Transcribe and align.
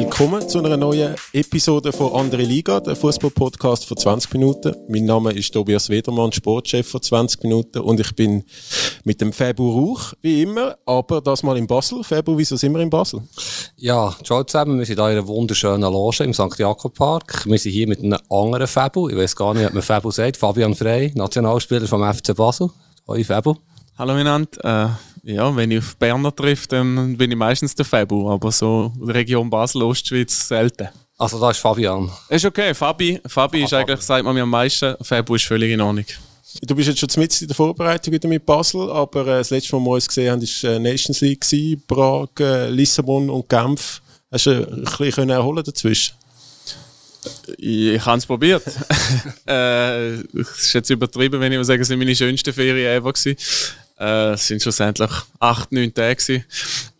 Willkommen 0.00 0.48
zu 0.48 0.60
einer 0.60 0.78
neuen 0.78 1.14
Episode 1.34 1.92
von 1.92 2.14
Andere 2.14 2.40
Liga, 2.40 2.80
der 2.80 2.96
Fußball-Podcast 2.96 3.84
von 3.84 3.98
20 3.98 4.32
Minuten. 4.32 4.74
Mein 4.88 5.04
Name 5.04 5.30
ist 5.32 5.52
Tobias 5.52 5.90
Wedermann, 5.90 6.32
Sportchef 6.32 6.88
von 6.88 7.02
20 7.02 7.42
Minuten 7.42 7.80
und 7.80 8.00
ich 8.00 8.16
bin 8.16 8.42
mit 9.04 9.20
dem 9.20 9.30
Fabu 9.30 9.70
Rauch, 9.70 10.14
wie 10.22 10.40
immer, 10.40 10.74
aber 10.86 11.20
das 11.20 11.42
mal 11.42 11.58
in 11.58 11.66
Basel. 11.66 12.02
Fabu, 12.02 12.38
wieso 12.38 12.56
sind 12.56 12.72
wir 12.72 12.80
in 12.80 12.88
Basel? 12.88 13.20
Ja, 13.76 14.16
ciao 14.24 14.42
zusammen, 14.42 14.78
wir 14.78 14.86
sind 14.86 14.98
hier 14.98 15.10
in 15.10 15.18
einer 15.18 15.28
wunderschönen 15.28 15.82
Loge 15.82 16.24
im 16.24 16.32
St. 16.32 16.58
Jakob 16.58 16.94
Park. 16.94 17.44
Wir 17.44 17.58
sind 17.58 17.72
hier 17.72 17.86
mit 17.86 18.02
einem 18.02 18.18
anderen 18.30 18.68
Fabu, 18.68 19.10
ich 19.10 19.16
weiß 19.18 19.36
gar 19.36 19.52
nicht, 19.52 19.66
ob 19.66 19.74
man 19.74 19.82
Fabu 19.82 20.10
sagt, 20.10 20.38
Fabian 20.38 20.74
Frey, 20.74 21.12
Nationalspieler 21.14 21.86
vom 21.86 22.10
FC 22.10 22.34
Basel. 22.34 22.70
Hoi 23.06 23.22
Fabu. 23.22 23.54
Hallo 23.98 24.14
miteinander. 24.14 24.96
Äh 24.96 25.09
ja, 25.22 25.54
wenn 25.54 25.70
ich 25.70 25.78
auf 25.78 25.96
Berner 25.96 26.34
treffe, 26.34 26.68
dann 26.68 27.16
bin 27.16 27.30
ich 27.30 27.36
meistens 27.36 27.74
der 27.74 27.84
Fabu, 27.84 28.30
aber 28.30 28.52
so 28.52 28.92
Region 29.00 29.50
Basel, 29.50 29.82
Ostschweiz 29.82 30.48
selten. 30.48 30.88
Also 31.18 31.38
da 31.38 31.50
ist 31.50 31.58
Fabian. 31.58 32.10
Ist 32.28 32.44
okay, 32.44 32.74
Fabi, 32.74 33.20
Fabi 33.26 33.62
ah, 33.62 33.64
ist 33.64 33.74
eigentlich, 33.74 34.00
sagt 34.00 34.24
man 34.24 34.34
mir 34.34 34.42
am 34.42 34.50
meisten, 34.50 34.94
Fabu 35.02 35.34
ist 35.34 35.44
völlig 35.44 35.72
in 35.72 35.80
Ordnung. 35.80 36.06
Du 36.62 36.74
bist 36.74 36.88
jetzt 36.88 36.98
schon 36.98 37.22
mit 37.22 37.40
in 37.40 37.46
der 37.46 37.54
Vorbereitung 37.54 38.12
wieder 38.12 38.28
mit 38.28 38.44
Basel, 38.44 38.90
aber 38.90 39.22
äh, 39.22 39.38
das 39.38 39.50
letzte 39.50 39.76
Mal, 39.76 39.82
wo 39.82 39.90
wir 39.90 39.94
uns 39.96 40.08
gesehen 40.08 40.32
haben, 40.32 40.42
war 40.42 40.70
äh, 40.70 40.78
Nations 40.78 41.20
League, 41.20 41.42
gewesen, 41.42 41.82
Prag, 41.86 42.28
äh, 42.40 42.70
Lissabon 42.70 43.30
und 43.30 43.48
Genf. 43.48 44.02
Hast 44.32 44.46
du 44.46 44.50
ein 44.50 44.84
bisschen 44.98 45.30
erholen 45.30 45.62
dazwischen? 45.62 46.14
Ich 47.58 48.04
habe 48.04 48.18
es 48.18 48.26
probiert. 48.26 48.62
äh, 49.46 50.14
es 50.14 50.62
ist 50.62 50.72
jetzt 50.72 50.90
übertrieben, 50.90 51.40
wenn 51.40 51.52
ich 51.52 51.66
sage, 51.66 51.82
es 51.82 51.90
waren 51.90 51.98
meine 51.98 52.16
schönsten 52.16 52.52
Ferien 52.52 52.96
ever. 52.96 53.12
Gewesen. 53.12 53.36
Äh, 54.00 54.32
es 54.32 54.46
sind 54.46 54.62
schlussendlich 54.62 55.10
acht, 55.38 55.70
neun 55.72 55.92
Tage, 55.92 56.44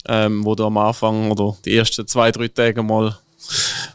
ähm, 0.06 0.44
wo 0.44 0.54
du 0.54 0.66
am 0.66 0.76
Anfang 0.76 1.30
oder 1.30 1.56
die 1.64 1.76
ersten 1.76 2.06
zwei, 2.06 2.30
drei 2.30 2.48
Tage 2.48 2.82
mal 2.82 3.16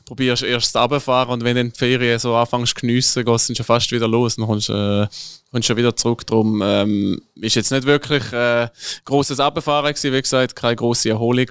probierst 0.05 0.43
erst 0.43 0.75
runterfahren 0.75 1.31
und 1.33 1.43
wenn 1.43 1.55
dann 1.55 1.71
die 1.71 1.77
Ferien 1.77 2.19
so 2.19 2.35
anfängst 2.35 2.75
zu 2.75 2.81
geniessen, 2.81 3.23
gehst 3.23 3.49
du 3.49 3.55
schon 3.55 3.65
fast 3.65 3.91
wieder 3.91 4.07
los. 4.07 4.35
Dann 4.35 4.45
kommst 4.45 4.69
du 4.69 4.73
äh, 4.73 5.07
kommst 5.51 5.67
schon 5.67 5.77
wieder 5.77 5.95
zurück. 5.95 6.25
Darum 6.27 6.61
ähm, 6.63 7.21
ist 7.35 7.55
jetzt 7.55 7.71
nicht 7.71 7.85
wirklich 7.85 8.31
äh, 8.33 8.67
grosses 9.05 9.37
gewesen, 9.37 10.13
wie 10.13 10.21
gesagt, 10.21 10.55
keine 10.55 10.75
grosse 10.75 11.09
Erholung. 11.09 11.47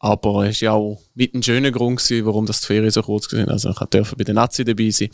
Aber 0.00 0.46
es 0.46 0.62
war 0.62 0.64
ja 0.64 0.72
auch 0.72 1.00
mit 1.14 1.34
ein 1.34 1.42
schöner 1.42 1.70
Grund, 1.70 1.98
gewesen, 1.98 2.24
warum 2.26 2.46
das 2.46 2.60
die 2.60 2.66
Ferien 2.66 2.90
so 2.90 3.02
kurz 3.02 3.32
waren. 3.32 3.48
Also 3.48 3.70
ich 3.70 3.76
durfte 3.76 4.16
bei 4.16 4.24
den 4.24 4.36
Nazi 4.36 4.64
dabei 4.64 4.90
sein. 4.90 5.10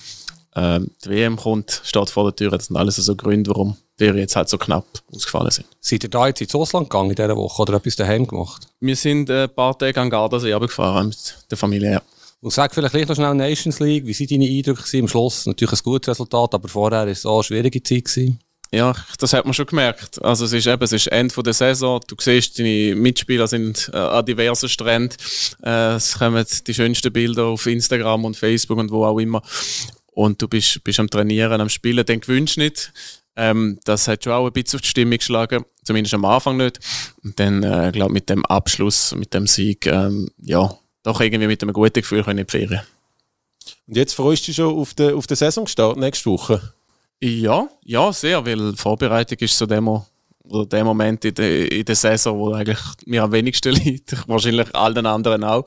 Ähm, 0.56 0.90
die 1.04 1.10
WM 1.10 1.36
kommt, 1.36 1.80
steht 1.84 2.10
vor 2.10 2.24
der 2.24 2.36
Tür. 2.36 2.50
Das 2.50 2.66
sind 2.66 2.76
alles 2.76 2.96
so 2.96 3.16
Gründe, 3.16 3.50
warum 3.50 3.76
die 3.98 4.06
jetzt 4.06 4.36
halt 4.36 4.48
so 4.48 4.58
knapp 4.58 4.86
ausgefallen 5.12 5.50
sind. 5.50 5.66
Seid 5.80 6.02
ihr 6.04 6.10
da 6.10 6.26
jetzt 6.26 6.40
ins 6.40 6.54
Ausland 6.54 6.90
gegangen 6.90 7.10
in 7.10 7.16
dieser 7.16 7.36
Woche 7.36 7.62
oder 7.62 7.74
etwas 7.74 7.96
daheim 7.96 8.26
gemacht? 8.26 8.66
Wir 8.80 8.96
sind 8.96 9.30
äh, 9.30 9.44
ein 9.44 9.54
paar 9.54 9.78
Tage 9.78 10.00
an 10.00 10.10
Gardasee 10.10 10.58
gefahren 10.58 11.08
mit 11.08 11.36
der 11.50 11.58
Familie. 11.58 11.92
Ja. 11.92 12.02
Und 12.40 12.52
sag 12.52 12.74
vielleicht 12.74 13.08
noch 13.08 13.14
schnell 13.14 13.34
Nations 13.34 13.80
League. 13.80 14.06
Wie 14.06 14.12
sind 14.12 14.30
deine 14.30 14.46
Eindrücke 14.46 14.98
am 14.98 15.08
Schluss? 15.08 15.46
Natürlich 15.46 15.80
ein 15.80 15.84
gutes 15.84 16.08
Resultat, 16.08 16.54
aber 16.54 16.68
vorher 16.68 17.00
war 17.00 17.08
es 17.08 17.24
auch 17.24 17.36
eine 17.36 17.44
schwierige 17.44 17.82
Zeit. 17.82 18.04
Gewesen. 18.04 18.38
Ja, 18.70 18.92
das 19.18 19.32
hat 19.32 19.44
man 19.44 19.54
schon 19.54 19.66
gemerkt. 19.66 20.22
Also 20.22 20.44
es 20.46 20.52
ist 20.52 20.66
eben, 20.66 20.82
es 20.82 20.92
ist 20.92 21.06
Ende 21.06 21.42
der 21.42 21.52
Saison. 21.52 22.00
Du 22.08 22.16
siehst, 22.18 22.58
deine 22.58 22.96
Mitspieler 22.96 23.46
sind 23.46 23.88
äh, 23.94 23.96
an 23.96 24.26
diversen 24.26 24.68
Stränden. 24.68 25.16
Äh, 25.64 25.94
es 25.94 26.18
kommen 26.18 26.44
die 26.66 26.74
schönsten 26.74 27.12
Bilder 27.12 27.44
auf 27.44 27.66
Instagram 27.66 28.24
und 28.24 28.36
Facebook 28.36 28.78
und 28.78 28.90
wo 28.90 29.04
auch 29.04 29.18
immer 29.18 29.42
und 30.14 30.40
du 30.40 30.48
bist, 30.48 30.82
bist 30.84 31.00
am 31.00 31.10
Trainieren, 31.10 31.60
am 31.60 31.68
Spielen, 31.68 32.04
dann 32.06 32.20
gewünscht 32.20 32.56
nicht. 32.56 32.92
Ähm, 33.36 33.78
das 33.84 34.06
hat 34.06 34.24
schon 34.24 34.32
auch 34.32 34.46
ein 34.46 34.52
bisschen 34.52 34.78
auf 34.78 34.82
die 34.82 34.88
Stimmung 34.88 35.18
geschlagen, 35.18 35.64
zumindest 35.82 36.14
am 36.14 36.24
Anfang 36.24 36.56
nicht. 36.56 36.78
Und 37.22 37.38
dann, 37.40 37.62
äh, 37.62 37.90
glaube 37.92 38.12
mit 38.12 38.30
dem 38.30 38.46
Abschluss, 38.46 39.14
mit 39.14 39.34
dem 39.34 39.46
Sieg, 39.46 39.86
ähm, 39.86 40.30
ja, 40.40 40.76
doch 41.02 41.20
irgendwie 41.20 41.48
mit 41.48 41.62
einem 41.62 41.72
guten 41.72 42.00
Gefühl 42.00 42.22
können 42.22 42.38
in 42.38 42.46
die 42.46 42.50
Ferien. 42.50 42.82
Und 43.86 43.96
jetzt 43.96 44.14
freust 44.14 44.44
du 44.44 44.46
dich 44.46 44.56
schon 44.56 44.74
auf 44.74 44.94
den, 44.94 45.14
auf 45.14 45.26
den 45.26 45.36
Saisonstart 45.36 45.96
nächste 45.96 46.30
Woche? 46.30 46.74
Ja, 47.20 47.68
ja, 47.82 48.12
sehr, 48.12 48.44
weil 48.46 48.76
Vorbereitung 48.76 49.38
ist 49.38 49.56
so 49.56 49.66
dem, 49.66 49.88
oder 49.88 50.66
der 50.66 50.84
Moment 50.84 51.24
in 51.24 51.34
der, 51.34 51.72
in 51.72 51.84
der 51.84 51.96
Saison, 51.96 52.38
wo 52.38 52.52
eigentlich 52.52 52.78
mir 53.06 53.22
am 53.22 53.32
wenigsten 53.32 53.72
liegt. 53.84 54.28
Wahrscheinlich 54.28 54.74
allen 54.74 55.06
anderen 55.06 55.42
auch. 55.42 55.64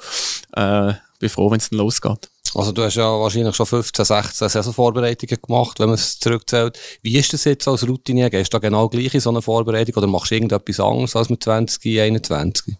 Äh, 0.55 0.93
bin 1.19 1.29
froh, 1.29 1.49
wenn 1.49 1.57
es 1.57 1.69
dann 1.69 1.79
losgeht. 1.79 2.29
Also 2.55 2.71
du 2.71 2.83
hast 2.83 2.95
ja 2.95 3.05
wahrscheinlich 3.05 3.55
schon 3.55 3.65
15, 3.65 4.05
16 4.05 4.49
Saisonvorbereitungen 4.49 5.41
gemacht, 5.41 5.79
wenn 5.79 5.87
man 5.87 5.95
es 5.95 6.19
zurückzählt. 6.19 6.77
Wie 7.01 7.17
ist 7.17 7.33
das 7.33 7.43
jetzt 7.43 7.67
als 7.67 7.87
Routine? 7.87 8.29
Gehst 8.29 8.53
du 8.53 8.57
da 8.57 8.59
genau 8.59 8.89
gleich 8.89 9.13
in 9.13 9.19
so 9.19 9.29
eine 9.29 9.41
Vorbereitung 9.41 9.95
oder 9.95 10.07
machst 10.07 10.31
du 10.31 10.35
irgendetwas 10.35 10.79
anderes 10.79 11.15
als 11.15 11.29
mit 11.29 11.43
20, 11.43 11.99
21? 11.99 12.75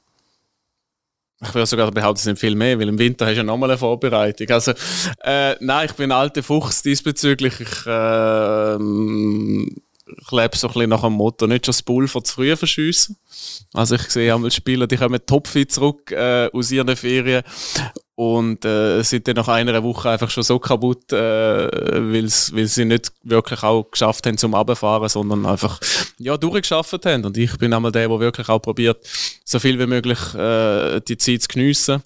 Ich 1.39 1.53
würde 1.53 1.67
sogar 1.67 1.91
behaupten, 1.91 2.17
es 2.17 2.23
sind 2.23 2.39
viel 2.39 2.55
mehr, 2.55 2.79
weil 2.79 2.89
im 2.89 2.97
Winter 2.97 3.25
hast 3.25 3.33
du 3.33 3.37
ja 3.37 3.43
nochmal 3.43 3.69
eine 3.69 3.77
Vorbereitung. 3.77 4.49
Also, 4.49 4.73
äh, 5.23 5.55
nein, 5.59 5.85
ich 5.85 5.93
bin 5.93 6.11
ein 6.11 6.17
alter 6.17 6.41
Fuchs 6.41 6.81
diesbezüglich. 6.81 7.59
Ich, 7.59 7.85
äh, 7.85 8.75
ich 10.19 10.31
lebe 10.31 10.57
so 10.57 10.67
ein 10.67 10.73
bisschen 10.73 10.89
nach 10.89 11.01
dem 11.01 11.13
Motto, 11.13 11.45
nicht 11.45 11.65
schon 11.65 11.73
das 11.73 11.83
Pulver 11.83 12.23
zu 12.23 12.33
früh 12.33 12.55
verschiessen. 12.55 13.17
Also 13.73 13.95
ich 13.95 14.09
sehe 14.09 14.33
einmal 14.33 14.51
Spieler, 14.51 14.87
die 14.87 14.97
kommen 14.97 15.19
topfit 15.25 15.71
zurück 15.71 16.11
äh, 16.11 16.49
aus 16.51 16.71
ihren 16.71 16.95
Ferien 16.95 17.43
und 18.17 18.65
äh, 18.65 19.03
sind 19.03 19.27
dann 19.27 19.35
nach 19.35 19.47
einer 19.47 19.83
Woche 19.83 20.09
einfach 20.09 20.31
schon 20.31 20.41
so 20.41 20.57
kaputt, 20.57 21.13
äh, 21.13 21.17
weil 21.17 22.27
sie 22.67 22.85
nicht 22.85 23.11
wirklich 23.21 23.61
auch 23.61 23.83
geschafft 23.91 24.25
haben 24.25 24.39
zum 24.39 24.55
Abfahren, 24.55 25.07
sondern 25.07 25.45
einfach 25.45 25.79
ja 26.17 26.35
durchgeschafft 26.35 27.05
haben. 27.05 27.25
Und 27.25 27.37
ich 27.37 27.55
bin 27.59 27.71
einmal 27.71 27.91
der, 27.91 28.07
der 28.07 28.19
wirklich 28.19 28.49
auch 28.49 28.57
probiert, 28.57 28.97
so 29.45 29.59
viel 29.59 29.77
wie 29.77 29.85
möglich 29.85 30.17
äh, 30.33 30.99
die 31.01 31.17
Zeit 31.17 31.43
zu 31.43 31.47
geniessen. 31.47 32.01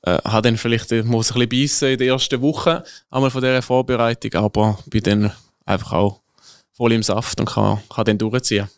Äh, 0.00 0.16
hat 0.24 0.46
dann 0.46 0.56
vielleicht 0.56 0.92
muss 1.04 1.30
ein 1.30 1.46
bisschen 1.46 1.48
beißen 1.50 1.88
in 1.90 1.98
der 1.98 2.06
ersten 2.06 2.40
Woche 2.40 2.82
einmal 3.10 3.30
von 3.30 3.42
dieser 3.42 3.60
Vorbereitung, 3.60 4.32
aber 4.42 4.78
bin 4.86 5.02
dann 5.02 5.32
einfach 5.66 5.92
auch 5.92 6.20
voll 6.72 6.92
im 6.92 7.02
Saft 7.02 7.38
und 7.38 7.50
kann, 7.50 7.80
kann 7.94 8.06
dann 8.06 8.16
durchziehen. 8.16 8.70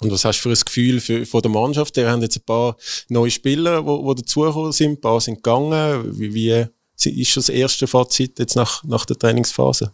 Und 0.00 0.10
was 0.10 0.24
hast 0.24 0.38
du 0.38 0.42
für 0.42 0.50
ein 0.50 0.64
Gefühl 0.64 1.00
für, 1.00 1.24
von 1.24 1.42
der 1.42 1.50
Mannschaft? 1.50 1.96
Wir 1.96 2.10
haben 2.10 2.22
jetzt 2.22 2.36
ein 2.36 2.44
paar 2.44 2.76
neue 3.08 3.30
Spieler, 3.30 3.82
die 3.82 4.14
dazugekommen 4.14 4.72
sind, 4.72 4.92
ein 4.92 5.00
paar 5.00 5.20
sind 5.20 5.36
gegangen. 5.42 6.18
Wie, 6.18 6.34
wie 6.34 6.66
ist 7.04 7.36
das 7.36 7.48
erste 7.48 7.86
Fazit 7.86 8.38
jetzt 8.38 8.56
nach, 8.56 8.84
nach 8.84 9.06
der 9.06 9.18
Trainingsphase? 9.18 9.92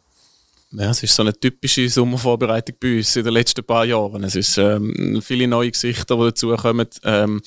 Ja, 0.75 0.91
es 0.91 1.03
ist 1.03 1.15
so 1.15 1.23
eine 1.23 1.39
typische 1.39 1.87
Sommervorbereitung 1.87 2.77
bei 2.81 2.97
uns 2.97 3.15
in 3.15 3.25
den 3.25 3.35
letzten 3.35 3.63
paar 3.63 3.85
Jahren. 3.85 4.25
Es 4.25 4.35
ist 4.35 4.57
ähm, 4.57 5.21
viele 5.23 5.47
neue 5.47 5.71
Gesichter, 5.71 6.17
die 6.17 6.23
dazukommen. 6.23 6.89
Ähm, 7.05 7.43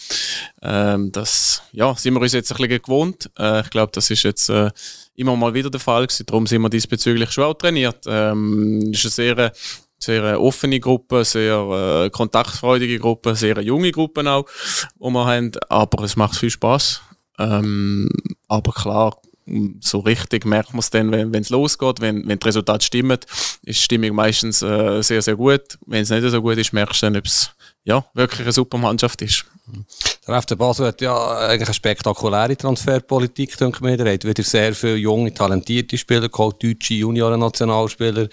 ähm, 0.61 1.11
das 1.11 1.63
ja, 1.71 1.95
sind 1.95 2.13
wir 2.13 2.21
uns 2.21 2.33
jetzt 2.33 2.51
ein 2.51 2.57
bisschen 2.57 2.81
gewohnt. 2.83 3.31
Äh, 3.39 3.61
ich 3.61 3.69
glaube, 3.71 3.91
das 3.95 4.11
ist 4.11 4.21
jetzt 4.21 4.49
äh, 4.49 4.69
immer 5.15 5.35
mal 5.35 5.55
wieder 5.55 5.71
der 5.71 5.79
Fall 5.79 6.05
gewesen. 6.05 6.27
Darum 6.27 6.45
sind 6.45 6.61
wir 6.61 6.69
diesbezüglich 6.69 7.31
schon 7.31 7.45
auch 7.45 7.55
trainiert. 7.55 8.05
Ähm, 8.05 8.91
ist 8.93 9.05
eine 9.05 9.11
sehr 9.11 9.53
sehr 10.05 10.41
offene 10.41 10.79
Gruppe, 10.79 11.25
sehr 11.25 12.05
äh, 12.05 12.09
kontaktfreudige 12.09 12.99
Gruppe, 12.99 13.35
sehr 13.35 13.61
junge 13.61 13.91
Gruppe 13.91 14.29
auch, 14.29 14.45
die 14.99 15.09
wir 15.09 15.25
haben. 15.25 15.51
Aber 15.69 16.03
es 16.03 16.15
macht 16.15 16.37
viel 16.37 16.49
Spaß. 16.49 17.01
Ähm, 17.37 18.09
aber 18.47 18.71
klar, 18.71 19.17
so 19.79 19.99
richtig 19.99 20.45
merkt 20.45 20.71
man 20.73 20.79
es 20.79 20.89
dann, 20.89 21.11
wenn 21.11 21.33
es 21.33 21.49
losgeht, 21.49 22.01
wenn, 22.01 22.27
wenn 22.27 22.39
das 22.39 22.47
Resultat 22.47 22.83
stimmt, 22.83 23.25
ist 23.25 23.63
die 23.63 23.73
Stimmung 23.73 24.15
meistens 24.15 24.61
äh, 24.61 25.01
sehr, 25.01 25.21
sehr 25.21 25.35
gut. 25.35 25.77
Wenn 25.85 26.01
es 26.01 26.09
nicht 26.09 26.27
so 26.29 26.41
gut 26.41 26.57
ist, 26.57 26.73
merkst 26.73 27.01
du 27.01 27.05
dann, 27.07 27.17
ob 27.17 27.25
es 27.25 27.51
ja, 27.83 28.03
wirklich 28.15 28.41
eine 28.41 28.51
super 28.51 28.79
Mannschaft 28.79 29.21
ist. 29.21 29.45
Der 30.27 30.41
FC 30.41 30.57
Basel 30.57 30.87
hat 30.87 31.01
ja 31.01 31.37
eigentlich 31.37 31.67
eine 31.67 31.73
spektakuläre 31.73 32.57
Transferpolitik, 32.57 33.55
denke 33.57 33.77
ich 33.77 33.81
mir. 33.81 33.99
Er 33.99 34.13
hat 34.13 34.25
wieder 34.25 34.43
sehr 34.43 34.73
viele 34.73 34.95
junge, 34.95 35.33
talentierte 35.33 35.97
Spieler 35.97 36.29
geholt, 36.29 36.63
deutsche 36.63 36.95
Junioren-Nationalspieler. 36.95 38.27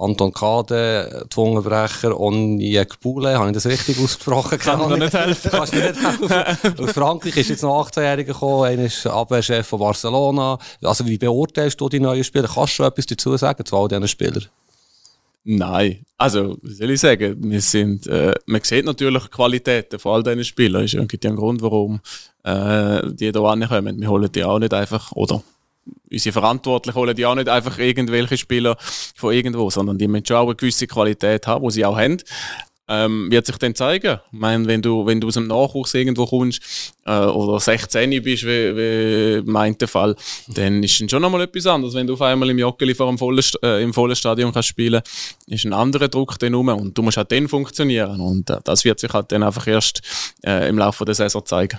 Anton 0.00 0.32
Kade, 0.32 1.26
Zungenbrecher, 1.28 2.18
Onjek 2.18 3.00
Bule, 3.00 3.36
habe 3.36 3.48
ich 3.48 3.54
das 3.54 3.66
richtig 3.66 3.98
ausgesprochen? 4.02 4.56
Kann 4.56 4.88
mir 4.88 4.96
nicht 4.96 5.12
helfen. 5.12 5.50
Kannst 5.50 5.74
mir 5.74 5.90
nicht 5.90 6.00
helfen. 6.00 6.84
Aus 6.84 6.92
Frankreich 6.92 7.36
ist 7.36 7.48
jetzt 7.48 7.62
noch 7.62 7.88
18-Jähriger 7.88 8.24
gekommen, 8.24 8.64
einer 8.64 8.84
ist 8.84 9.04
Abwehrchef 9.08 9.66
von 9.66 9.80
Barcelona. 9.80 10.56
Also 10.82 11.04
wie 11.04 11.18
beurteilst 11.18 11.80
du 11.80 11.88
die 11.88 11.98
neuen 11.98 12.22
Spieler? 12.22 12.46
Kannst 12.46 12.74
du 12.74 12.76
schon 12.76 12.86
etwas 12.86 13.06
dazu 13.06 13.36
sagen 13.36 13.64
zu 13.64 13.76
all 13.76 13.88
diesen 13.88 14.06
Spielern? 14.06 14.46
Nein, 15.50 16.04
also, 16.16 16.58
wie 16.62 16.74
soll 16.74 16.90
ich 16.90 17.00
sagen, 17.00 17.36
wir 17.50 17.60
sind, 17.60 18.06
äh, 18.06 18.34
man 18.46 18.60
sieht 18.62 18.84
natürlich 18.84 19.24
die 19.24 19.30
Qualitäten 19.30 19.98
von 19.98 20.16
all 20.16 20.22
diesen 20.22 20.44
Spielern. 20.44 20.84
Es 20.84 20.92
gibt 20.92 21.24
ja 21.24 21.30
einen 21.30 21.38
Grund, 21.38 21.62
warum 21.62 22.00
äh, 22.44 23.00
die 23.14 23.30
hier 23.30 23.36
ankommen. 23.36 24.00
Wir 24.00 24.10
holen 24.10 24.30
die 24.30 24.44
auch 24.44 24.58
nicht 24.58 24.74
einfach, 24.74 25.10
oder 25.12 25.42
unsere 26.10 26.32
Verantwortlichen 26.32 26.96
holen 26.98 27.16
die 27.16 27.26
auch 27.26 27.34
nicht 27.34 27.48
einfach 27.48 27.78
irgendwelche 27.78 28.36
Spieler 28.36 28.76
von 29.14 29.32
irgendwo, 29.32 29.70
sondern 29.70 29.98
die 29.98 30.08
müssen 30.08 30.26
schon 30.26 30.36
auch 30.36 30.46
eine 30.46 30.54
gewisse 30.54 30.86
Qualität 30.86 31.46
haben, 31.46 31.64
die 31.66 31.72
sie 31.72 31.84
auch 31.84 31.98
haben. 31.98 32.18
ähm, 32.88 33.30
wird 33.30 33.46
sich 33.46 33.58
dann 33.58 33.74
zeigen. 33.74 34.18
Ich 34.32 34.38
meine, 34.38 34.66
wenn 34.66 34.80
du, 34.80 35.04
wenn 35.06 35.20
du 35.20 35.28
aus 35.28 35.34
dem 35.34 35.46
Nachwuchs 35.46 35.92
irgendwo 35.94 36.26
kommst 36.26 36.94
äh, 37.04 37.18
oder 37.18 37.60
16 37.60 38.10
bist, 38.22 38.44
wie, 38.44 38.76
wie 38.76 39.42
meint 39.44 39.80
der 39.80 39.88
Fall, 39.88 40.16
dann 40.48 40.82
ist 40.82 41.00
es 41.00 41.10
schon 41.10 41.22
nochmal 41.22 41.42
etwas 41.42 41.66
anderes. 41.66 41.94
Wenn 41.94 42.06
du 42.06 42.14
auf 42.14 42.22
einmal 42.22 42.48
im 42.48 42.58
Joggeli 42.58 42.94
vor 42.94 43.08
einem 43.08 43.18
vollen, 43.18 43.44
äh, 43.62 43.82
im 43.82 43.92
vollen 43.92 44.16
Stadion 44.16 44.52
kannst 44.52 44.68
spielen 44.68 45.02
ist 45.46 45.64
ein 45.64 45.72
anderer 45.72 46.08
Druck 46.08 46.38
dann 46.38 46.54
rum 46.54 46.68
und 46.68 46.96
du 46.96 47.02
musst 47.02 47.16
halt 47.16 47.30
dann 47.30 47.48
funktionieren. 47.48 48.20
Und 48.20 48.48
äh, 48.50 48.58
das 48.64 48.84
wird 48.84 49.00
sich 49.00 49.12
halt 49.12 49.30
dann 49.32 49.42
einfach 49.42 49.66
erst 49.66 50.00
äh, 50.44 50.68
im 50.68 50.78
Laufe 50.78 51.04
der 51.04 51.14
Saison 51.14 51.44
zeigen. 51.44 51.78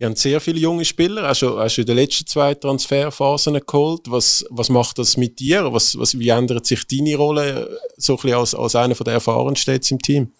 Ihr 0.00 0.06
habt 0.06 0.18
sehr 0.18 0.40
viele 0.40 0.60
junge 0.60 0.84
Spieler, 0.84 1.26
hast 1.26 1.42
du, 1.42 1.58
hast 1.58 1.76
du 1.76 1.80
in 1.80 1.86
den 1.88 1.96
letzten 1.96 2.26
zwei 2.26 2.54
Transferphasen 2.54 3.60
geholt. 3.66 4.02
Was, 4.06 4.44
was 4.48 4.68
macht 4.68 4.98
das 4.98 5.16
mit 5.16 5.40
dir? 5.40 5.72
Was, 5.72 5.98
was, 5.98 6.16
wie 6.16 6.28
ändert 6.28 6.66
sich 6.66 6.86
deine 6.86 7.16
Rolle 7.16 7.80
so 7.96 8.12
ein 8.12 8.16
bisschen 8.16 8.38
als, 8.38 8.54
als 8.54 8.76
einer 8.76 8.94
der 8.94 9.14
erfahrensten 9.14 9.74
jetzt 9.74 9.90
im 9.90 9.98
Team? 10.00 10.30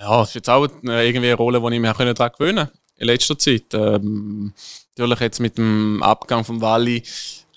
Ja, 0.00 0.20
das 0.20 0.30
ist 0.30 0.34
jetzt 0.36 0.48
auch 0.48 0.66
irgendwie 0.82 1.26
eine 1.26 1.34
Rolle, 1.34 1.60
die 1.60 1.74
ich 1.74 1.80
mich 1.80 1.92
daran 1.92 2.32
gewöhnen 2.38 2.66
konnte 2.66 2.72
in 2.96 3.06
letzter 3.06 3.38
Zeit. 3.38 3.74
Ähm, 3.74 4.54
natürlich 4.96 5.20
jetzt 5.20 5.40
mit 5.40 5.58
dem 5.58 6.02
Abgang 6.02 6.42
von 6.42 6.60
Wally 6.62 7.02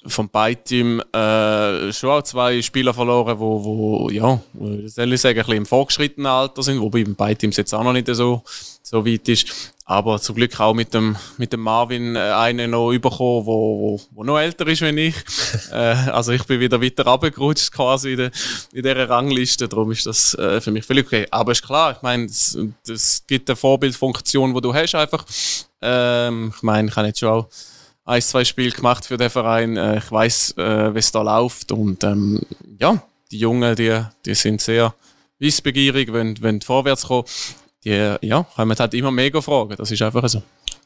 vom 0.07 0.29
Beiteam 0.29 0.99
äh, 1.13 1.93
schon 1.93 2.09
auch 2.09 2.23
zwei 2.23 2.61
Spieler 2.61 2.93
verloren, 2.93 3.39
wo, 3.39 3.63
wo 3.63 4.09
ja, 4.09 4.39
soll 4.85 5.13
ich 5.13 5.21
sagen, 5.21 5.39
ein 5.39 5.45
bisschen 5.45 5.57
im 5.57 5.65
fortgeschrittenen 5.65 6.27
Alter 6.27 6.61
sind, 6.61 6.79
wobei 6.79 7.03
beim 7.03 7.15
Beiteam 7.15 7.51
jetzt 7.51 7.73
auch 7.73 7.83
noch 7.83 7.93
nicht 7.93 8.07
so, 8.07 8.43
so 8.85 9.05
weit 9.05 9.27
ist. 9.27 9.73
Aber 9.87 10.19
zum 10.19 10.35
Glück 10.35 10.59
auch 10.59 10.73
mit 10.73 10.93
dem, 10.93 11.15
mit 11.37 11.53
dem 11.53 11.61
Marvin 11.61 12.15
äh, 12.15 12.19
einen 12.19 12.71
noch 12.71 12.91
bekommen, 12.91 13.45
wo, 13.45 13.79
wo, 13.79 14.01
wo 14.11 14.23
noch 14.23 14.39
älter 14.39 14.67
ist 14.67 14.81
als 14.81 14.95
ich. 14.95 15.15
äh, 15.71 15.75
also 15.75 16.31
ich 16.31 16.43
bin 16.45 16.59
wieder 16.59 16.81
weiter 16.81 17.05
runtergerutscht 17.05 17.71
quasi 17.71 18.11
in, 18.11 18.17
der, 18.17 18.31
in 18.73 18.83
dieser 18.83 19.09
Rangliste, 19.09 19.67
darum 19.67 19.91
ist 19.91 20.05
das 20.05 20.33
äh, 20.35 20.61
für 20.61 20.71
mich 20.71 20.85
völlig 20.85 21.05
okay. 21.05 21.27
Aber 21.29 21.51
ist 21.51 21.63
klar, 21.63 21.93
ich 21.95 22.01
meine, 22.01 22.25
es 22.25 23.23
gibt 23.27 23.49
eine 23.49 23.55
Vorbildfunktion, 23.55 24.53
die 24.53 24.61
du 24.61 24.73
hast 24.73 24.95
einfach. 24.95 25.25
Ähm, 25.81 26.53
ich 26.55 26.63
meine, 26.63 26.87
ich 26.89 26.95
habe 26.95 27.07
jetzt 27.07 27.19
schon 27.19 27.29
auch 27.29 27.49
ein, 28.05 28.21
zwei 28.21 28.45
Spiele 28.45 28.71
gemacht 28.71 29.05
für 29.05 29.17
den 29.17 29.29
Verein. 29.29 29.77
Äh, 29.77 29.97
ich 29.97 30.11
weiß, 30.11 30.57
äh, 30.57 30.93
wie 30.93 30.99
es 30.99 31.11
da 31.11 31.21
läuft. 31.21 31.71
Und 31.71 32.03
ähm, 32.03 32.41
ja, 32.79 33.03
die 33.31 33.39
Jungen, 33.39 33.75
die, 33.75 33.99
die 34.25 34.35
sind 34.35 34.61
sehr 34.61 34.93
wissbegierig, 35.39 36.13
wenn, 36.13 36.41
wenn 36.41 36.61
vorwärts 36.61 37.07
kommen. 37.07 37.25
Die 37.85 38.15
ja, 38.21 38.45
haben 38.57 38.75
halt 38.77 38.93
immer 38.95 39.11
mega 39.11 39.41
Fragen. 39.41 39.75
Das 39.77 39.91
ist 39.91 40.01
einfach 40.01 40.27
so. 40.27 40.41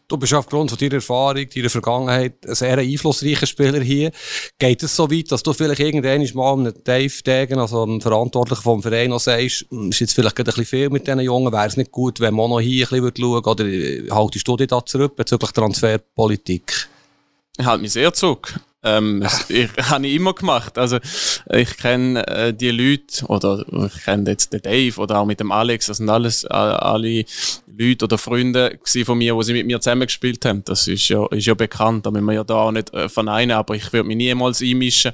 Du 0.09 0.17
bist 0.17 0.33
aufgrund 0.33 0.71
von 0.71 0.79
deiner 0.79 0.95
Erfahrung, 0.95 1.45
deiner 1.53 1.69
Vergangenheit 1.69 2.33
ein 2.43 2.55
sehr 2.55 2.79
einflussreicher 2.79 3.45
Spieler 3.45 3.79
hier. 3.79 4.11
Geht 4.57 4.81
es 4.81 4.95
so 4.95 5.09
weit, 5.09 5.31
dass 5.31 5.43
du 5.43 5.53
vielleicht 5.53 5.81
irgendwann 5.81 6.27
mal 6.33 6.53
einem 6.53 6.73
Dave 6.83 7.13
Degen, 7.23 7.59
also 7.59 7.83
einem 7.83 8.01
Verantwortlichen 8.01 8.63
vom 8.63 8.81
Verein, 8.81 9.11
noch 9.11 9.19
sagst, 9.19 9.67
hm, 9.69 9.91
ist 9.91 9.99
jetzt 9.99 10.15
vielleicht 10.15 10.39
ein 10.39 10.45
bisschen 10.45 10.65
viel 10.65 10.89
mit 10.89 11.05
diesen 11.05 11.19
Jungen, 11.19 11.53
wäre 11.53 11.67
es 11.67 11.77
nicht 11.77 11.91
gut, 11.91 12.19
wenn 12.21 12.33
man 12.33 12.49
noch 12.49 12.59
hier 12.59 12.87
ein 12.91 13.01
bisschen 13.01 13.17
schauen 13.17 13.45
würde, 13.45 13.49
oder 13.49 13.65
äh, 13.65 14.09
haltest 14.09 14.47
du 14.47 14.57
dich 14.57 14.67
da 14.67 14.83
zurück 14.83 15.15
bezüglich 15.15 15.51
Transferpolitik? 15.51 16.89
Ich 17.59 17.65
halte 17.65 17.83
mich 17.83 17.93
sehr 17.93 18.11
zurück. 18.11 18.59
Ähm, 18.83 19.25
ich 19.49 19.69
habe 19.89 20.07
ich 20.07 20.15
immer 20.15 20.33
gemacht. 20.33 20.77
Also 20.77 20.99
ich 21.51 21.77
kenne 21.77 22.25
äh, 22.27 22.53
die 22.53 22.71
Leute 22.71 23.25
oder 23.25 23.65
ich 23.85 24.03
kenne 24.03 24.29
jetzt 24.31 24.53
den 24.53 24.61
Dave 24.61 24.99
oder 24.99 25.19
auch 25.19 25.25
mit 25.25 25.39
dem 25.39 25.51
Alex. 25.51 25.87
Das 25.87 25.97
sind 25.97 26.09
alles 26.09 26.43
äh, 26.43 26.47
alle 26.49 27.25
Leute 27.67 28.05
oder 28.05 28.17
Freunde 28.17 28.79
von 29.03 29.17
mir, 29.17 29.35
die 29.35 29.43
sie 29.43 29.53
mit 29.53 29.65
mir 29.65 29.79
zusammengespielt 29.79 30.45
haben. 30.45 30.63
Das 30.65 30.87
ist 30.87 31.07
ja, 31.09 31.25
ist 31.27 31.45
ja 31.45 31.53
bekannt. 31.53 32.05
Da 32.05 32.11
müssen 32.11 32.25
wir 32.25 32.33
ja 32.33 32.43
da 32.43 32.55
auch 32.55 32.71
nicht 32.71 32.93
äh, 32.93 33.09
verneinen. 33.09 33.55
Aber 33.55 33.75
ich 33.75 33.91
würde 33.91 34.07
mich 34.07 34.17
niemals 34.17 34.61
einmischen 34.61 35.11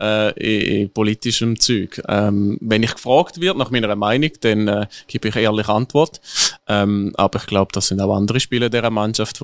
äh, 0.00 0.32
in, 0.32 0.82
in 0.82 0.90
politischem 0.90 1.58
Zeug. 1.58 2.00
Ähm, 2.08 2.58
wenn 2.60 2.82
ich 2.82 2.94
gefragt 2.94 3.40
wird 3.40 3.56
nach 3.56 3.70
meiner 3.70 3.94
Meinung, 3.96 4.30
dann 4.40 4.68
äh, 4.68 4.86
gebe 5.06 5.28
ich 5.28 5.36
ehrlich 5.36 5.68
Antwort. 5.68 6.20
Ähm, 6.66 7.12
aber 7.16 7.38
ich 7.38 7.46
glaube, 7.46 7.72
das 7.72 7.88
sind 7.88 8.00
auch 8.00 8.14
andere 8.14 8.40
Spieler 8.40 8.68
dieser 8.68 8.90
Mannschaft, 8.90 9.40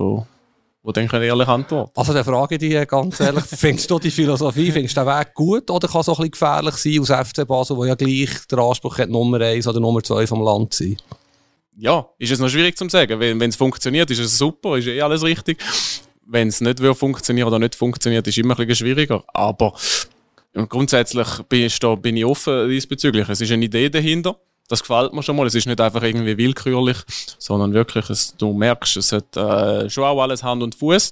die 0.85 0.93
dann 0.93 1.07
können 1.07 1.23
ehrlich 1.23 1.47
antworten. 1.47 1.91
Also 1.95 2.13
der 2.13 2.23
frage 2.23 2.57
dich 2.57 2.87
ganz 2.87 3.19
ehrlich, 3.19 3.43
findest 3.47 3.89
du 3.89 3.99
die 3.99 4.11
Philosophie, 4.11 4.71
findest 4.71 4.95
du 4.97 5.01
den 5.01 5.07
Weg 5.07 5.33
gut 5.33 5.69
oder 5.71 5.87
kann 5.87 6.01
es 6.01 6.09
auch 6.09 6.19
ein 6.19 6.29
bisschen 6.29 6.31
gefährlich 6.31 6.75
sein 6.75 6.99
aus 6.99 7.27
FC 7.29 7.47
Basel, 7.47 7.77
wo 7.77 7.85
ja 7.85 7.95
gleich 7.95 8.29
der 8.49 8.59
Anspruch 8.59 8.97
hat, 8.97 9.09
Nummer 9.09 9.39
1 9.41 9.67
oder 9.67 9.79
Nummer 9.79 10.03
2 10.03 10.27
vom 10.27 10.41
Land 10.41 10.73
zu 10.73 10.83
sein? 10.83 10.97
Ja, 11.77 12.07
ist 12.17 12.31
es 12.31 12.39
noch 12.39 12.49
schwierig 12.49 12.77
zu 12.77 12.87
sagen. 12.87 13.19
Wenn 13.19 13.41
es 13.41 13.55
funktioniert, 13.55 14.09
ist 14.09 14.19
es 14.19 14.37
super, 14.37 14.77
ist 14.77 14.87
eh 14.87 15.01
alles 15.01 15.23
richtig. 15.23 15.61
Wenn 16.25 16.47
es 16.47 16.61
nicht 16.61 16.79
funktionieren 16.79 17.47
oder 17.47 17.59
nicht 17.59 17.75
funktioniert, 17.75 18.25
ist 18.27 18.37
es 18.37 18.43
immer 18.43 18.57
ein 18.57 18.65
bisschen 18.65 18.87
schwieriger. 18.87 19.23
Aber 19.33 19.73
grundsätzlich 20.69 21.27
bin 21.49 21.63
ich, 21.63 21.77
da, 21.79 21.95
bin 21.95 22.15
ich 22.15 22.25
offen 22.25 22.69
diesbezüglich. 22.69 23.27
Es 23.27 23.41
ist 23.41 23.51
eine 23.51 23.65
Idee 23.65 23.89
dahinter 23.89 24.37
das 24.67 24.81
gefällt 24.81 25.13
mir 25.13 25.23
schon 25.23 25.35
mal. 25.35 25.45
Es 25.45 25.55
ist 25.55 25.67
nicht 25.67 25.79
einfach 25.79 26.03
irgendwie 26.03 26.37
willkürlich, 26.37 26.97
sondern 27.37 27.73
wirklich, 27.73 28.09
es, 28.09 28.35
du 28.37 28.53
merkst, 28.53 28.97
es 28.97 29.11
hat 29.11 29.35
äh, 29.37 29.89
schon 29.89 30.03
auch 30.03 30.21
alles 30.21 30.43
Hand 30.43 30.63
und 30.63 30.75
Fuß. 30.75 31.11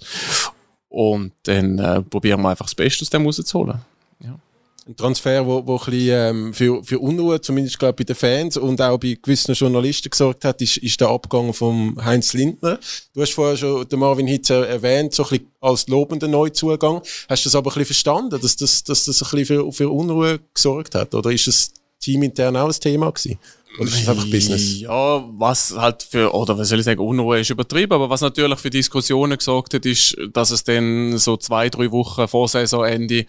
Und 0.90 1.34
dann 1.44 1.80
äh, 1.80 2.02
probieren 2.02 2.42
wir 2.42 2.50
einfach 2.50 2.66
das 2.66 2.76
Beste 2.76 3.04
aus 3.04 3.10
dem 3.10 3.26
rauszuholen. 3.26 3.80
Ja. 4.20 4.38
Ein 4.86 4.96
Transfer, 4.96 5.46
wo, 5.46 5.66
wo 5.66 5.78
ein 5.78 5.86
bisschen, 5.86 6.10
ähm, 6.10 6.54
für, 6.54 6.84
für 6.84 7.00
Unruhe, 7.00 7.40
zumindest 7.40 7.80
glaube 7.80 7.94
bei 7.94 8.04
den 8.04 8.16
Fans 8.16 8.58
und 8.58 8.82
auch 8.82 8.98
bei 8.98 9.18
gewissen 9.22 9.54
Journalisten 9.54 10.10
gesorgt 10.10 10.44
hat, 10.44 10.62
ist, 10.62 10.78
ist 10.78 11.00
der 11.00 11.08
Abgang 11.08 11.54
von 11.54 11.96
Heinz 12.04 12.34
Lindner. 12.34 12.80
Du 13.14 13.22
hast 13.22 13.34
vorher 13.34 13.56
schon 13.56 13.88
den 13.88 14.00
Marvin 14.00 14.28
Hitzer 14.28 14.68
erwähnt, 14.68 15.14
so 15.14 15.24
ein 15.24 15.30
bisschen 15.30 15.52
als 15.62 15.88
lobender 15.88 16.28
Neuzugang. 16.28 17.02
Hast 17.30 17.46
du 17.46 17.48
das 17.48 17.56
aber 17.56 17.72
ein 17.72 17.76
bisschen 17.76 17.86
verstanden, 17.86 18.42
dass 18.42 18.56
das, 18.56 18.84
dass 18.84 19.06
das 19.06 19.24
ein 19.24 19.30
bisschen 19.38 19.64
für, 19.64 19.72
für 19.72 19.90
Unruhe 19.90 20.40
gesorgt 20.54 20.96
hat? 20.96 21.16
Oder 21.16 21.32
ist 21.32 21.48
es 21.48 21.74
teamintern 22.04 22.56
auch 22.58 22.68
ein 22.68 22.80
Thema 22.80 23.12
gewesen? 23.12 23.40
Oder 23.80 23.90
ist 23.90 24.02
das 24.02 24.10
einfach 24.10 24.30
Business? 24.30 24.82
Ja, 24.82 25.24
was 25.38 25.76
halt 25.76 26.04
für, 26.04 26.34
oder 26.34 26.58
was 26.58 26.70
soll 26.70 26.80
ich 26.80 26.86
sagen, 26.86 27.00
Unruhe 27.00 27.40
ist 27.40 27.50
übertrieben, 27.50 27.94
aber 27.94 28.10
was 28.10 28.22
natürlich 28.22 28.60
für 28.60 28.70
Diskussionen 28.70 29.38
gesorgt 29.38 29.74
hat, 29.74 29.86
ist, 29.86 30.16
dass 30.32 30.52
es 30.52 30.64
dann 30.64 31.18
so 31.18 31.38
zwei, 31.38 31.70
drei 31.70 31.92
Wochen 31.92 32.28
vor 32.28 32.48
Saisonende 32.48 33.20
äh, 33.20 33.26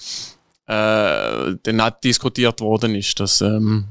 dann 0.67 1.77
nicht 1.77 2.05
diskutiert 2.05 2.61
worden 2.61 2.95
ist. 2.95 3.19
Das 3.21 3.41
ähm, 3.41 3.87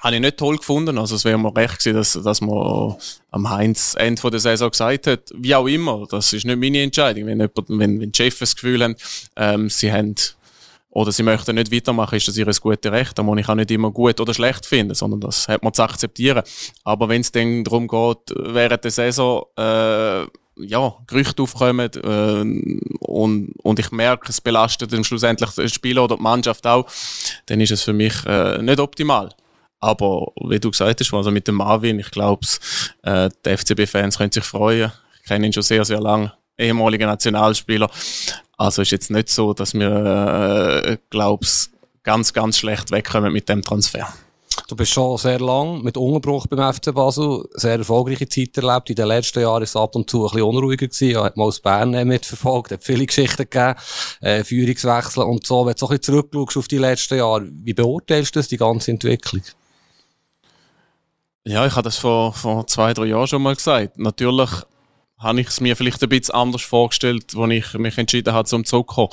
habe 0.00 0.14
ich 0.14 0.20
nicht 0.20 0.36
toll 0.36 0.56
gefunden. 0.56 0.98
Also 0.98 1.16
es 1.16 1.24
wäre 1.24 1.38
mir 1.38 1.54
recht 1.54 1.78
gewesen, 1.78 1.96
dass, 1.96 2.12
dass 2.12 2.40
man 2.40 2.96
am 3.30 3.50
Heinz 3.50 3.94
Ende 3.98 4.30
der 4.30 4.40
Saison 4.40 4.70
gesagt 4.70 5.06
hat, 5.06 5.30
wie 5.34 5.54
auch 5.54 5.66
immer, 5.66 6.06
das 6.10 6.32
ist 6.32 6.44
nicht 6.44 6.58
meine 6.58 6.82
Entscheidung. 6.82 7.26
Wenn, 7.26 7.40
jemand, 7.40 7.68
wenn, 7.68 8.00
wenn 8.00 8.12
die 8.12 8.16
Chefs 8.16 8.38
das 8.38 8.54
Gefühl 8.54 8.82
haben, 8.84 8.96
ähm, 9.36 9.68
sie 9.68 9.92
haben 9.92 10.14
oder 10.94 11.10
sie 11.10 11.24
möchten 11.24 11.56
nicht 11.56 11.72
weitermachen, 11.72 12.14
ist 12.14 12.28
das 12.28 12.36
ihr 12.36 12.46
gutes 12.46 12.92
Recht. 12.92 13.18
Da 13.18 13.24
muss 13.24 13.40
ich 13.40 13.48
auch 13.48 13.56
nicht 13.56 13.70
immer 13.72 13.90
gut 13.90 14.20
oder 14.20 14.32
schlecht 14.32 14.64
finden, 14.64 14.94
sondern 14.94 15.20
das 15.20 15.48
hat 15.48 15.64
man 15.64 15.74
zu 15.74 15.82
akzeptieren. 15.82 16.42
Aber 16.84 17.08
wenn 17.08 17.20
es 17.20 17.32
dann 17.32 17.64
darum 17.64 17.88
geht, 17.88 18.32
während 18.36 18.84
der 18.84 18.90
Saison, 18.92 19.44
äh, 19.58 20.22
ja, 20.56 20.94
Gerüchte 21.08 21.42
aufkommen 21.42 21.90
äh, 21.96 22.98
und, 23.00 23.52
und 23.60 23.78
ich 23.80 23.90
merke, 23.90 24.28
es 24.28 24.40
belastet 24.40 24.92
dann 24.92 25.02
schlussendlich 25.02 25.50
den 25.50 25.68
Spieler 25.68 26.04
oder 26.04 26.16
die 26.16 26.22
Mannschaft 26.22 26.64
auch, 26.64 26.86
dann 27.46 27.60
ist 27.60 27.72
es 27.72 27.82
für 27.82 27.92
mich 27.92 28.14
äh, 28.24 28.62
nicht 28.62 28.78
optimal. 28.78 29.30
Aber 29.80 30.28
wie 30.48 30.60
du 30.60 30.70
gesagt 30.70 31.00
hast, 31.00 31.12
also 31.12 31.32
mit 31.32 31.48
dem 31.48 31.56
Marvin, 31.56 31.98
ich 31.98 32.12
glaube, 32.12 32.46
äh, 33.02 33.28
die 33.44 33.56
FCB-Fans 33.56 34.16
können 34.16 34.30
sich 34.30 34.44
freuen. 34.44 34.92
Ich 35.20 35.28
kenne 35.28 35.46
ihn 35.46 35.52
schon 35.52 35.64
sehr, 35.64 35.84
sehr 35.84 36.00
lange 36.00 36.32
ehemaliger 36.58 37.06
Nationalspieler. 37.06 37.90
Also 38.56 38.82
ist 38.82 38.90
jetzt 38.90 39.10
nicht 39.10 39.30
so, 39.30 39.52
dass 39.52 39.74
wir, 39.74 40.82
äh, 40.84 40.98
glaub's, 41.10 41.70
ganz, 42.02 42.32
ganz 42.32 42.58
schlecht 42.58 42.90
wegkommen 42.90 43.32
mit 43.32 43.48
dem 43.48 43.62
Transfer. 43.62 44.06
Du 44.68 44.76
bist 44.76 44.92
schon 44.92 45.18
sehr 45.18 45.40
lang 45.40 45.82
mit 45.82 45.96
Unterbruch 45.96 46.46
beim 46.46 46.72
FC 46.72 46.94
Basel, 46.94 47.44
sehr 47.54 47.76
erfolgreiche 47.78 48.28
Zeit 48.28 48.56
erlebt. 48.56 48.88
In 48.88 48.96
den 48.96 49.08
letzten 49.08 49.40
Jahren 49.40 49.62
ist 49.62 49.70
es 49.70 49.76
ab 49.76 49.96
und 49.96 50.08
zu 50.08 50.24
ein 50.24 50.30
bisschen 50.30 50.42
unruhiger 50.42 50.86
gewesen. 50.86 51.22
Hat 51.22 51.36
mal 51.36 51.44
aus 51.44 51.60
Bern 51.60 51.90
mitverfolgt, 52.06 52.70
hat 52.70 52.84
viele 52.84 53.04
Geschichten 53.04 53.48
gegeben, 53.50 53.74
äh, 54.20 54.44
Führungswechsel 54.44 55.24
und 55.24 55.46
so. 55.46 55.66
Wenn 55.66 55.72
du 55.72 55.78
so 55.80 55.88
ein 55.88 55.98
bisschen 55.98 56.14
zurückschaust 56.14 56.56
auf 56.56 56.68
die 56.68 56.78
letzten 56.78 57.18
Jahre, 57.18 57.48
wie 57.50 57.74
beurteilst 57.74 58.34
du 58.34 58.38
das, 58.38 58.48
die 58.48 58.56
ganze 58.56 58.92
Entwicklung? 58.92 59.42
Ja, 61.44 61.66
ich 61.66 61.72
habe 61.72 61.82
das 61.82 61.98
vor, 61.98 62.32
vor 62.32 62.66
zwei, 62.66 62.94
drei 62.94 63.06
Jahren 63.06 63.26
schon 63.26 63.42
mal 63.42 63.54
gesagt. 63.54 63.98
Natürlich 63.98 64.50
habe 65.18 65.40
ich 65.40 65.48
es 65.48 65.60
mir 65.60 65.76
vielleicht 65.76 66.02
ein 66.02 66.08
bisschen 66.08 66.34
anders 66.34 66.62
vorgestellt, 66.62 67.34
als 67.36 67.52
ich 67.52 67.74
mich 67.74 67.98
entschieden 67.98 68.34
habe, 68.34 68.48
zum 68.48 68.64
zurückzukommen. 68.64 69.10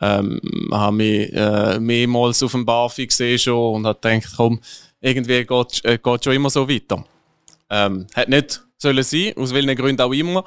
Ähm, 0.00 0.40
habe 0.72 0.96
mich 0.96 1.32
äh, 1.32 1.78
mehrmals 1.78 2.42
auf 2.42 2.52
dem 2.52 2.64
BAFI 2.64 3.06
gesehen 3.06 3.38
schon 3.38 3.74
und 3.74 3.86
habe 3.86 3.98
gedacht, 4.00 4.32
komm, 4.36 4.60
irgendwie 5.00 5.44
geht, 5.44 5.84
äh, 5.84 5.98
schon 6.02 6.32
immer 6.32 6.50
so 6.50 6.68
weiter. 6.68 7.04
Ähm, 7.70 8.06
hat 8.14 8.28
nicht 8.28 8.64
sollen 8.78 9.02
sein, 9.02 9.32
aus 9.36 9.52
welchen 9.52 9.76
Gründen 9.76 10.02
auch 10.02 10.12
immer. 10.12 10.44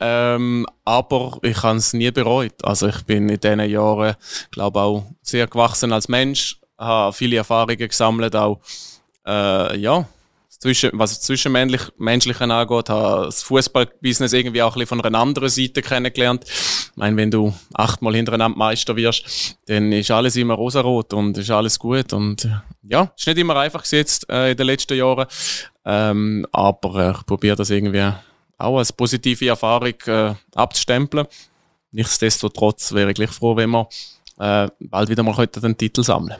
Ähm, 0.00 0.66
aber 0.84 1.38
ich 1.42 1.62
habe 1.62 1.78
es 1.78 1.92
nie 1.92 2.10
bereut. 2.10 2.64
Also 2.64 2.88
ich 2.88 3.02
bin 3.04 3.28
in 3.28 3.40
diesen 3.40 3.60
Jahren, 3.60 4.16
glaube 4.50 4.80
auch 4.80 5.04
sehr 5.22 5.46
gewachsen 5.46 5.92
als 5.92 6.08
Mensch, 6.08 6.58
habe 6.78 7.12
viele 7.12 7.36
Erfahrungen 7.36 7.88
gesammelt, 7.88 8.34
auch 8.36 8.60
äh, 9.26 9.78
ja, 9.78 10.06
zwischen, 10.58 10.90
was 10.94 11.10
das 11.10 11.20
Zwischenmenschliche 11.22 12.44
angeht, 12.44 12.88
habe 12.88 13.26
das 13.26 13.42
Fußballbusiness 13.42 14.32
irgendwie 14.32 14.62
auch 14.62 14.76
ein 14.76 14.86
von 14.86 15.00
einer 15.00 15.18
anderen 15.18 15.48
Seite 15.48 15.82
kennengelernt. 15.82 16.44
Ich 16.46 16.96
meine, 16.96 17.16
wenn 17.16 17.30
du 17.30 17.54
achtmal 17.74 18.14
hintereinander 18.14 18.56
Meister 18.56 18.96
wirst, 18.96 19.58
dann 19.66 19.92
ist 19.92 20.10
alles 20.10 20.36
immer 20.36 20.54
rosarot 20.54 21.12
und 21.12 21.36
ist 21.38 21.50
alles 21.50 21.78
gut. 21.78 22.12
Und 22.12 22.48
ja, 22.82 23.12
ist 23.16 23.26
nicht 23.26 23.38
immer 23.38 23.56
einfach 23.56 23.84
jetzt 23.86 24.28
äh, 24.30 24.52
in 24.52 24.56
den 24.56 24.66
letzten 24.66 24.96
Jahren. 24.96 25.26
Ähm, 25.84 26.46
aber 26.52 27.08
äh, 27.08 27.10
ich 27.12 27.26
probiere 27.26 27.56
das 27.56 27.70
irgendwie 27.70 28.12
auch 28.58 28.78
als 28.78 28.92
positive 28.92 29.48
Erfahrung 29.48 29.94
äh, 30.06 30.34
abzustempeln. 30.54 31.26
Nichtsdestotrotz 31.92 32.92
wäre 32.92 33.10
ich 33.10 33.14
gleich 33.14 33.30
froh, 33.30 33.56
wenn 33.56 33.70
wir 33.70 33.88
äh, 34.38 34.68
bald 34.80 35.08
wieder 35.08 35.22
mal 35.22 35.46
den 35.46 35.76
Titel 35.76 36.02
sammeln 36.02 36.36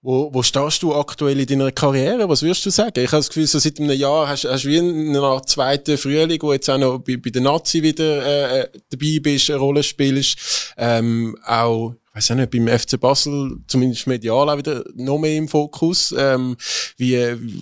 wo, 0.00 0.32
wo 0.32 0.42
stehst 0.42 0.82
du 0.82 0.94
aktuell 0.94 1.40
in 1.40 1.46
deiner 1.46 1.72
Karriere? 1.72 2.28
Was 2.28 2.42
würdest 2.42 2.64
du 2.64 2.70
sagen? 2.70 3.00
Ich 3.00 3.08
habe 3.08 3.18
das 3.18 3.28
Gefühl, 3.28 3.46
so 3.46 3.58
seit 3.58 3.80
einem 3.80 3.90
Jahr 3.90 4.28
hast 4.28 4.44
du 4.44 4.68
wie 4.68 4.78
eine 4.78 5.20
Art 5.20 5.48
zweiten 5.48 5.98
Frühling, 5.98 6.40
wo 6.40 6.52
jetzt 6.52 6.70
auch 6.70 6.78
noch 6.78 6.98
bei, 6.98 7.16
bei 7.16 7.30
der 7.30 7.42
Nazi 7.42 7.82
wieder 7.82 8.24
äh, 8.24 8.60
äh 8.60 8.68
dabei 8.90 9.18
bist, 9.20 9.50
eine 9.50 9.58
Rolle 9.58 9.82
spielst. 9.82 10.74
Ähm, 10.76 11.36
auch, 11.44 11.94
ich 12.10 12.14
weiß 12.14 12.30
nicht, 12.30 12.50
beim 12.50 12.68
FC 12.68 12.98
Basel, 13.00 13.58
zumindest 13.66 14.06
medial 14.06 14.48
auch 14.48 14.58
wieder 14.58 14.84
noch 14.94 15.18
mehr 15.18 15.36
im 15.36 15.48
Fokus. 15.48 16.14
Ähm, 16.16 16.56
wie, 16.96 17.16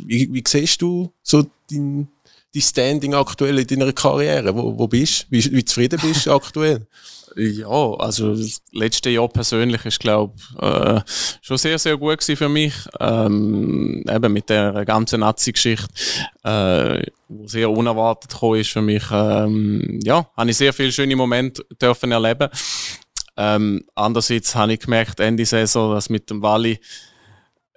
wie, 0.07 0.33
wie 0.33 0.45
siehst 0.47 0.83
du 0.83 1.13
so 1.23 1.47
dein, 1.71 2.09
dein 2.53 2.63
Standing 2.63 3.15
aktuell 3.15 3.59
in 3.59 3.67
deiner 3.67 3.93
Karriere? 3.93 4.55
Wo, 4.55 4.79
wo 4.79 4.87
bist 4.87 5.23
du? 5.23 5.27
Wie, 5.31 5.53
wie 5.53 5.65
zufrieden 5.65 5.99
bist 6.03 6.27
du 6.27 6.33
aktuell? 6.33 6.87
Ja, 7.39 7.95
also 7.99 8.35
das 8.35 8.63
letzte 8.73 9.11
Jahr 9.11 9.29
persönlich 9.29 9.85
ist, 9.85 10.01
glaube 10.01 10.35
äh, 10.59 11.01
schon 11.43 11.59
sehr, 11.59 11.79
sehr 11.79 11.99
gut 11.99 12.19
gewesen 12.19 12.37
für 12.37 12.49
mich. 12.49 12.73
Ähm, 12.99 14.03
eben 14.09 14.33
mit 14.33 14.49
der 14.49 14.87
ganzen 14.87 15.21
Nazi-Geschichte, 15.21 15.87
äh, 16.45 17.03
wo 17.29 17.47
sehr 17.47 17.71
unerwartet 17.71 18.31
gekommen 18.33 18.61
ist 18.61 18.71
für 18.71 18.81
mich. 18.81 19.05
Ähm, 19.13 20.01
ja, 20.03 20.27
habe 20.35 20.51
ich 20.51 20.57
sehr 20.57 20.73
viele 20.73 20.93
schöne 20.93 21.15
Momente 21.15 21.63
dürfen 21.81 22.11
erleben. 22.11 22.49
Ähm, 23.37 23.85
andererseits 23.95 24.55
habe 24.55 24.73
ich 24.73 24.81
gemerkt, 24.81 25.21
Ende 25.21 25.45
Saison, 25.45 25.93
dass 25.93 26.09
mit 26.09 26.31
dem 26.31 26.41
Wally 26.41 26.81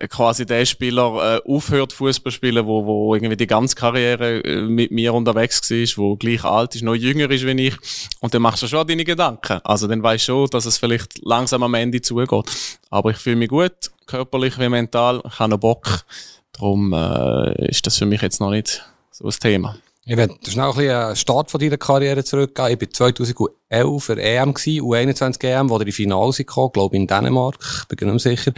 quasi 0.08 0.46
der 0.46 0.66
Spieler 0.66 1.42
äh, 1.46 1.52
aufhört 1.52 1.94
Fußball 1.94 2.32
spielen, 2.32 2.66
wo, 2.66 2.86
wo 2.86 3.14
irgendwie 3.16 3.36
die 3.36 3.48
ganze 3.48 3.76
Karriere 3.76 4.44
äh, 4.44 4.62
mit 4.62 4.92
mir 4.92 5.14
unterwegs 5.14 5.70
war, 5.70 6.04
wo 6.04 6.16
gleich 6.16 6.44
alt 6.44 6.76
ist, 6.76 6.84
noch 6.84 6.96
jünger 6.96 7.30
ist 7.30 7.46
wie 7.46 7.68
ich. 7.68 7.76
Und 8.22 8.34
dann 8.34 8.42
machst 8.42 8.64
du 8.64 8.68
schon 8.68 8.88
deine 8.88 9.04
Gedanken. 9.04 9.60
Also 9.64 9.88
dann 9.88 10.02
weißt 10.02 10.28
du 10.28 10.32
schon, 10.32 10.50
dass 10.52 10.66
es 10.66 10.78
vielleicht 10.78 11.20
langsam 11.26 11.64
am 11.64 11.74
Ende 11.74 12.02
zugeht. 12.02 12.46
Aber 12.90 13.12
ich 13.12 13.18
fühle 13.18 13.36
mich 13.36 13.50
gut, 13.50 13.92
körperlich 14.06 14.58
wie 14.58 14.70
mental, 14.70 15.22
ich 15.28 15.40
habe 15.40 15.52
noch 15.52 15.60
Bock. 15.60 16.06
Darum 16.54 16.94
äh, 16.94 17.70
ist 17.70 17.86
das 17.86 17.98
für 17.98 18.06
mich 18.06 18.22
jetzt 18.22 18.40
noch 18.40 18.52
nicht 18.52 18.84
so 19.12 19.26
ein 19.26 19.32
Thema. 19.32 19.76
Ich 20.12 20.18
werde 20.18 20.34
schnell 20.48 20.66
ein 20.66 20.76
bisschen 20.76 20.92
einen 20.92 21.16
Start 21.16 21.52
von 21.52 21.62
deiner 21.62 21.78
Karriere 21.78 22.24
zurückgehen. 22.24 22.70
Ich 22.72 22.82
war 22.82 22.90
2011 22.90 24.04
für 24.04 24.20
EM 24.20 24.56
gewesen, 24.56 24.82
U21 24.82 25.44
EM, 25.44 25.70
wo 25.70 25.78
der 25.78 25.86
in 25.86 25.94
Finale 25.94 26.34
kam, 26.46 26.72
glaube 26.72 26.96
ich 26.96 27.02
in 27.02 27.06
Dänemark, 27.06 27.86
bin 27.88 28.08
mir 28.08 28.14
nicht 28.14 28.24
sicher. 28.24 28.52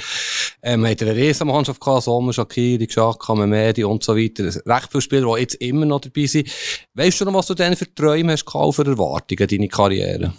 Ähm, 0.64 0.88
hat 0.88 1.02
eine 1.02 1.14
Riesenmannschaft 1.14 1.82
gehabt, 1.82 2.04
Sommer, 2.04 2.32
Shakiri, 2.32 2.88
Xhaka, 2.88 3.36
Memedi 3.36 3.84
und 3.84 4.02
so 4.02 4.16
weiter. 4.16 4.46
Recht 4.46 4.92
viele 4.92 5.02
Spieler, 5.02 5.36
die 5.36 5.42
jetzt 5.42 5.56
immer 5.56 5.86
noch 5.86 6.00
dabei 6.00 6.26
sind. 6.26 6.50
Weißt 6.94 7.20
du 7.20 7.26
noch, 7.26 7.34
was 7.34 7.48
du 7.48 7.54
denn 7.54 7.76
für 7.76 7.94
Träume 7.94 8.32
hast 8.32 8.46
gehabt, 8.46 8.76
für 8.76 8.86
Erwartungen, 8.86 9.46
deine 9.46 9.68
Karriere? 9.68 10.32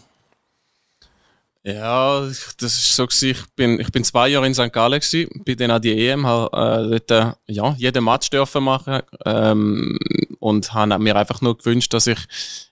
Ja, 1.65 2.23
das 2.23 2.61
ist 2.61 2.97
so 2.97 3.07
gewesen. 3.07 3.31
Ich 3.31 3.47
bin, 3.55 3.79
ich 3.79 3.93
bin 3.93 4.03
zwei 4.03 4.29
Jahre 4.29 4.47
in 4.47 4.55
St. 4.55 4.73
Gallen 4.73 4.99
gewesen, 4.99 5.29
bin 5.45 5.57
dann 5.57 5.71
an 5.71 5.81
die 5.81 6.09
EM, 6.09 6.27
habe 6.27 6.93
äh, 6.93 7.01
dort, 7.07 7.37
ja, 7.47 7.75
jeden 7.79 8.05
Match 8.05 8.31
dürfen 8.31 8.65
machen, 8.65 9.01
ähm, 9.25 9.97
und 10.41 10.75
habe 10.75 10.99
mir 10.99 11.15
einfach 11.15 11.41
nur 11.41 11.57
gewünscht, 11.57 11.95
dass 11.95 12.09
ich 12.09 12.19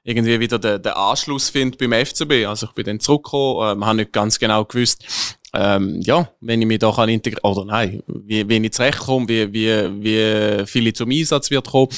irgendwie 0.02 0.40
wieder 0.40 0.58
den, 0.58 0.82
den 0.82 0.92
Anschluss 0.92 1.50
finde 1.50 1.78
beim 1.78 2.04
FCB. 2.04 2.46
Also 2.46 2.66
ich 2.66 2.72
bin 2.72 2.84
dann 2.84 2.98
zurückgekommen, 2.98 3.76
ähm, 3.76 3.86
habe 3.86 3.96
nicht 3.98 4.12
ganz 4.12 4.40
genau 4.40 4.64
gewusst, 4.64 5.04
ähm, 5.52 6.00
ja, 6.00 6.28
wenn 6.40 6.60
ich 6.60 6.66
mich 6.66 6.80
da 6.80 6.90
kann 6.90 7.08
integrieren, 7.08 7.44
oder 7.44 7.64
nein, 7.64 8.02
wie, 8.08 8.48
wie 8.48 8.56
ich 8.56 8.72
zurechtkomme, 8.72 9.28
wie, 9.28 9.52
wie, 9.52 10.02
wie 10.02 10.66
viel 10.66 10.88
ich 10.88 10.96
zum 10.96 11.10
Einsatz 11.10 11.50
wird 11.50 11.68
kommen. 11.68 11.88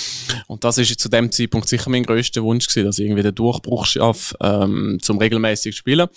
Und 0.47 0.65
das 0.65 0.77
ist 0.77 1.01
zu 1.01 1.09
dem 1.09 1.33
Zeitpunkt 1.33 1.69
sicher 1.69 1.89
mein 1.89 2.03
grösster 2.03 2.43
Wunsch 2.43 2.67
gewesen, 2.67 2.87
dass 2.87 2.99
ich 2.99 3.07
irgendwie 3.07 3.23
den 3.23 3.35
Durchbruch 3.35 3.87
schaffe, 3.87 4.37
ähm, 4.43 4.99
zum 5.01 5.19
regelmäßig 5.19 5.75
spielen. 5.75 6.09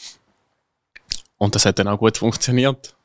Und 1.38 1.56
das 1.56 1.66
hat 1.66 1.80
dann 1.80 1.88
auch 1.88 2.00
gut 2.00 2.18
funktioniert. 2.18 2.96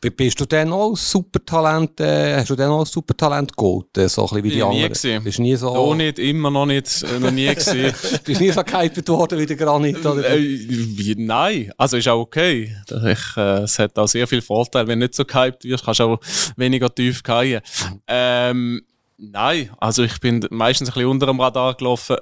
Bist 0.00 0.40
du 0.40 0.46
denn 0.46 0.72
auch 0.72 0.96
Supertalent, 0.96 2.00
äh, 2.00 2.36
hast 2.36 2.48
du 2.48 2.56
denn 2.56 2.68
auch 2.68 2.86
Supertalent 2.86 3.54
gegolten, 3.54 4.08
so 4.08 4.22
ein 4.22 4.28
bisschen 4.28 4.44
wie 4.44 4.50
die 4.50 4.62
anderen? 4.62 4.80
Nie 4.80 4.88
gewesen. 4.88 5.24
Bist 5.24 5.38
nie 5.38 5.56
so... 5.56 5.74
Noch 5.74 5.94
nicht, 5.94 6.18
immer 6.18 6.50
noch 6.50 6.64
nicht, 6.64 7.02
äh, 7.02 7.20
noch 7.20 7.30
nie 7.30 7.54
gesehen. 7.54 7.92
Bist 8.24 8.40
nie 8.40 8.50
so 8.50 8.64
gehypet 8.64 9.06
worden 9.10 9.38
wie 9.38 9.44
der 9.44 9.56
Granit, 9.56 10.04
oder? 10.06 10.26
Äh, 10.30 11.14
nein, 11.18 11.70
also 11.76 11.98
ist 11.98 12.08
auch 12.08 12.20
okay. 12.20 12.74
Ich, 12.88 13.36
äh, 13.36 13.64
es 13.64 13.78
hat 13.78 13.98
auch 13.98 14.08
sehr 14.08 14.26
viel 14.26 14.40
Vorteil, 14.40 14.86
wenn 14.86 15.00
du 15.00 15.04
nicht 15.04 15.14
so 15.14 15.26
gehyped 15.26 15.64
wirst, 15.64 15.84
kannst 15.84 16.00
du 16.00 16.04
auch 16.04 16.20
weniger 16.56 16.94
tief 16.94 17.20
fallen. 17.22 17.60
Ähm, 18.06 18.82
nein, 19.18 19.68
also 19.76 20.02
ich 20.02 20.18
bin 20.18 20.46
meistens 20.48 20.88
ein 20.88 20.94
bisschen 20.94 21.10
unter 21.10 21.26
dem 21.26 21.40
Radar 21.40 21.74
gelaufen, 21.74 22.16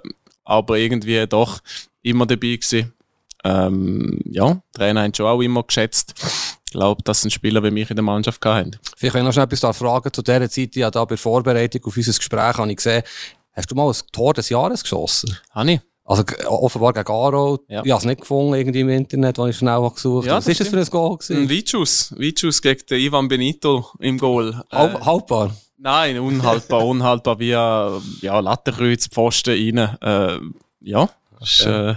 aber 0.45 0.79
irgendwie 0.79 1.25
doch 1.29 1.61
immer 2.03 2.27
dabei 2.27 2.57
gewesen. 2.57 2.93
Ähm, 3.45 4.21
ja, 4.25 4.61
Trainer 4.73 5.03
haben 5.03 5.15
schon 5.15 5.27
auch 5.27 5.41
immer 5.41 5.63
geschätzt. 5.63 6.15
Ich 6.67 6.73
glaube, 6.73 7.03
dass 7.03 7.25
ein 7.25 7.31
Spieler 7.31 7.63
wie 7.63 7.71
mich 7.71 7.89
in 7.89 7.97
der 7.97 8.05
Mannschaft 8.05 8.45
haben. 8.45 8.77
Vielleicht 8.97 9.15
kann 9.15 9.23
ich 9.23 9.27
noch 9.27 9.33
schnell 9.33 9.47
etwas 9.47 9.61
da 9.61 9.73
fragen. 9.73 10.13
Zu 10.13 10.23
dieser 10.23 10.51
Zeit, 10.51 10.77
ja, 10.77 10.91
da 10.91 11.05
bei 11.05 11.11
der 11.11 11.19
Vorbereitung 11.19 11.85
auf 11.85 11.97
unser 11.97 12.13
Gespräch 12.13 12.59
habe 12.59 12.71
ich 12.71 12.77
gesehen, 12.77 13.03
hast 13.53 13.71
du 13.71 13.75
mal 13.75 13.89
ein 13.89 13.97
Tor 14.13 14.35
des 14.35 14.49
Jahres 14.49 14.83
geschossen? 14.83 15.37
Habe 15.51 15.73
ich. 15.73 15.81
Also 16.09 16.25
offenbar 16.47 16.95
gegen 16.95 17.13
Aro. 17.13 17.61
Ja. 17.69 17.83
Ich 17.85 17.91
habe 17.91 18.01
es 18.01 18.07
nicht 18.07 18.23
gefunden 18.23 18.55
irgendwie 18.55 18.81
im 18.81 18.89
Internet, 18.89 19.39
als 19.39 19.51
ich 19.51 19.59
schnell 19.59 19.91
gesucht 19.91 20.23
habe. 20.23 20.27
Ja, 20.27 20.37
Was 20.39 20.49
ist 20.49 20.59
das 20.59 20.69
für 20.69 20.79
ein 20.79 20.87
Goal? 20.87 21.19
Gewesen? 21.19 21.37
Ein 21.37 21.51
Weitschuss. 21.51 22.15
Weitschuss 22.17 22.63
gegen 22.63 22.81
den 22.87 23.01
Ivan 23.01 23.29
Benito 23.29 23.91
im 23.99 24.17
Goal. 24.17 24.63
Halb, 24.73 24.95
äh, 24.95 25.05
haltbar? 25.05 25.55
Nein, 25.77 26.19
unhaltbar. 26.19 26.87
unhaltbar 26.87 27.39
via 27.39 28.01
ja, 28.23 28.41
Lattenkreuz, 28.41 29.09
Pfosten 29.09 29.51
rein. 29.51 29.99
Äh, 30.01 30.41
ja, 30.81 31.03
okay. 31.03 31.43
ist, 31.43 31.67
äh, 31.67 31.95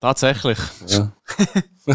tatsächlich. 0.00 0.58
Ja. 0.88 1.12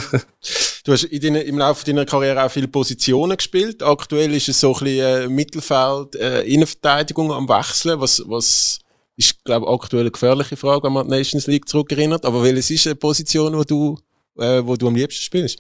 Du 0.85 0.93
hast 0.93 1.03
in 1.03 1.21
deiner, 1.21 1.43
im 1.43 1.57
Laufe 1.57 1.85
deiner 1.85 2.05
Karriere 2.05 2.43
auch 2.43 2.49
viele 2.49 2.67
Positionen 2.67 3.37
gespielt. 3.37 3.83
Aktuell 3.83 4.33
ist 4.33 4.49
es 4.49 4.59
so 4.59 4.73
ein 4.73 4.83
bisschen 4.83 5.23
äh, 5.23 5.27
Mittelfeld, 5.27 6.15
äh, 6.15 6.41
Innenverteidigung 6.43 7.31
am 7.31 7.49
Wechseln, 7.49 7.99
was, 7.99 8.23
was 8.25 8.79
ist, 9.15 9.43
glaube 9.43 9.65
ich, 9.65 9.71
aktuell 9.71 10.03
eine 10.03 10.11
gefährliche 10.11 10.55
Frage, 10.55 10.83
wenn 10.83 10.93
man 10.93 11.07
die 11.07 11.15
Nations 11.15 11.47
League 11.47 11.67
zurückerinnert. 11.67 12.25
Aber 12.25 12.41
welches 12.41 12.69
ist 12.69 12.87
eine 12.87 12.95
Position, 12.95 13.55
wo 13.55 13.63
du, 13.63 13.99
äh, 14.37 14.65
wo 14.65 14.75
du 14.75 14.87
am 14.87 14.95
liebsten 14.95 15.21
spielst? 15.21 15.59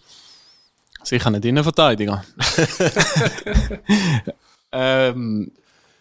Sicher 1.03 1.29
nicht 1.29 1.45
Innenverteidiger. 1.45 2.23
ähm, 4.71 5.51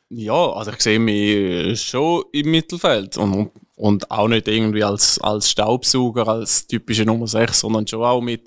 ja, 0.08 0.52
also 0.52 0.72
ich 0.72 0.80
sehe 0.80 0.98
mich 0.98 1.82
schon 1.82 2.24
im 2.32 2.50
Mittelfeld 2.50 3.16
und 3.18 3.50
und 3.78 4.10
auch 4.10 4.26
nicht 4.26 4.48
irgendwie 4.48 4.82
als, 4.82 5.20
als 5.20 5.50
Staubsauger, 5.50 6.26
als 6.26 6.66
typische 6.66 7.04
Nummer 7.04 7.28
6, 7.28 7.60
sondern 7.60 7.86
schon 7.86 8.02
auch 8.02 8.20
mit, 8.20 8.42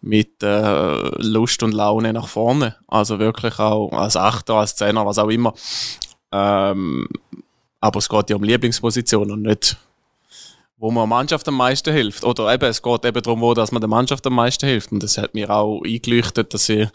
mit 0.00 0.42
äh, 0.44 1.22
Lust 1.22 1.62
und 1.64 1.72
Laune 1.72 2.12
nach 2.12 2.28
vorne. 2.28 2.76
Also 2.86 3.18
wirklich 3.18 3.58
auch 3.58 3.90
als 3.90 4.16
Achter, 4.16 4.54
als 4.54 4.76
Zehner, 4.76 5.04
was 5.04 5.18
auch 5.18 5.28
immer. 5.28 5.54
Ähm, 6.30 7.08
aber 7.80 7.98
es 7.98 8.08
geht 8.08 8.30
ja 8.30 8.36
um 8.36 8.44
Lieblingsposition 8.44 9.32
und 9.32 9.42
nicht, 9.42 9.76
wo 10.76 10.92
man 10.92 11.02
der 11.02 11.16
Mannschaft 11.16 11.48
am 11.48 11.56
meisten 11.56 11.92
hilft. 11.92 12.22
Oder 12.24 12.54
eben, 12.54 12.66
es 12.66 12.80
geht 12.80 13.04
eben 13.04 13.22
darum, 13.22 13.40
wo 13.40 13.54
dass 13.54 13.72
man 13.72 13.80
der 13.80 13.90
Mannschaft 13.90 14.24
am 14.28 14.34
meisten 14.34 14.66
hilft. 14.66 14.92
Und 14.92 15.02
das 15.02 15.18
hat 15.18 15.34
mir 15.34 15.50
auch 15.50 15.82
eingeleuchtet, 15.84 16.54
dass 16.54 16.68
ich 16.68 16.88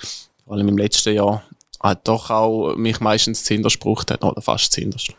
vor 0.45 0.53
allem 0.53 0.69
im 0.69 0.77
letzten 0.77 1.13
Jahr 1.13 1.43
halt 1.83 1.99
doch 2.05 2.29
auch 2.29 2.73
mich 2.77 3.01
meistens 3.01 3.43
Zinderst 3.43 3.81
gebraucht 3.81 4.11
hat, 4.11 4.23
oder 4.23 4.41
fast 4.41 4.71
Zinderst 4.71 5.13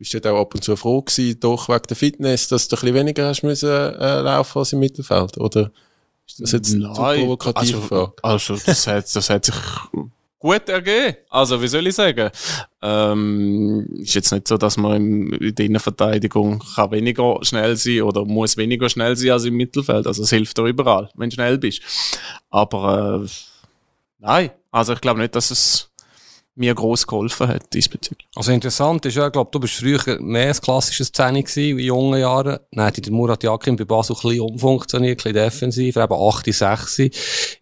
bist 0.00 0.14
du 0.14 0.32
auch 0.32 0.40
ab 0.40 0.54
und 0.54 0.64
zu 0.64 0.74
froh 0.76 1.02
gewesen, 1.02 1.38
doch 1.40 1.68
wegen 1.68 1.82
der 1.86 1.96
Fitness, 1.96 2.48
dass 2.48 2.68
du 2.68 2.76
ein 2.76 2.80
bisschen 2.80 2.94
weniger 2.94 3.28
hast 3.28 3.42
müssen, 3.42 3.68
äh, 3.68 4.20
laufen 4.20 4.58
als 4.58 4.72
im 4.72 4.78
Mittelfeld? 4.78 5.36
Oder 5.36 5.70
ist 6.26 6.40
das 6.40 6.52
jetzt 6.52 6.72
Nein, 6.72 6.94
zu 6.94 7.02
provokativ 7.02 7.74
also, 7.74 8.12
also 8.22 8.56
das, 8.64 8.86
hat, 8.86 9.14
das 9.14 9.28
hat 9.28 9.44
sich 9.44 9.54
gut 10.38 10.66
ergeben. 10.70 11.18
Also, 11.28 11.60
wie 11.60 11.68
soll 11.68 11.86
ich 11.86 11.94
sagen? 11.94 12.30
Ähm, 12.80 13.86
ist 13.98 14.14
jetzt 14.14 14.32
nicht 14.32 14.48
so, 14.48 14.56
dass 14.56 14.78
man 14.78 15.32
in 15.32 15.54
der 15.54 15.66
Innenverteidigung 15.66 16.60
kann 16.60 16.92
weniger 16.92 17.38
schnell 17.42 17.76
sein 17.76 18.00
oder 18.00 18.24
muss 18.24 18.56
weniger 18.56 18.88
schnell 18.88 19.16
sein 19.16 19.32
als 19.32 19.44
im 19.44 19.54
Mittelfeld. 19.54 20.06
Also, 20.06 20.22
es 20.22 20.30
hilft 20.30 20.56
dir 20.56 20.64
überall, 20.64 21.10
wenn 21.14 21.28
du 21.28 21.34
schnell 21.34 21.58
bist. 21.58 21.82
Aber, 22.48 23.22
äh, 23.22 23.28
nein. 24.18 24.50
Also, 24.70 24.94
ich 24.94 25.00
glaube 25.02 25.20
nicht, 25.20 25.34
dass 25.34 25.50
es 25.50 25.89
mir 26.56 26.74
gross 26.74 27.06
geholfen 27.06 27.48
hat 27.48 27.72
diesbezüglich. 27.72 28.28
Also 28.34 28.52
interessant 28.52 29.06
ist 29.06 29.16
ja, 29.16 29.26
ich 29.26 29.32
glaube, 29.32 29.50
du 29.52 29.60
bist 29.60 29.74
früher 29.74 30.20
mehr 30.20 30.48
ein 30.48 30.60
klassisches 30.60 31.08
Szene 31.08 31.42
gewesen, 31.42 31.78
in 31.78 31.86
jungen 31.86 32.20
Jahren. 32.20 32.58
Dann 32.72 32.84
hat 32.86 33.04
der 33.04 33.12
Murat 33.12 33.42
Yakin 33.42 33.76
bei 33.76 33.84
Basel 33.84 34.16
ein 34.16 34.22
bisschen 34.22 34.40
umfunktioniert, 34.40 35.20
ein 35.20 35.32
bisschen 35.32 35.34
defensiv, 35.34 35.96
eben 35.96 36.12
8, 36.12 36.52
6. 36.52 36.98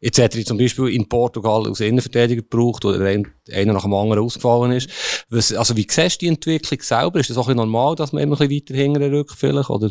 Jetzt 0.01 0.19
hat 0.19 0.35
er 0.35 0.45
zum 0.45 0.59
Beispiel 0.59 0.89
in 0.89 1.09
Portugal 1.09 1.67
als 1.67 1.81
Innenverteidiger 1.81 2.43
gebraucht, 2.43 2.85
oder 2.85 3.05
einer 3.05 3.73
nach 3.73 3.83
dem 3.83 3.95
anderen 3.95 4.25
ausgefallen 4.25 4.73
ist. 4.73 4.91
Was, 5.29 5.53
also 5.53 5.77
wie 5.77 5.87
siehst 5.89 6.21
du 6.21 6.27
die 6.27 6.29
Entwicklung 6.29 6.81
selber? 6.81 7.21
Ist 7.21 7.31
das 7.31 7.39
auch 7.39 7.49
ein 7.49 7.57
normal, 7.57 7.95
dass 7.95 8.13
man 8.13 8.23
immer 8.23 8.41
ein 8.41 8.49
bisschen 8.49 8.75
weiter 8.75 8.75
hinten 8.75 9.15
rückt 9.15 9.35
vielleicht, 9.37 9.71
oder? 9.71 9.91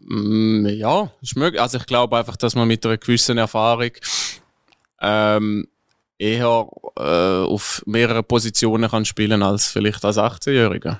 Mm, 0.00 0.66
ja, 0.66 1.10
ist 1.22 1.36
möglich. 1.36 1.60
Also 1.60 1.78
ich 1.78 1.86
glaube 1.86 2.16
einfach, 2.16 2.36
dass 2.36 2.54
man 2.54 2.68
mit 2.68 2.84
einer 2.84 2.98
gewissen 2.98 3.38
Erfahrung 3.38 3.90
ähm, 5.00 5.68
eher 6.18 6.68
äh, 6.96 7.02
auf 7.02 7.82
mehreren 7.86 8.24
Positionen 8.24 8.90
kann 8.90 9.04
spielen 9.04 9.42
als 9.42 9.68
vielleicht 9.68 10.04
als 10.04 10.18
18-Jähriger. 10.18 10.98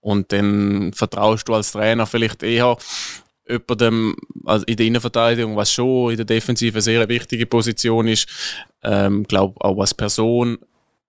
Und 0.00 0.32
dann 0.32 0.92
vertraust 0.94 1.48
du 1.48 1.54
als 1.54 1.72
Trainer 1.72 2.06
vielleicht 2.06 2.42
eher 2.42 2.76
jemandem 3.48 4.16
also 4.44 4.64
in 4.66 4.76
der 4.76 4.86
Innenverteidigung, 4.86 5.56
was 5.56 5.72
schon 5.72 6.10
in 6.10 6.16
der 6.16 6.26
Defensive 6.26 6.74
eine 6.74 6.82
sehr 6.82 7.08
wichtige 7.08 7.46
Position 7.46 8.06
ist, 8.06 8.28
ähm, 8.82 9.24
glaube 9.24 9.60
auch 9.60 9.78
als 9.78 9.94
Person 9.94 10.58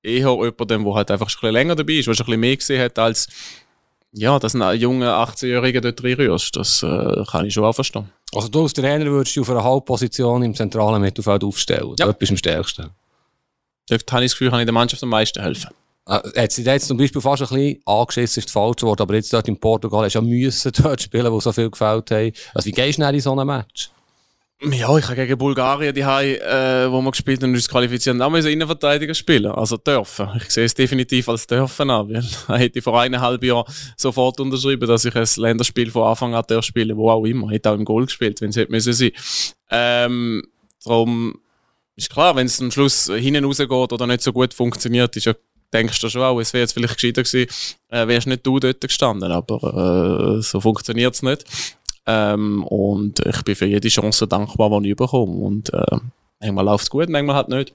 eher 0.04 0.32
jemandem, 0.32 0.84
der 0.84 0.94
halt 0.94 1.12
einfach 1.12 1.30
schon 1.30 1.40
ein 1.40 1.42
bisschen 1.42 1.54
länger 1.54 1.76
dabei 1.76 1.94
ist, 1.94 2.08
der 2.08 2.14
schon 2.14 2.24
ein 2.24 2.26
bisschen 2.26 2.40
mehr 2.40 2.58
gesehen 2.58 2.82
hat, 2.82 3.00
als 3.00 3.28
ja, 4.14 4.38
dass 4.40 4.56
ein 4.56 4.80
junger 4.80 5.14
18-Jähriger 5.26 5.80
dort 5.80 6.04
reinrührst. 6.04 6.56
Das 6.56 6.84
äh, 6.84 7.24
kann 7.32 7.46
ich 7.46 7.54
schon 7.54 7.64
auch 7.64 7.74
verstehen. 7.74 8.10
Also 8.34 8.50
du 8.50 8.64
als 8.64 8.74
Trainer 8.74 9.06
würdest 9.06 9.36
du 9.38 9.42
auf 9.42 9.50
einer 9.50 9.64
Halbposition 9.64 10.44
im 10.44 10.54
zentralen 10.54 11.02
Mittelfeld 11.02 11.44
aufstellen? 11.44 11.96
Ja. 11.98 12.08
Dort 12.08 12.20
bist 12.20 12.32
du 12.32 12.34
am 12.34 12.38
stärksten? 12.38 12.90
Dort 13.92 14.12
habe 14.14 14.24
ich 14.24 14.32
das 14.32 14.40
Gefühl, 14.40 14.52
kann 14.52 14.62
ich 14.62 14.66
der 14.66 14.74
Mannschaft 14.74 15.04
am 15.04 15.10
meisten 15.10 15.42
helfen. 15.42 15.70
Äh, 16.08 16.44
hat 16.44 16.52
sie 16.52 16.64
jetzt 16.64 16.88
zum 16.88 16.98
Beispiel 16.98 17.22
fast 17.22 17.42
ein 17.42 17.50
bisschen 17.50 17.82
angeschissen, 17.86 18.40
ist 18.40 18.48
das 18.48 18.54
falsche 18.54 18.86
Wort, 18.86 19.02
aber 19.02 19.16
jetzt 19.16 19.34
dort 19.34 19.48
in 19.50 19.60
Portugal 19.60 20.06
hast 20.06 20.16
du 20.16 20.20
ja 20.20 20.26
müssen 20.26 20.72
dort 20.82 21.02
spielen, 21.02 21.32
wo 21.32 21.42
so 21.42 21.52
viel 21.52 21.70
gefällt 21.70 22.10
haben. 22.10 22.32
Also 22.54 22.68
wie 22.68 22.72
gehst 22.72 22.90
du 22.90 22.94
schnell 22.94 23.16
in 23.16 23.22
so 23.22 23.38
ein 23.38 23.46
Match? 23.46 23.92
Ja, 24.64 24.96
ich 24.96 25.06
habe 25.06 25.16
gegen 25.16 25.38
Bulgarien 25.40 25.94
die 25.94 26.02
äh, 26.02 26.92
wo 26.92 27.02
wir 27.02 27.10
gespielt 27.10 27.42
haben 27.42 27.50
und 27.50 27.56
uns 27.56 27.68
qualifiziert 27.68 28.22
haben, 28.22 28.36
auch 28.36 28.46
Innenverteidiger 28.46 29.16
spielen. 29.16 29.52
Also 29.52 29.76
dürfen. 29.76 30.30
Ich 30.38 30.52
sehe 30.52 30.66
es 30.66 30.76
definitiv 30.76 31.28
als 31.30 31.48
dürfen 31.48 31.90
an, 31.90 32.08
weil 32.10 32.24
er 32.48 32.58
hätte 32.58 32.82
vor 32.82 33.02
eineinhalb 33.02 33.44
Jahren 33.44 33.66
sofort 33.98 34.40
unterschrieben, 34.40 34.88
dass 34.88 35.04
ich 35.04 35.16
ein 35.16 35.28
Länderspiel 35.36 35.90
von 35.90 36.04
Anfang 36.04 36.36
an 36.36 36.46
darf 36.48 36.64
spielen, 36.64 36.96
wo 36.96 37.10
auch 37.10 37.26
immer. 37.26 37.50
Hätte 37.50 37.72
auch 37.72 37.76
im 37.76 37.86
Goal 37.86 38.06
gespielt, 38.06 38.40
wenn 38.40 38.52
es 38.52 38.56
hätte 38.56 38.72
müssen 38.72 38.94
sein. 38.94 39.12
Ähm, 39.72 40.44
darum 40.84 41.40
ist 42.02 42.10
klar, 42.12 42.36
wenn 42.36 42.48
es 42.48 42.62
am 42.62 42.72
Schluss 42.72 43.06
hinten 43.06 43.46
rausgeht 43.46 43.72
oder 43.72 44.08
nicht 44.08 44.22
so 44.22 44.34
gut 44.34 44.54
funktioniert, 44.54 45.16
ist 45.16 45.26
ja 45.26 45.34
denkst 45.74 46.00
du 46.00 46.10
schon 46.10 46.22
auch, 46.22 46.40
es 46.40 46.54
wäre 46.54 46.62
jetzt 46.62 46.74
vielleicht 46.74 46.96
gescheiter 46.96 47.24
gewesen, 47.24 47.50
äh, 47.90 48.08
wärst 48.08 48.28
nicht 48.28 48.46
du 48.46 48.60
dort 48.60 48.82
gestanden, 48.82 49.32
aber 49.32 50.38
äh, 50.38 50.42
so 50.42 50.60
funktioniert 50.60 51.16
es 51.16 51.24
nicht. 51.24 51.46
Ähm, 52.06 52.64
und 52.66 53.26
ich 53.26 53.42
bin 53.44 53.56
für 53.56 53.66
jede 53.66 53.88
Chance 53.88 54.28
dankbar, 54.28 54.82
die 54.82 54.92
ich 54.92 54.96
bekomme. 54.96 55.34
Und 55.34 55.74
äh, 55.74 55.98
manchmal 56.40 56.66
läuft 56.66 56.84
es 56.84 56.90
gut, 56.90 57.10
manchmal 57.10 57.36
halt 57.36 57.50
nicht. 57.50 57.74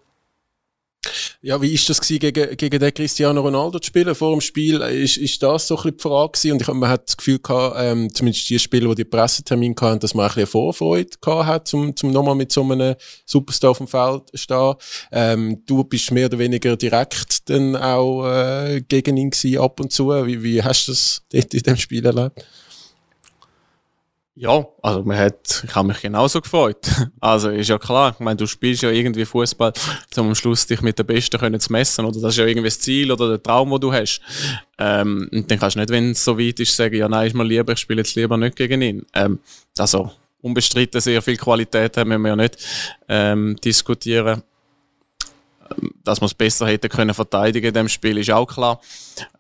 Ja, 1.43 1.61
wie 1.61 1.73
ist 1.73 1.89
das 1.89 2.01
gewesen, 2.01 2.19
gegen, 2.19 2.57
gegen 2.57 2.79
den 2.79 2.95
Cristiano 2.95 3.41
Ronaldo 3.41 3.79
zu 3.79 3.87
spielen 3.87 4.15
vor 4.15 4.33
dem 4.33 4.41
Spiel? 4.41 4.81
Ist, 4.81 5.17
ist 5.17 5.43
das 5.43 5.69
so 5.69 5.77
ein 5.77 5.83
bisschen 5.83 5.97
die 5.97 6.03
Frage 6.03 6.33
gewesen? 6.33 6.53
Und 6.53 6.63
ich, 6.63 6.69
man 6.69 6.89
hat 6.89 7.09
das 7.09 7.17
Gefühl 7.17 7.39
gehabt, 7.39 7.77
ähm, 7.79 8.13
zumindest 8.13 8.49
die 8.49 8.59
Spieler, 8.59 8.89
die 8.91 8.97
die 8.97 9.05
Pressetermin 9.05 9.75
hatten, 9.81 10.01
dass 10.01 10.15
man 10.15 10.27
ein 10.27 10.29
bisschen 10.29 10.47
Vorfreude 10.49 11.11
gehabt 11.21 11.47
hat, 11.47 11.69
zum, 11.69 11.95
zum 11.95 12.11
nochmal 12.11 12.35
mit 12.35 12.53
so 12.53 12.63
einem 12.63 12.95
Superstar 13.25 13.71
auf 13.71 13.79
dem 13.79 13.89
Feld 13.89 14.23
zu 14.31 14.37
stehen. 14.37 14.75
Ähm, 15.13 15.63
du 15.67 15.85
bist 15.85 16.11
mehr 16.11 16.27
oder 16.27 16.39
weniger 16.39 16.77
direkt 16.77 17.49
dann 17.49 17.77
auch 17.77 18.27
äh, 18.27 18.83
gegen 18.87 19.17
ihn 19.17 19.31
gewesen, 19.31 19.59
ab 19.59 19.81
und 19.81 19.93
zu. 19.93 20.09
Wie, 20.27 20.43
wie 20.43 20.63
hast 20.63 20.89
du 20.89 20.93
das 20.93 21.23
dort 21.33 21.55
in 21.55 21.63
dem 21.63 21.77
Spiel 21.77 22.05
erlebt? 22.05 22.45
Ja, 24.39 24.67
also 24.83 25.03
man 25.03 25.17
hat, 25.17 25.65
ich 25.67 25.75
habe 25.75 25.89
mich 25.89 26.03
genauso 26.03 26.43
gefreut. 26.43 26.87
Also 27.21 27.49
ist 27.49 27.69
ja 27.69 27.79
klar, 27.79 28.13
ich 28.13 28.21
meine, 28.21 28.37
du 28.37 28.47
spielst 28.47 28.83
ja 28.83 28.91
irgendwie 28.91 29.25
Fußball, 29.25 29.73
um 30.17 30.29
am 30.29 30.35
Schluss 30.35 30.67
dich 30.67 30.83
mit 30.83 30.99
den 30.99 31.07
Besten 31.07 31.41
können 31.41 31.59
zu 31.59 31.73
messen, 31.73 32.05
oder 32.05 32.21
das 32.21 32.35
ist 32.35 32.39
ja 32.39 32.45
irgendwie 32.45 32.69
das 32.69 32.79
Ziel 32.79 33.11
oder 33.11 33.31
der 33.31 33.43
Traum, 33.43 33.71
wo 33.71 33.79
du 33.79 33.93
hast. 33.93 34.21
Ähm, 34.79 35.29
und 35.33 35.51
dann 35.51 35.59
kannst 35.59 35.77
du 35.77 35.81
nicht, 35.81 35.91
wenn 35.91 36.11
es 36.11 36.23
so 36.23 36.39
weit 36.39 36.61
ist, 36.61 36.77
sagen, 36.77 36.95
ja 36.95 37.09
nein, 37.09 37.29
ist 37.29 37.35
mir 37.35 37.45
lieber, 37.45 37.73
ich 37.73 37.79
spiele 37.79 38.03
jetzt 38.03 38.15
lieber 38.15 38.37
nicht 38.37 38.57
gegen 38.57 38.83
ihn. 38.83 39.07
Ähm, 39.15 39.41
also 39.79 40.13
unbestritten 40.43 41.01
sehr 41.01 41.23
viel 41.23 41.39
Qualität 41.39 41.97
haben 41.97 42.23
wir 42.23 42.29
ja 42.29 42.37
nicht 42.37 42.59
ähm, 43.09 43.57
diskutieren 43.65 44.43
dass 46.05 46.21
man 46.21 46.27
es 46.27 46.35
besser 46.35 46.67
hätte 46.67 46.89
können 46.89 47.15
verteidigen 47.15 47.69
in 47.69 47.75
dem 47.75 47.89
Spiel, 47.89 48.19
ist 48.19 48.31
auch 48.31 48.47
klar. 48.47 48.81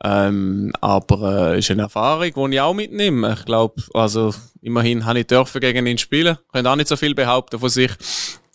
Ähm, 0.02 0.72
aber 0.80 1.52
äh, 1.52 1.58
ist 1.58 1.70
eine 1.70 1.82
Erfahrung, 1.82 2.50
die 2.50 2.56
ich 2.56 2.60
auch 2.60 2.74
mitnehme. 2.74 3.34
Ich 3.38 3.44
glaube, 3.44 3.82
also 3.94 4.34
immerhin 4.62 5.04
habe 5.04 5.20
ich 5.20 5.26
dürfen 5.26 5.60
gegen 5.60 5.86
ihn 5.86 5.98
spielen. 5.98 6.38
Kann 6.52 6.66
auch 6.66 6.76
nicht 6.76 6.88
so 6.88 6.96
viel 6.96 7.14
behaupten 7.14 7.58
von 7.58 7.68
sich. 7.68 7.92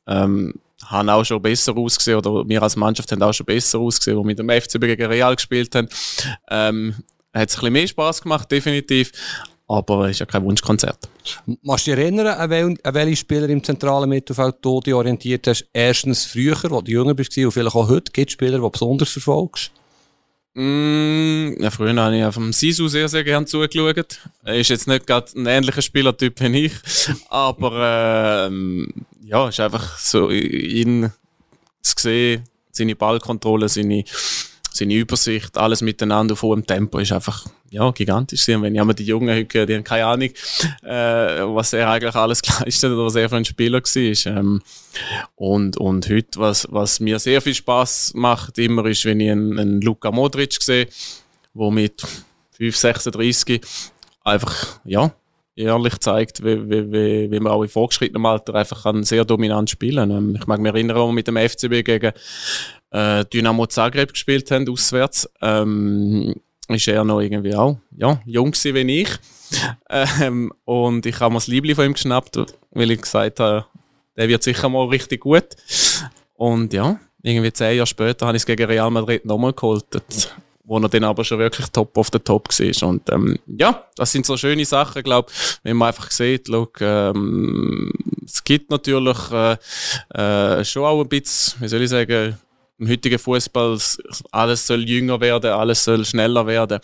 Ähm, 0.07 0.55
haben 0.85 1.09
auch 1.09 1.23
schon 1.23 1.41
besser 1.41 1.75
ausgesehen 1.77 2.17
oder 2.17 2.47
wir 2.47 2.61
als 2.61 2.75
Mannschaft 2.75 3.11
haben 3.11 3.23
auch 3.23 3.33
schon 3.33 3.45
besser 3.45 3.79
ausgesehen, 3.79 4.17
wo 4.17 4.23
mit 4.23 4.39
dem 4.39 4.49
FCB 4.49 4.81
gegen 4.81 5.05
Real 5.05 5.35
gespielt 5.35 5.73
haben. 5.75 5.87
Ähm, 6.49 6.95
hat 7.33 7.49
es 7.49 7.55
ein 7.55 7.59
bisschen 7.59 7.73
mehr 7.73 7.87
Spaß 7.87 8.21
gemacht, 8.21 8.51
definitiv. 8.51 9.11
Aber 9.71 10.05
es 10.05 10.11
ist 10.11 10.19
ja 10.19 10.25
kein 10.25 10.43
Wunschkonzert. 10.43 11.07
Machst 11.63 11.87
du 11.87 11.91
dich 11.91 11.99
erinnern, 12.01 12.27
an, 12.27 12.49
wel 12.49 12.75
an 12.83 12.93
welche 12.93 13.15
Spieler 13.15 13.47
im 13.47 13.63
zentralen 13.63 14.09
Mittelfeld 14.09 14.55
du 14.61 14.81
dich 14.81 14.93
orientiert 14.93 15.47
hast? 15.47 15.65
Erstens 15.71 16.25
früher, 16.25 16.57
als 16.61 16.83
du 16.83 16.91
jünger 16.91 17.13
bist, 17.13 17.37
und 17.37 17.51
vielleicht 17.51 17.75
auch 17.75 17.87
heute, 17.87 18.11
gibt 18.11 18.29
es 18.29 18.33
Spieler, 18.33 18.57
die 18.57 18.57
du 18.57 18.69
besonders 18.69 19.09
verfolgst? 19.09 19.71
Mm, 20.55 21.53
ja, 21.61 21.71
früher 21.71 21.95
habe 21.95 22.17
ich 22.17 22.23
auf 22.25 22.35
dem 22.35 22.51
Sisu 22.51 22.89
sehr, 22.89 23.07
sehr 23.07 23.23
gerne 23.23 23.45
zugeschaut. 23.45 24.19
Er 24.43 24.55
ist 24.55 24.67
jetzt 24.67 24.89
nicht 24.89 25.07
gerade 25.07 25.31
ein 25.37 25.45
ähnlicher 25.45 25.81
Spielertyp 25.81 26.41
wie 26.41 26.65
ich, 26.65 26.73
aber 27.29 28.47
ähm, 28.47 29.05
ja, 29.23 29.47
ist 29.47 29.61
einfach 29.61 29.97
so 29.97 30.29
ihn 30.29 31.13
zu 31.81 31.93
sehen, 31.97 32.43
seine 32.71 32.97
Ballkontrolle, 32.97 33.69
seine 33.69 34.03
seine 34.81 34.95
Übersicht, 34.95 35.57
alles 35.57 35.81
miteinander 35.81 36.33
auf 36.33 36.41
hohem 36.41 36.65
Tempo 36.65 36.97
ist 36.99 37.11
einfach 37.11 37.45
ja, 37.69 37.89
gigantisch. 37.91 38.49
Und 38.49 38.63
wenn 38.63 38.73
ich 38.73 38.81
einmal 38.81 38.95
die 38.95 39.05
Jungen 39.05 39.33
heute 39.35 39.65
die 39.65 39.75
haben 39.75 39.83
keine 39.83 40.05
Ahnung, 40.05 40.29
äh, 40.83 41.45
was 41.55 41.73
er 41.73 41.89
eigentlich 41.89 42.15
alles 42.15 42.41
geleistet 42.41 42.91
oder 42.91 43.05
was 43.05 43.15
er 43.15 43.29
für 43.29 43.37
ein 43.37 43.45
Spieler 43.45 43.81
war. 43.81 44.37
Ähm, 44.37 44.61
und, 45.35 45.77
und 45.77 46.09
heute, 46.09 46.39
was, 46.39 46.67
was 46.71 46.99
mir 46.99 47.19
sehr 47.19 47.41
viel 47.41 47.53
Spaß 47.53 48.13
macht, 48.15 48.57
immer 48.57 48.85
ist, 48.85 49.05
wenn 49.05 49.19
ich 49.19 49.31
einen, 49.31 49.59
einen 49.59 49.81
Luka 49.81 50.11
Modric 50.11 50.61
sehe, 50.61 50.87
der 51.53 51.71
mit 51.71 52.01
5, 52.57 52.75
36 52.75 53.61
einfach, 54.23 54.79
ja, 54.83 55.13
ehrlich 55.55 55.99
zeigt, 55.99 56.43
wie, 56.43 56.69
wie, 56.69 56.91
wie, 56.91 57.31
wie 57.31 57.39
man 57.39 57.53
auch 57.53 57.61
in 57.61 57.69
fortgeschrittenem 57.69 58.25
Alter 58.25 58.55
einfach 58.55 58.83
kann 58.83 59.03
sehr 59.03 59.25
dominant 59.25 59.69
spielen 59.69 60.09
kann. 60.09 60.35
Ich 60.35 60.47
mag 60.47 60.59
mich 60.59 60.73
erinnern, 60.73 61.13
mit 61.13 61.27
dem 61.27 61.37
FCB 61.37 61.83
gegen 61.83 62.13
äh, 62.91 63.25
Dynamo 63.25 63.65
Zagreb 63.67 64.13
gespielt 64.13 64.51
haben, 64.51 64.69
auswärts, 64.69 65.29
ähm, 65.41 66.35
ist 66.67 66.87
er 66.87 67.03
noch 67.03 67.19
irgendwie 67.19 67.55
auch 67.55 67.77
ja, 67.97 68.21
jung 68.25 68.51
gewesen 68.51 68.75
wie 68.75 69.01
ich. 69.01 69.09
Ähm, 69.89 70.53
und 70.63 71.05
ich 71.05 71.19
habe 71.19 71.33
mir 71.33 71.37
das 71.37 71.47
Liebling 71.47 71.75
von 71.75 71.85
ihm 71.85 71.91
geschnappt, 71.91 72.37
weil 72.71 72.89
ich 72.89 73.01
gesagt 73.01 73.41
habe, 73.41 73.65
der 74.15 74.29
wird 74.29 74.43
sicher 74.43 74.69
mal 74.69 74.87
richtig 74.87 75.19
gut. 75.19 75.43
Und 76.35 76.71
ja, 76.71 77.01
irgendwie 77.21 77.51
zehn 77.51 77.75
Jahre 77.75 77.87
später 77.87 78.27
habe 78.27 78.37
ich 78.37 78.43
es 78.43 78.45
gegen 78.45 78.63
Real 78.63 78.89
Madrid 78.89 79.25
nochmal 79.25 79.51
geholt, 79.51 79.83
wo 80.63 80.79
er 80.79 80.87
dann 80.87 81.03
aber 81.03 81.25
schon 81.25 81.39
wirklich 81.39 81.67
top 81.67 81.97
auf 81.97 82.09
der 82.09 82.23
Top 82.23 82.47
war. 82.47 82.89
Und 82.89 83.09
ähm, 83.09 83.37
ja, 83.45 83.85
das 83.97 84.13
sind 84.13 84.25
so 84.25 84.37
schöne 84.37 84.63
Sachen, 84.63 85.03
glaube 85.03 85.29
wenn 85.63 85.75
man 85.75 85.89
einfach 85.89 86.09
sieht, 86.11 86.47
look, 86.47 86.79
ähm, 86.79 87.91
es 88.25 88.43
gibt 88.43 88.71
natürlich 88.71 89.17
äh, 89.31 89.57
äh, 90.13 90.63
schon 90.63 90.85
auch 90.85 91.01
ein 91.01 91.09
bisschen, 91.09 91.61
wie 91.61 91.67
soll 91.67 91.81
ich 91.81 91.89
sagen, 91.89 92.37
im 92.81 92.89
heutigen 92.89 93.19
Fußball 93.19 93.77
alles 94.31 94.65
soll 94.65 94.89
jünger 94.89 95.21
werden, 95.21 95.51
alles 95.51 95.83
soll 95.83 96.03
schneller 96.03 96.47
werden. 96.47 96.79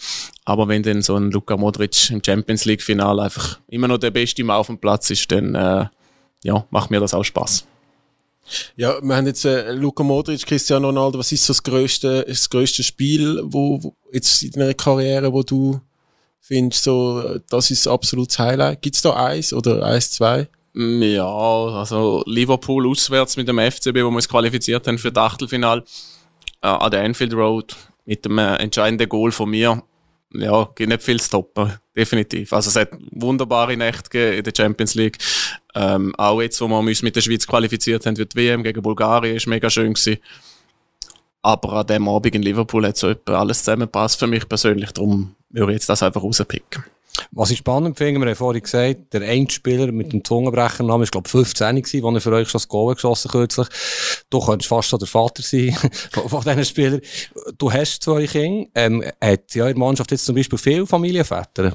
Aber 0.46 0.68
wenn 0.68 0.84
dann 0.84 1.02
so 1.02 1.16
ein 1.16 1.32
Luka 1.32 1.58
Modric 1.58 2.12
im 2.12 2.22
Champions 2.24 2.66
League 2.66 2.84
Finale 2.84 3.24
einfach 3.24 3.60
immer 3.68 3.88
noch 3.88 3.98
der 3.98 4.12
Beste 4.12 4.44
Mann 4.44 4.58
auf 4.58 4.68
dem 4.68 4.78
Platz 4.78 5.10
ist, 5.10 5.32
dann 5.32 5.56
äh, 5.56 5.86
ja, 6.44 6.66
macht 6.70 6.92
mir 6.92 7.00
das 7.00 7.16
auch 7.16 7.24
Spaß. 7.24 7.66
Ja, 8.76 9.02
wir 9.02 9.16
haben 9.16 9.26
jetzt 9.26 9.44
äh, 9.44 9.72
Luka 9.72 10.04
Modric, 10.04 10.46
Cristiano 10.46 10.88
Ronaldo. 10.88 11.18
Was 11.18 11.32
ist 11.32 11.46
so 11.46 11.52
das 11.54 11.64
größte, 11.64 12.26
das 12.28 12.48
größte 12.48 12.84
Spiel, 12.84 13.42
wo, 13.44 13.82
wo 13.82 13.96
jetzt 14.14 14.44
in 14.44 14.52
deiner 14.52 14.76
Karriere, 14.76 15.34
wo 15.34 15.42
du 15.42 15.82
findest, 16.40 16.84
so, 16.84 17.40
das 17.50 17.72
ist 17.72 17.88
absolutes 17.88 18.38
Highlight? 18.38 18.84
Gibt's 18.84 19.02
da 19.02 19.16
eins 19.16 19.52
oder 19.52 19.84
eins, 19.84 20.12
zwei? 20.12 20.48
Ja, 20.80 21.26
also 21.26 22.22
Liverpool 22.28 22.88
auswärts 22.88 23.36
mit 23.36 23.48
dem 23.48 23.58
FCB, 23.58 23.96
wo 23.96 24.12
wir 24.12 24.18
uns 24.18 24.30
qualifiziert 24.30 24.86
haben 24.86 25.00
für 25.00 25.12
das 25.12 25.24
Achtelfinal 25.24 25.84
äh, 26.62 26.68
an 26.68 26.92
der 26.92 27.04
Anfield 27.04 27.34
Road 27.34 27.76
mit 28.06 28.24
dem 28.26 28.38
äh, 28.38 28.58
entscheidenden 28.58 29.10
Goal 29.10 29.32
von 29.32 29.50
mir. 29.50 29.82
Ja, 30.34 30.70
geht 30.76 30.90
nicht 30.90 31.02
viel 31.02 31.20
zu 31.20 31.32
toppen, 31.32 31.74
definitiv. 31.96 32.54
Also 32.54 32.70
es 32.70 32.76
hat 32.76 32.90
wunderbare 33.10 33.76
Nächte 33.76 34.20
in 34.20 34.44
der 34.44 34.54
Champions 34.56 34.94
League. 34.94 35.18
Ähm, 35.74 36.14
auch 36.16 36.42
jetzt, 36.42 36.62
wo 36.62 36.68
wir 36.68 36.78
uns 36.78 37.02
mit 37.02 37.16
der 37.16 37.22
Schweiz 37.22 37.48
qualifiziert 37.48 38.06
haben 38.06 38.16
für 38.16 38.28
die 38.28 38.38
WM 38.38 38.62
gegen 38.62 38.84
Bulgarien, 38.84 39.36
ist 39.36 39.48
mega 39.48 39.72
schön 39.72 39.96
gewesen. 39.96 40.20
Aber 41.42 41.74
an 41.74 41.88
dem 41.88 42.08
Abend 42.08 42.36
in 42.36 42.44
Liverpool 42.44 42.86
hat 42.86 42.98
so 42.98 43.10
etwa 43.10 43.40
alles 43.40 43.64
zusammenpasst 43.64 44.20
für 44.20 44.28
mich 44.28 44.48
persönlich. 44.48 44.92
Darum 44.92 45.36
würde 45.50 45.72
ich 45.72 45.78
jetzt 45.78 45.90
das 45.90 46.04
einfach 46.04 46.22
rauspicken. 46.22 46.84
Was 47.32 47.52
ich 47.52 47.60
spannend 47.60 47.98
finde, 47.98 48.20
wir 48.22 48.28
haben 48.28 48.36
vorhin 48.36 48.62
gesagt, 48.62 49.14
der 49.14 49.22
Endspieler 49.22 49.92
mit 49.92 50.14
dem 50.14 50.24
Zungenbrechernamen 50.24 51.04
ist, 51.04 51.12
glaube 51.12 51.28
ich, 51.28 51.32
15 51.32 51.76
gewesen, 51.76 52.06
als 52.06 52.16
er 52.16 52.22
für 52.22 52.36
euch 52.36 52.50
schon 52.50 52.60
das 52.60 52.68
Goal 52.68 52.94
geschossen 52.94 53.32
kürzlich. 53.32 53.68
Du 54.30 54.40
könntest 54.40 54.70
fast 54.70 54.90
schon 54.90 55.00
der 55.00 55.08
Vater 55.08 55.42
sein 55.42 55.76
von, 56.12 56.42
diesen 56.42 56.66
Spielern. 56.66 57.02
Du 57.58 57.72
hast 57.72 58.04
zwei 58.04 58.28
Kinder. 58.28 58.70
Ähm, 58.76 59.04
hat 59.22 59.56
ja 59.56 59.68
in 59.68 59.76
der 59.76 59.80
Mannschaft 59.80 60.12
jetzt 60.12 60.26
zum 60.26 60.36
Beispiel 60.36 60.60
viele 60.60 60.86
Familienväter? 60.86 61.74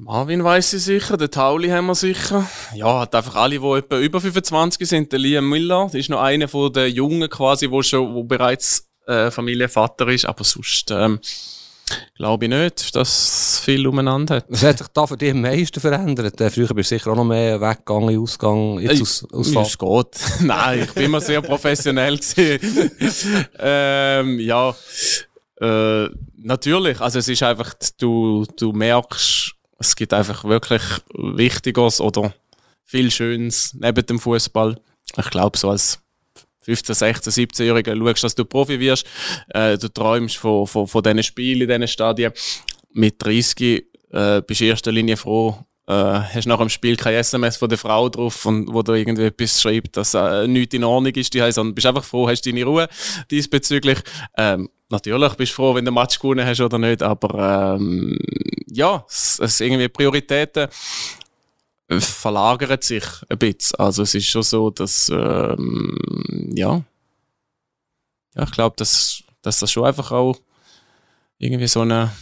Marvin 0.00 0.44
weiß 0.44 0.74
ich 0.74 0.84
sicher, 0.84 1.16
den 1.16 1.30
Tauli 1.30 1.70
haben 1.70 1.86
wir 1.86 1.94
sicher. 1.96 2.48
Ja, 2.72 3.00
hat 3.00 3.16
einfach 3.16 3.34
alle, 3.34 3.58
die 3.58 3.66
etwa 3.66 3.98
über 3.98 4.20
25 4.20 4.88
sind. 4.88 5.10
Der 5.10 5.18
Liam 5.18 5.48
Miller, 5.48 5.84
das 5.86 5.94
ist 5.94 6.08
noch 6.08 6.20
einer 6.20 6.46
den 6.46 6.94
Jungen 6.94 7.28
quasi, 7.28 7.68
wo 7.68 7.80
wo 7.80 8.22
bereits 8.22 8.88
äh, 9.08 9.32
Familienvater 9.32 10.06
ist, 10.06 10.24
aber 10.24 10.44
sonst, 10.44 10.92
ähm, 10.92 11.18
glaube 12.14 12.46
ich 12.46 12.50
nicht, 12.50 12.94
dass 12.94 13.60
viel 13.64 13.86
umeinander 13.86 14.36
hat. 14.36 14.46
Was 14.48 14.62
hat 14.62 14.78
sich 14.78 14.88
da 14.88 15.06
für 15.06 15.16
dich 15.16 15.32
am 15.32 15.40
meisten 15.40 15.80
verändert? 15.80 16.40
Äh, 16.40 16.50
früher 16.50 16.68
bist 16.74 16.90
du 16.90 16.96
sicher 16.96 17.12
auch 17.12 17.16
noch 17.16 17.24
mehr 17.24 17.60
weggegangen, 17.60 18.18
Ausgang, 18.18 18.78
jetzt 18.80 19.00
aus, 19.02 19.26
aus 19.32 19.52
Ja, 19.52 19.62
Es 19.62 19.78
geht. 19.78 20.40
Nein, 20.40 20.82
ich 20.84 20.92
bin 20.92 21.04
immer 21.04 21.20
sehr 21.20 21.42
professionell 21.42 22.18
gewesen. 22.18 22.90
ähm, 23.58 24.40
ja, 24.40 24.74
äh, 25.60 26.08
natürlich. 26.36 27.00
Also 27.00 27.18
es 27.18 27.28
ist 27.28 27.42
einfach, 27.42 27.74
du, 27.98 28.46
du 28.56 28.72
merkst, 28.72 29.54
es 29.78 29.96
gibt 29.96 30.12
einfach 30.12 30.44
wirklich 30.44 30.82
Wichtigeres 31.14 32.00
oder 32.00 32.34
viel 32.84 33.10
Schönes 33.10 33.74
neben 33.78 34.04
dem 34.04 34.18
Fußball. 34.18 34.76
Ich 35.16 35.30
glaube, 35.30 35.56
so 35.58 35.70
als 35.70 36.00
15, 36.68 36.94
16, 36.94 37.32
17-Jähriger 37.32 37.96
schaust, 37.96 38.24
dass 38.24 38.34
du 38.34 38.44
Profi 38.44 38.78
wirst. 38.78 39.06
Äh, 39.48 39.78
du 39.78 39.88
träumst 39.88 40.36
von, 40.36 40.66
von, 40.66 40.86
von 40.86 41.02
diesen 41.02 41.22
Spielen 41.22 41.62
in 41.62 41.68
diesen 41.68 41.88
Stadien. 41.88 42.32
Mit 42.92 43.22
30 43.24 43.86
äh, 44.12 44.42
bist 44.46 44.60
du 44.60 44.64
in 44.64 44.70
erster 44.70 44.92
Linie 44.92 45.16
froh, 45.16 45.56
äh, 45.86 45.92
hast 45.92 46.46
nach 46.46 46.58
dem 46.58 46.68
Spiel 46.68 46.96
kein 46.96 47.14
SMS 47.14 47.56
von 47.56 47.70
der 47.70 47.78
Frau 47.78 48.10
drauf, 48.10 48.44
und, 48.44 48.70
wo 48.70 48.82
da 48.82 48.92
irgendwie 48.92 49.24
etwas 49.24 49.62
schreibt, 49.62 49.96
dass 49.96 50.12
äh, 50.12 50.46
nichts 50.46 50.74
in 50.74 50.84
Ordnung 50.84 51.14
ist, 51.14 51.32
die 51.32 51.38
sondern 51.50 51.74
bist 51.74 51.86
einfach 51.86 52.04
froh, 52.04 52.28
hast 52.28 52.44
deine 52.44 52.64
Ruhe 52.64 52.86
diesbezüglich. 53.30 54.00
Ähm, 54.36 54.68
natürlich 54.90 55.32
bist 55.36 55.52
du 55.52 55.56
froh, 55.56 55.74
wenn 55.74 55.86
du 55.86 55.90
den 55.90 55.94
Match 55.94 56.18
gewonnen 56.18 56.44
hast 56.44 56.60
oder 56.60 56.78
nicht, 56.78 57.02
aber 57.02 57.76
ähm, 57.78 58.18
ja, 58.66 59.06
es, 59.08 59.40
es 59.42 59.60
irgendwie 59.60 59.88
Prioritäten 59.88 60.68
verlagern 61.88 62.80
sich 62.82 63.04
ein 63.28 63.38
bisschen. 63.38 63.78
Also 63.78 64.02
es 64.02 64.14
ist 64.14 64.26
schon 64.26 64.42
so, 64.42 64.70
dass 64.70 65.08
ähm, 65.08 66.52
ja, 66.54 66.82
ja, 68.34 68.42
ich 68.42 68.50
glaube, 68.52 68.76
dass, 68.76 69.22
dass 69.42 69.58
das 69.58 69.72
schon 69.72 69.84
einfach 69.84 70.12
auch 70.12 70.38
irgendwie 71.38 71.68
so 71.68 71.80
eine 71.80 72.12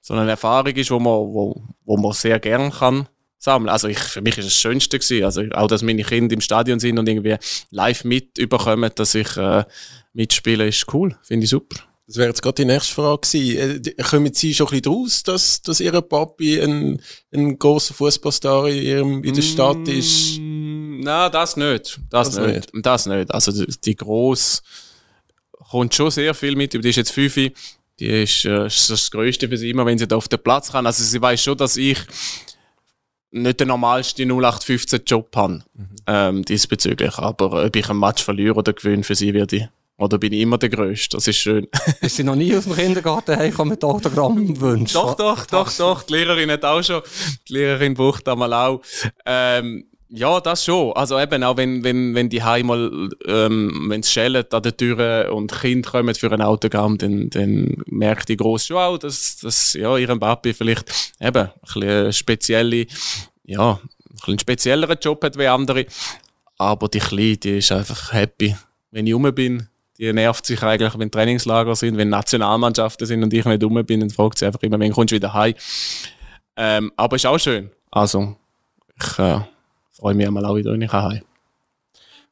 so 0.00 0.14
eine 0.14 0.30
Erfahrung 0.30 0.74
ist, 0.74 0.90
wo 0.90 0.98
man, 0.98 1.12
wo, 1.12 1.62
wo 1.84 1.96
man 1.96 2.12
sehr 2.12 2.40
gern 2.40 2.72
kann 2.72 3.08
sammeln. 3.38 3.68
Also 3.68 3.88
ich, 3.88 3.98
für 3.98 4.22
mich 4.22 4.38
ist 4.38 4.46
das 4.46 4.54
Schönste 4.54 4.98
gewesen. 4.98 5.24
Also 5.24 5.42
auch, 5.52 5.68
dass 5.68 5.82
meine 5.82 6.02
Kinder 6.02 6.34
im 6.34 6.40
Stadion 6.40 6.80
sind 6.80 6.98
und 6.98 7.08
irgendwie 7.08 7.36
live 7.70 8.04
mit 8.04 8.38
überkommen, 8.38 8.90
dass 8.94 9.14
ich 9.14 9.36
äh, 9.36 9.64
mitspiele, 10.12 10.66
ist 10.66 10.92
cool. 10.92 11.16
Finde 11.22 11.44
ich 11.44 11.50
super. 11.50 11.76
Das 12.10 12.16
wäre 12.16 12.28
jetzt 12.28 12.42
gerade 12.42 12.56
die 12.56 12.64
nächste 12.64 12.92
Frage 12.92 13.20
gewesen. 13.20 13.84
Äh, 13.96 14.02
Kommen 14.02 14.34
Sie 14.34 14.52
schon 14.52 14.66
ein 14.66 14.70
bisschen 14.70 14.82
daraus, 14.82 15.22
dass, 15.22 15.62
dass 15.62 15.78
Ihr 15.78 16.00
Papi 16.00 16.60
ein, 16.60 17.00
ein 17.32 17.56
großer 17.56 17.94
Fußballstar 17.94 18.68
in, 18.68 18.82
ihrem- 18.82 19.22
in 19.22 19.32
der 19.32 19.42
Stadt 19.42 19.86
ist? 19.86 20.38
Mm, 20.40 21.00
Nein, 21.00 21.30
das 21.30 21.56
nicht. 21.56 22.00
Das, 22.10 22.30
Das 22.32 22.46
nicht. 22.46 22.70
Das 22.74 23.06
nicht. 23.06 23.30
Also 23.32 23.52
die, 23.52 23.72
die 23.80 23.94
Gross 23.94 24.60
kommt 25.70 25.94
schon 25.94 26.10
sehr 26.10 26.34
viel 26.34 26.56
mit. 26.56 26.72
Die 26.72 26.78
ist 26.88 26.96
jetzt 26.96 27.12
fünf. 27.12 27.34
Die 27.36 27.52
ist, 28.06 28.44
äh, 28.44 28.66
ist 28.66 28.90
das 28.90 29.08
Größte 29.10 29.48
für 29.48 29.56
sie 29.56 29.70
immer, 29.70 29.86
wenn 29.86 29.96
sie 29.98 30.08
da 30.08 30.16
auf 30.16 30.26
den 30.26 30.42
Platz 30.42 30.72
kann. 30.72 30.86
Also 30.86 31.04
sie 31.04 31.22
weiß 31.22 31.40
schon, 31.40 31.56
dass 31.56 31.76
ich 31.76 31.98
nicht 33.30 33.60
den 33.60 33.68
normalsten 33.68 34.28
0815 34.28 35.02
Job 35.06 35.36
habe 35.36 35.62
ähm, 36.08 36.44
diesbezüglich. 36.44 37.16
Aber 37.18 37.64
ob 37.64 37.76
ich 37.76 37.88
ein 37.88 37.98
Match 37.98 38.24
verliere 38.24 38.54
oder 38.56 38.72
gewinne, 38.72 39.04
für 39.04 39.14
sie 39.14 39.32
werde 39.32 39.56
ich. 39.56 39.68
Oder 40.00 40.16
bin 40.16 40.32
ich 40.32 40.40
immer 40.40 40.56
der 40.56 40.70
Größte. 40.70 41.18
Das 41.18 41.28
ist 41.28 41.36
schön. 41.36 41.68
Ist 42.00 42.16
sie 42.16 42.24
noch 42.24 42.34
nie 42.34 42.56
aus 42.56 42.64
dem 42.64 42.74
Kindergarten 42.74 43.36
heimgekommen 43.36 43.72
mit 43.72 43.84
Autogrammwünschen? 43.84 44.94
Doch, 44.94 45.14
doch, 45.14 45.44
doch, 45.44 45.70
doch. 45.76 46.02
Die 46.04 46.14
Lehrerin 46.14 46.50
hat 46.50 46.64
auch 46.64 46.82
schon. 46.82 47.02
Die 47.46 47.52
Lehrerin 47.52 47.92
braucht 47.92 48.26
da 48.26 48.34
mal 48.34 48.50
auch. 48.54 48.80
Ähm, 49.26 49.84
ja, 50.08 50.40
das 50.40 50.64
schon. 50.64 50.94
Also 50.94 51.20
eben 51.20 51.44
auch 51.44 51.58
wenn, 51.58 51.84
wenn, 51.84 52.14
wenn 52.14 52.30
die 52.30 52.42
Heim 52.42 52.68
mal, 52.68 53.10
ähm, 53.26 53.88
wenn 53.90 54.00
es 54.00 54.10
schellt 54.10 54.54
an 54.54 54.62
der 54.62 54.74
Tür 54.74 55.30
und 55.34 55.52
Kinder 55.52 55.90
kommen 55.90 56.14
für 56.14 56.32
ein 56.32 56.40
Autogramm, 56.40 56.96
dann, 56.96 57.28
dann 57.28 57.76
merkt 57.84 58.30
die 58.30 58.38
Gross 58.38 58.64
schon 58.66 58.78
auch, 58.78 58.96
dass, 58.96 59.36
dass 59.36 59.74
ja, 59.74 59.98
ihrem 59.98 60.18
Papi 60.18 60.54
vielleicht 60.54 61.14
eben 61.20 61.36
ein 61.36 61.50
bisschen 61.62 62.12
spezielle, 62.14 62.86
ja, 63.44 63.78
ein 64.26 64.38
spezielleren 64.38 64.96
Job 64.98 65.22
hat 65.22 65.36
wie 65.36 65.46
andere. 65.46 65.84
Aber 66.56 66.88
die 66.88 67.00
Kleine, 67.00 67.36
die 67.36 67.58
ist 67.58 67.70
einfach 67.70 68.14
happy, 68.14 68.56
wenn 68.92 69.06
ich 69.06 69.12
rum 69.12 69.30
bin. 69.34 69.68
Die 70.00 70.10
nervt 70.14 70.46
sich 70.46 70.62
eigentlich, 70.62 70.98
wenn 70.98 71.10
Trainingslager 71.10 71.76
sind, 71.76 71.98
wenn 71.98 72.08
Nationalmannschaften 72.08 73.06
sind 73.06 73.22
und 73.22 73.34
ich 73.34 73.44
nicht 73.44 73.62
rum 73.62 73.84
bin, 73.84 74.00
dann 74.00 74.08
fragt 74.08 74.38
sie 74.38 74.46
einfach 74.46 74.62
immer, 74.62 74.80
wann 74.80 74.92
kommst 74.92 75.12
du 75.12 75.16
wieder 75.16 75.34
heim. 75.34 75.52
Ähm, 76.56 76.90
aber 76.96 77.16
ist 77.16 77.26
auch 77.26 77.38
schön. 77.38 77.70
Also, 77.90 78.34
ich 78.96 79.18
äh, 79.18 79.40
freue 79.92 80.14
mich 80.14 80.26
einmal 80.26 80.46
auch 80.46 80.56
wieder, 80.56 80.72
wenn 80.72 80.80
ich 80.80 80.90
heim 80.90 81.20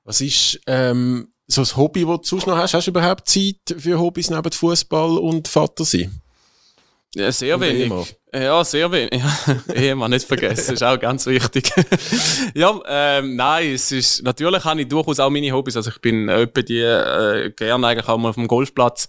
Was 0.05 0.23
ist 0.23 0.59
ähm, 0.67 1.29
so 1.47 1.61
ein 1.61 1.77
Hobby, 1.77 2.07
das 2.07 2.21
du 2.21 2.25
sonst 2.25 2.47
noch 2.47 2.57
hast? 2.57 2.73
Hast 2.73 2.87
du 2.87 2.91
überhaupt 2.91 3.29
Zeit 3.29 3.57
für 3.77 3.99
Hobbys 3.99 4.31
neben 4.31 4.51
Fußball 4.51 5.19
und 5.19 5.47
Vater 5.47 5.85
sein? 5.85 6.23
Ja, 7.15 7.33
sehr 7.33 7.55
Und 7.55 7.63
wenig. 7.63 7.85
Ehemann. 7.85 8.05
Ja, 8.35 8.65
sehr 8.65 8.93
wenig. 8.93 9.23
Ehemann 9.75 10.11
nicht 10.11 10.27
vergessen, 10.27 10.75
ist 10.75 10.83
auch 10.83 11.01
ganz 11.01 11.25
wichtig. 11.27 11.73
ja, 12.55 12.79
ähm, 12.87 13.37
nein, 13.37 13.73
es 13.73 13.91
ist, 13.91 14.23
natürlich 14.23 14.65
habe 14.65 14.83
ich 14.83 14.89
durchaus 14.89 15.19
auch 15.19 15.31
meine 15.31 15.51
Hobbys. 15.53 15.77
Also 15.77 15.91
ich 15.91 16.01
bin 16.01 16.29
öppe 16.29 16.63
die 16.63 16.81
äh, 16.81 17.51
gerne 17.57 17.87
eigentlich 17.87 18.09
auch 18.09 18.19
mal 18.19 18.29
auf 18.29 18.35
dem 18.35 18.47
Golfplatz. 18.47 19.09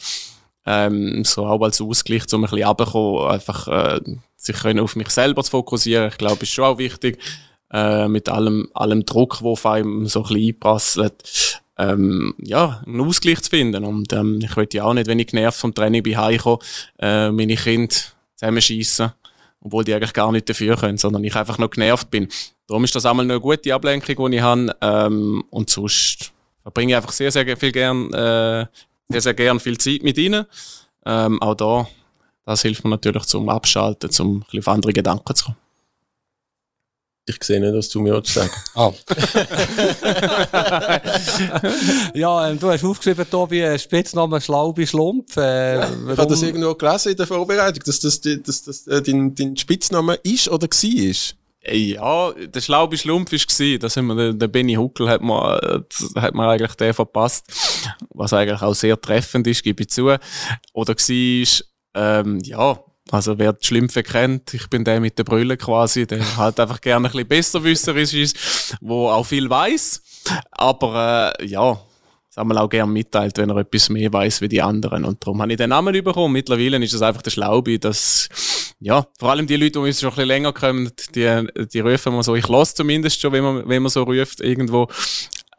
Ähm, 0.65 1.23
so 1.25 1.45
auch 1.45 1.61
als 1.61 1.81
Ausgleich, 1.81 2.31
um 2.31 2.43
ein 2.43 2.49
bisschen 2.49 2.63
runterzukommen, 2.63 3.31
einfach 3.31 3.67
äh, 3.67 4.01
sich 4.37 4.55
können 4.55 4.79
auf 4.79 4.95
mich 4.95 5.09
selber 5.09 5.43
zu 5.43 5.51
fokussieren. 5.51 6.07
Ich 6.07 6.17
glaube, 6.17 6.43
ist 6.43 6.51
schon 6.51 6.65
auch 6.65 6.77
wichtig, 6.77 7.19
äh, 7.71 8.07
mit 8.07 8.29
allem, 8.29 8.69
allem 8.73 9.05
Druck, 9.05 9.39
der 9.39 9.47
auf 9.47 9.65
einem 9.65 10.05
so 10.07 10.23
ein 10.23 10.27
bisschen 10.29 10.47
einprasselt 10.47 11.48
ähm, 11.79 12.35
ja, 12.37 12.83
einen 12.85 13.01
Ausgleich 13.01 13.41
zu 13.41 13.49
finden. 13.49 13.83
Und 13.85 14.11
ähm, 14.13 14.39
ich 14.43 14.55
wollte 14.55 14.77
ja 14.77 14.83
auch 14.83 14.93
nicht, 14.93 15.07
wenn 15.07 15.17
ich 15.17 15.27
genervt 15.27 15.59
vom 15.59 15.73
Training 15.73 16.03
bin, 16.03 16.17
heimkomme, 16.17 16.59
äh, 16.99 17.31
meine 17.31 17.55
Kinder 17.55 17.95
zusammenschießen, 18.35 19.11
obwohl 19.61 19.85
die 19.85 19.93
eigentlich 19.93 20.13
gar 20.13 20.31
nicht 20.31 20.49
dafür 20.49 20.75
können, 20.75 20.97
sondern 20.97 21.23
ich 21.23 21.35
einfach 21.35 21.57
noch 21.57 21.69
genervt 21.69 22.11
bin. 22.11 22.27
Darum 22.67 22.83
ist 22.83 22.95
das 22.95 23.05
einmal 23.05 23.25
eine 23.25 23.39
gute 23.39 23.73
Ablenkung, 23.73 24.29
die 24.29 24.37
ich 24.37 24.43
habe. 24.43 24.75
Ähm, 24.81 25.43
und 25.49 25.69
sonst 25.69 26.31
verbringe 26.61 26.91
ich 26.91 26.97
einfach 26.97 27.13
sehr, 27.13 27.31
sehr 27.31 27.57
viel 27.57 27.71
gern, 27.71 28.13
äh, 28.13 28.65
sehr, 29.07 29.21
sehr 29.21 29.33
gern 29.33 29.59
viel 29.59 29.77
Zeit 29.77 30.03
mit 30.03 30.17
ihnen. 30.17 30.45
Ähm, 31.05 31.41
auch 31.41 31.55
da, 31.55 31.87
das 32.45 32.61
hilft 32.61 32.83
mir 32.83 32.91
natürlich 32.91 33.23
zum 33.23 33.47
Abschalten, 33.47 34.11
zum 34.11 34.37
ein 34.37 34.39
bisschen 34.41 34.59
auf 34.59 34.67
andere 34.67 34.93
Gedanken 34.93 35.33
zu 35.33 35.45
kommen. 35.45 35.68
Ich 37.29 37.43
sehe 37.43 37.59
nicht, 37.59 37.75
was 37.75 37.89
du 37.89 37.99
mir 37.99 38.15
jetzt 38.15 38.33
sagst. 38.33 38.71
Ah. 38.73 38.91
ja, 42.15 42.49
ähm, 42.49 42.59
du 42.59 42.71
hast 42.71 42.83
aufgeschrieben, 42.83 43.29
Tobi, 43.29 43.61
äh, 43.61 43.77
Spitzname 43.77 44.41
Schlaubi 44.41 44.87
Schlumpf. 44.87 45.37
Äh, 45.37 45.77
Ich 45.77 46.17
habe 46.17 46.25
das 46.25 46.41
irgendwo 46.41 46.73
gelesen 46.73 47.11
in 47.11 47.17
der 47.17 47.27
Vorbereitung, 47.27 47.83
dass 47.85 47.99
das, 47.99 48.19
dass 48.19 48.63
das 48.63 48.87
äh, 48.87 49.03
dein, 49.03 49.35
dein 49.35 49.55
Spitzname 49.55 50.15
ist 50.23 50.49
oder 50.49 50.67
war. 50.67 51.15
Ja, 51.71 52.31
der 52.31 52.61
Schlaube 52.61 52.97
Schlumpf 52.97 53.31
war 53.31 53.39
gsi. 53.39 53.77
Das 53.77 53.95
haben 53.95 54.07
wir, 54.07 54.15
der, 54.15 54.33
der 54.33 54.47
Benny 54.47 54.73
Huckel 54.73 55.07
hat 55.07 55.21
mir, 55.21 55.61
äh, 55.61 55.81
hat 56.19 56.33
mir 56.33 56.47
eigentlich 56.47 56.73
den 56.75 56.95
verpasst. 56.95 57.45
Was 58.09 58.33
eigentlich 58.33 58.63
auch 58.63 58.73
sehr 58.73 58.99
treffend 58.99 59.45
ist, 59.45 59.61
gebe 59.61 59.83
ich 59.83 59.89
zu. 59.89 60.09
Oder 60.73 60.95
gsi 60.95 61.43
ist, 61.43 61.63
ähm, 61.93 62.39
ja, 62.43 62.79
also 63.11 63.37
wer 63.37 63.53
die 63.53 63.65
Schlümpfe 63.65 64.03
kennt, 64.03 64.53
ich 64.53 64.69
bin 64.69 64.83
der 64.83 64.99
mit 64.99 65.17
der 65.17 65.23
Brille 65.23 65.57
quasi, 65.57 66.05
der 66.05 66.37
halt 66.37 66.59
einfach 66.59 66.81
gerne 66.81 67.07
ein 67.07 67.11
bisschen 67.11 67.27
besserwisserisch 67.27 68.13
ist, 68.13 68.77
wo 68.81 69.09
auch 69.09 69.25
viel 69.25 69.49
weiß. 69.49 70.01
Aber, 70.51 71.33
äh, 71.39 71.45
ja, 71.45 71.79
das 72.27 72.37
haben 72.37 72.49
wir 72.49 72.61
auch 72.61 72.69
gerne 72.69 72.91
mitteilt, 72.91 73.37
wenn 73.37 73.49
er 73.49 73.57
etwas 73.57 73.89
mehr 73.89 74.13
weiß 74.13 74.41
wie 74.41 74.47
die 74.47 74.61
anderen. 74.61 75.03
Und 75.03 75.23
darum 75.23 75.41
habe 75.41 75.51
ich 75.51 75.57
den 75.57 75.71
Namen 75.71 76.03
bekommen. 76.03 76.33
Mittlerweile 76.33 76.77
ist 76.77 76.93
es 76.93 77.01
einfach 77.01 77.23
der 77.23 77.31
Schlaubi, 77.31 77.79
das, 77.79 78.29
ja, 78.79 79.07
vor 79.17 79.31
allem 79.31 79.47
die 79.47 79.55
Leute, 79.55 79.71
die 79.71 79.79
uns 79.79 79.99
schon 79.99 80.09
ein 80.09 80.15
bisschen 80.15 80.27
länger 80.27 80.53
kommen, 80.53 80.91
die, 81.15 81.47
die 81.73 81.79
rufen 81.79 82.13
wir 82.13 82.23
so, 82.23 82.35
ich 82.35 82.47
lasse 82.47 82.75
zumindest 82.75 83.19
schon, 83.19 83.31
wenn 83.31 83.43
man, 83.43 83.67
wenn 83.67 83.81
man 83.81 83.89
so 83.89 84.03
ruft 84.03 84.41
irgendwo. 84.41 84.87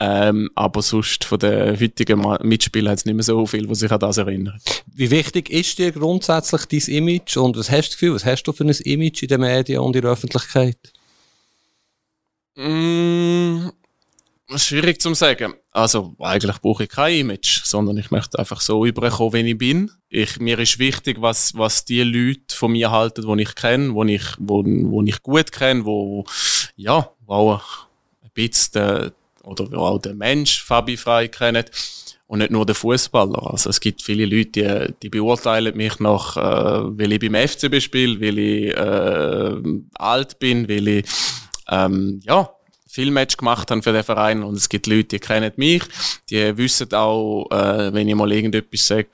Ähm, 0.02 0.50
aber 0.54 0.80
sonst 0.80 1.24
von 1.24 1.38
den 1.38 1.78
heutigen 1.78 2.24
Mitspielern 2.42 2.92
hat 2.92 3.00
es 3.00 3.04
nicht 3.04 3.14
mehr 3.14 3.22
so 3.22 3.44
viel, 3.44 3.66
die 3.66 3.74
sich 3.74 3.92
an 3.92 4.00
das 4.00 4.16
erinnern. 4.16 4.58
Wie 4.86 5.10
wichtig 5.10 5.50
ist 5.50 5.78
dir 5.78 5.92
grundsätzlich 5.92 6.64
dein 6.64 6.94
Image 6.94 7.36
und 7.36 7.54
was 7.58 7.70
hast 7.70 7.90
du 7.90 7.92
Gefühl, 7.92 8.14
was 8.14 8.24
hast 8.24 8.44
du 8.44 8.52
für 8.52 8.64
ein 8.64 8.70
Image 8.70 9.22
in 9.22 9.28
den 9.28 9.42
Medien 9.42 9.80
und 9.80 9.94
in 9.94 10.00
der 10.00 10.12
Öffentlichkeit? 10.12 10.78
Mm, 12.56 13.68
schwierig 14.56 15.02
zu 15.02 15.12
sagen. 15.12 15.54
Also, 15.70 16.14
eigentlich 16.18 16.58
brauche 16.62 16.84
ich 16.84 16.88
kein 16.88 17.18
Image, 17.18 17.62
sondern 17.64 17.98
ich 17.98 18.10
möchte 18.10 18.38
einfach 18.38 18.62
so 18.62 18.86
überkommen, 18.86 19.34
wie 19.34 19.50
ich 19.50 19.58
bin. 19.58 19.90
Ich, 20.08 20.40
mir 20.40 20.58
ist 20.58 20.78
wichtig, 20.78 21.20
was, 21.20 21.54
was 21.56 21.84
die 21.84 22.02
Leute 22.02 22.56
von 22.56 22.72
mir 22.72 22.90
halten, 22.90 23.36
die 23.36 23.42
ich 23.42 23.54
kenne, 23.54 23.94
wo 23.94 24.02
ich, 24.04 24.24
wo, 24.38 24.64
wo 24.64 25.02
ich 25.02 25.22
gut 25.22 25.52
kenne, 25.52 25.84
wo, 25.84 26.24
ja, 26.74 27.10
wo 27.26 27.34
auch 27.34 27.86
ein 28.22 28.30
bisschen, 28.32 29.12
oder 29.50 29.78
auch 29.78 29.98
den 29.98 30.18
Mensch 30.18 30.62
Fabi 30.62 30.96
Frei 30.96 31.28
kennen 31.28 31.64
und 32.26 32.38
nicht 32.38 32.52
nur 32.52 32.64
den 32.64 32.76
Fußballer. 32.76 33.50
Also 33.50 33.70
es 33.70 33.80
gibt 33.80 34.02
viele 34.02 34.24
Leute, 34.24 34.86
die, 34.88 34.94
die 35.02 35.08
beurteilen 35.08 35.76
mich 35.76 35.98
nach, 35.98 36.36
äh, 36.36 36.98
weil 36.98 37.12
ich 37.12 37.18
beim 37.18 37.34
FCB 37.34 37.80
spiele, 37.80 38.20
weil 38.20 38.38
ich 38.38 38.76
äh, 38.76 39.82
alt 39.94 40.38
bin, 40.38 40.68
weil 40.68 40.86
ich 40.86 41.06
ähm, 41.68 42.20
ja 42.24 42.48
viel 42.86 43.10
Match 43.10 43.36
gemacht 43.36 43.70
habe 43.70 43.82
für 43.82 43.92
den 43.92 44.04
Verein. 44.04 44.42
Und 44.44 44.56
es 44.56 44.68
gibt 44.68 44.86
Leute, 44.86 45.04
die 45.04 45.18
kennen 45.18 45.52
mich, 45.56 45.82
die 46.28 46.56
wissen 46.56 46.92
auch, 46.94 47.48
äh, 47.50 47.92
wenn 47.92 48.08
ich 48.08 48.14
mal 48.14 48.30
irgendetwas 48.30 48.86
sage, 48.86 49.10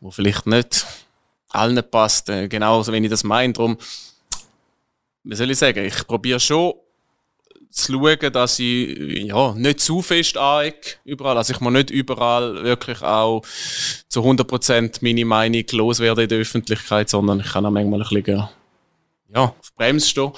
wo 0.00 0.10
vielleicht 0.10 0.46
nicht 0.46 0.86
allen 1.50 1.82
passt, 1.90 2.30
äh, 2.30 2.48
genauso 2.48 2.90
wenn 2.90 3.04
ich 3.04 3.10
das 3.10 3.24
meine. 3.24 3.52
Darum, 3.52 3.76
wie 5.24 5.34
soll 5.34 5.50
ich 5.50 5.58
sagen, 5.58 5.84
ich 5.84 6.06
probiere 6.06 6.40
schon 6.40 6.72
zu 7.76 7.92
schauen, 7.92 8.32
dass 8.32 8.58
ich 8.58 9.24
ja, 9.26 9.52
nicht 9.52 9.80
zu 9.80 10.02
fest 10.02 10.36
anecke 10.36 10.96
überall. 11.04 11.36
Also 11.36 11.52
ich 11.52 11.60
muss 11.60 11.72
nicht 11.72 11.90
überall 11.90 12.64
wirklich 12.64 13.02
auch 13.02 13.42
zu 14.08 14.22
100% 14.22 14.98
meine 15.02 15.24
Meinung 15.24 15.64
loswerden 15.72 16.24
in 16.24 16.28
der 16.28 16.38
Öffentlichkeit, 16.38 17.10
sondern 17.10 17.40
ich 17.40 17.52
kann 17.52 17.66
auch 17.66 17.70
manchmal 17.70 18.00
ein 18.02 18.08
bisschen 18.08 18.48
ja, 19.34 19.42
auf 19.44 19.74
Bremse 19.76 20.06
stehen. 20.06 20.32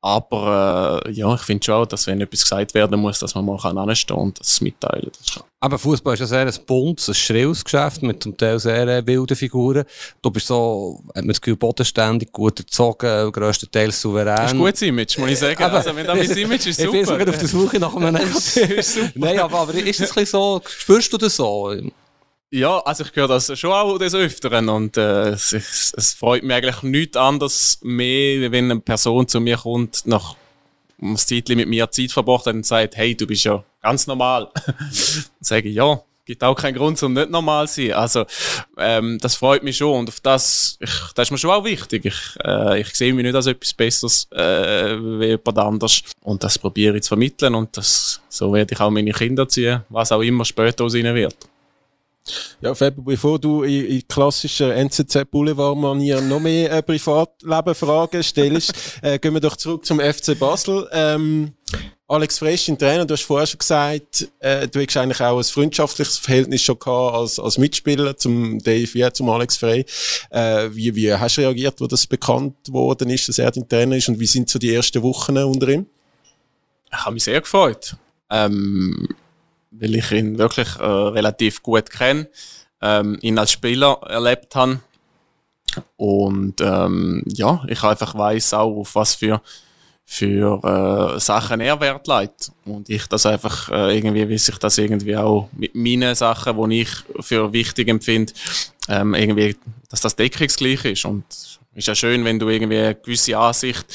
Aber 0.00 1.02
äh, 1.04 1.10
ja, 1.12 1.34
ich 1.34 1.40
finde 1.40 1.64
schon, 1.64 1.88
dass 1.88 2.06
wenn 2.06 2.20
etwas 2.20 2.42
gesagt 2.42 2.74
werden 2.74 3.00
muss, 3.00 3.18
dass 3.18 3.34
man 3.34 3.44
mal 3.44 3.58
anstehen 3.58 4.16
und 4.16 4.38
das 4.38 4.60
mitteilen 4.60 5.10
kann. 5.32 5.42
Aber 5.66 5.80
Fußball 5.80 6.14
ist 6.14 6.20
ja 6.20 6.26
sehr 6.26 6.46
ein 6.46 6.54
buntes, 6.64 7.08
ein 7.08 7.14
schrilles 7.14 7.64
Geschäft 7.64 8.00
mit 8.00 8.22
zum 8.22 8.36
Teil 8.36 8.60
sehr 8.60 8.86
äh, 8.86 9.04
wilden 9.04 9.36
Figuren. 9.36 9.84
Du 10.22 10.30
bist 10.30 10.46
so, 10.46 11.02
hat 11.08 11.16
man 11.16 11.28
das 11.28 11.40
Gefühl, 11.40 11.56
bodenständig, 11.56 12.30
gut 12.30 12.60
erzogen, 12.60 13.32
grösstenteils 13.32 14.00
souverän. 14.00 14.36
Das 14.36 14.46
ist 14.46 14.52
ein 14.52 14.58
gutes 14.60 14.82
Image, 14.82 15.18
muss 15.18 15.30
ich 15.30 15.38
sagen. 15.40 15.60
Aber, 15.64 15.78
also, 15.78 15.96
wenn 15.96 16.06
das 16.06 16.28
Image 16.36 16.66
ist 16.68 16.76
super. 16.76 16.84
Ich 16.84 16.92
bin 16.92 17.04
sogar 17.04 17.28
auf 17.28 17.38
der 17.38 17.48
Suche 17.48 17.80
nach 17.80 17.96
einem 17.96 18.14
Negativ. 18.14 19.12
Nein, 19.16 19.40
aber, 19.40 19.58
aber 19.58 19.74
ist 19.74 19.98
es 19.98 20.16
ein 20.16 20.24
so, 20.24 20.62
spürst 20.64 21.12
du 21.12 21.18
das 21.18 21.34
so? 21.34 21.74
Ja, 22.52 22.78
also 22.78 23.02
ich 23.02 23.16
höre 23.16 23.26
das 23.26 23.58
schon 23.58 23.72
auch 23.72 23.98
des 23.98 24.14
Öfteren 24.14 24.68
und 24.68 24.96
äh, 24.96 25.30
es, 25.30 25.52
es, 25.52 26.14
freut 26.14 26.44
mich 26.44 26.54
eigentlich 26.54 26.82
nichts 26.84 27.16
anderes 27.16 27.80
mehr, 27.82 28.52
wenn 28.52 28.70
eine 28.70 28.78
Person 28.78 29.26
zu 29.26 29.40
mir 29.40 29.56
kommt, 29.56 30.06
nach 30.06 30.36
einem 31.00 31.16
Zeitchen 31.16 31.56
mit 31.56 31.68
mir 31.68 31.90
Zeit 31.90 32.12
verbracht 32.12 32.46
hat 32.46 32.54
und 32.54 32.66
sagt, 32.66 32.96
hey, 32.96 33.14
du 33.14 33.26
bist 33.26 33.44
ja 33.44 33.64
ganz 33.82 34.06
normal. 34.06 34.50
dann 34.66 34.88
sage 35.40 35.68
ich, 35.68 35.74
ja, 35.74 36.00
gibt 36.26 36.42
auch 36.42 36.56
keinen 36.56 36.74
Grund, 36.74 37.00
um 37.02 37.12
nicht 37.12 37.30
normal 37.30 37.68
zu 37.68 37.82
sein. 37.82 37.92
Also 37.92 38.26
ähm, 38.76 39.18
das 39.20 39.36
freut 39.36 39.62
mich 39.62 39.76
schon 39.76 40.00
und 40.00 40.08
auf 40.08 40.20
das, 40.20 40.76
ich, 40.80 40.90
das 41.14 41.28
ist 41.28 41.30
mir 41.30 41.38
schon 41.38 41.50
auch 41.52 41.64
wichtig. 41.64 42.04
Ich, 42.04 42.36
äh, 42.44 42.80
ich 42.80 42.94
sehe 42.94 43.14
mich 43.14 43.24
nicht 43.24 43.34
als 43.34 43.46
etwas 43.46 43.72
Besseres 43.72 44.28
äh, 44.32 44.96
wie 44.98 45.26
jemand 45.26 45.58
anders 45.58 46.02
und 46.22 46.42
das 46.42 46.58
probiere 46.58 46.96
ich 46.96 47.04
zu 47.04 47.08
vermitteln 47.08 47.54
und 47.54 47.76
das, 47.76 48.20
so 48.28 48.52
werde 48.52 48.74
ich 48.74 48.80
auch 48.80 48.90
meine 48.90 49.12
Kinder 49.12 49.48
ziehen, 49.48 49.82
was 49.88 50.12
auch 50.12 50.22
immer 50.22 50.44
später 50.44 50.84
aus 50.84 50.94
ihnen 50.94 51.14
wird. 51.14 51.36
Ja, 52.60 52.74
Fabio, 52.74 53.02
bevor 53.02 53.38
du 53.38 53.62
in, 53.62 53.86
in 53.86 54.08
klassischer 54.08 54.74
NZZ 54.74 55.30
Boulevard-Manier 55.30 56.20
noch 56.20 56.40
mehr 56.40 56.70
äh, 56.72 56.82
Privatleben-Fragen 56.82 58.22
stellst, 58.22 58.72
äh, 59.02 59.18
gehen 59.18 59.34
wir 59.34 59.40
doch 59.40 59.56
zurück 59.56 59.84
zum 59.84 60.00
FC 60.00 60.38
Basel. 60.38 60.88
Ähm, 60.92 61.52
Alex 62.08 62.38
Fresch, 62.38 62.66
dein 62.66 62.78
Trainer, 62.78 63.04
du 63.04 63.14
hast 63.14 63.24
vorher 63.24 63.46
schon 63.46 63.58
gesagt, 63.58 64.28
äh, 64.38 64.68
du 64.68 64.80
hast 64.80 64.96
eigentlich 64.96 65.20
auch 65.20 65.38
ein 65.38 65.44
freundschaftliches 65.44 66.18
Verhältnis 66.18 66.62
schon 66.62 66.78
gehabt 66.78 67.16
als, 67.16 67.38
als 67.40 67.58
Mitspieler 67.58 68.16
zum 68.16 68.60
Dave, 68.60 68.94
wie 68.94 69.12
zum 69.12 69.28
Alex 69.28 69.56
Frey. 69.56 69.84
Äh, 70.30 70.68
wie, 70.72 70.94
wie 70.94 71.12
hast 71.12 71.36
du 71.36 71.40
reagiert, 71.40 71.80
wo 71.80 71.88
das 71.88 72.06
bekannt 72.06 72.54
worden 72.70 73.10
ist, 73.10 73.28
dass 73.28 73.38
er 73.38 73.50
dein 73.50 73.68
Trainer 73.68 73.96
ist 73.96 74.08
und 74.08 74.20
wie 74.20 74.26
sind 74.26 74.48
so 74.48 74.58
die 74.58 74.72
ersten 74.72 75.02
Wochen 75.02 75.36
unter 75.36 75.68
ihm? 75.68 75.86
Ich 76.92 76.98
habe 76.98 77.14
mich 77.14 77.24
sehr 77.24 77.40
gefreut. 77.40 77.96
Ähm 78.30 79.08
weil 79.80 79.94
ich 79.94 80.12
ihn 80.12 80.38
wirklich 80.38 80.68
äh, 80.76 80.84
relativ 80.84 81.62
gut 81.62 81.90
kenne, 81.90 82.28
ähm, 82.82 83.18
ihn 83.20 83.38
als 83.38 83.52
Spieler 83.52 84.00
erlebt 84.08 84.54
habe. 84.54 84.80
Und 85.96 86.60
ähm, 86.60 87.22
ja, 87.26 87.64
ich 87.68 87.82
einfach 87.82 88.14
weiß 88.16 88.54
auch, 88.54 88.76
auf 88.76 88.94
was 88.94 89.14
für, 89.14 89.42
für 90.04 91.16
äh, 91.16 91.20
Sachen 91.20 91.60
er 91.60 91.80
Wert 91.80 92.06
legt. 92.06 92.52
Und 92.64 92.88
ich 92.88 93.06
das 93.06 93.26
einfach 93.26 93.70
äh, 93.70 93.96
irgendwie, 93.96 94.28
wie 94.28 94.38
sich 94.38 94.58
das 94.58 94.78
irgendwie 94.78 95.16
auch 95.16 95.48
mit 95.52 95.74
meinen 95.74 96.14
Sachen, 96.14 96.70
die 96.70 96.82
ich 96.82 96.90
für 97.20 97.52
wichtig 97.52 97.88
empfinde, 97.88 98.32
ähm, 98.88 99.14
irgendwie, 99.14 99.56
dass 99.90 100.00
das 100.00 100.16
deckungsgleich 100.16 100.84
ist. 100.84 101.04
Und 101.04 101.24
es 101.28 101.58
ist 101.74 101.88
ja 101.88 101.94
schön, 101.94 102.24
wenn 102.24 102.38
du 102.38 102.48
irgendwie 102.48 102.78
eine 102.78 102.94
gewisse 102.94 103.36
Ansicht 103.36 103.86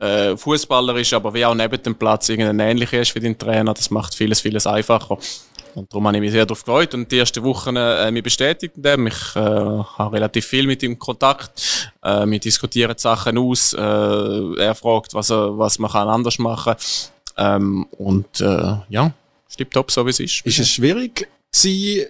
äh, 0.00 0.36
Fußballer 0.36 0.96
ist, 0.96 1.12
aber 1.12 1.32
wie 1.34 1.44
auch 1.44 1.54
neben 1.54 1.82
dem 1.82 1.94
Platz 1.94 2.28
irgendeine 2.28 2.70
ähnliche 2.70 2.98
ist 2.98 3.14
wie 3.14 3.20
dein 3.20 3.38
Trainer, 3.38 3.74
das 3.74 3.90
macht 3.90 4.14
vieles, 4.14 4.40
vieles 4.40 4.66
einfacher. 4.66 5.18
Und 5.74 5.92
darum 5.92 6.06
habe 6.06 6.16
ich 6.16 6.20
mich 6.20 6.32
sehr 6.32 6.46
darauf 6.46 6.64
gefreut 6.64 6.94
und 6.94 7.10
die 7.12 7.18
ersten 7.18 7.44
Wochen 7.44 7.76
äh, 7.76 8.10
mich 8.10 8.22
bestätigt 8.22 8.74
dem. 8.76 9.06
Ich 9.06 9.36
äh, 9.36 9.38
habe 9.38 10.12
relativ 10.12 10.46
viel 10.46 10.66
mit 10.66 10.82
ihm 10.82 10.98
Kontakt. 10.98 11.92
Äh, 12.02 12.26
wir 12.26 12.40
diskutieren 12.40 12.98
Sachen 12.98 13.38
aus. 13.38 13.72
Äh, 13.72 13.78
er 13.78 14.74
fragt, 14.74 15.14
was, 15.14 15.30
er, 15.30 15.56
was 15.56 15.78
man 15.78 15.90
kann 15.90 16.08
anders 16.08 16.38
machen 16.38 16.74
kann. 17.36 17.56
Ähm, 17.56 17.86
und 17.92 18.40
äh, 18.40 18.76
ja, 18.88 19.12
stimmt 19.48 19.72
top, 19.72 19.90
so 19.90 20.04
wie 20.06 20.10
es 20.10 20.20
ist. 20.20 20.44
Ist 20.44 20.58
es 20.58 20.68
schwierig 20.68 21.28
gewesen, 21.52 22.06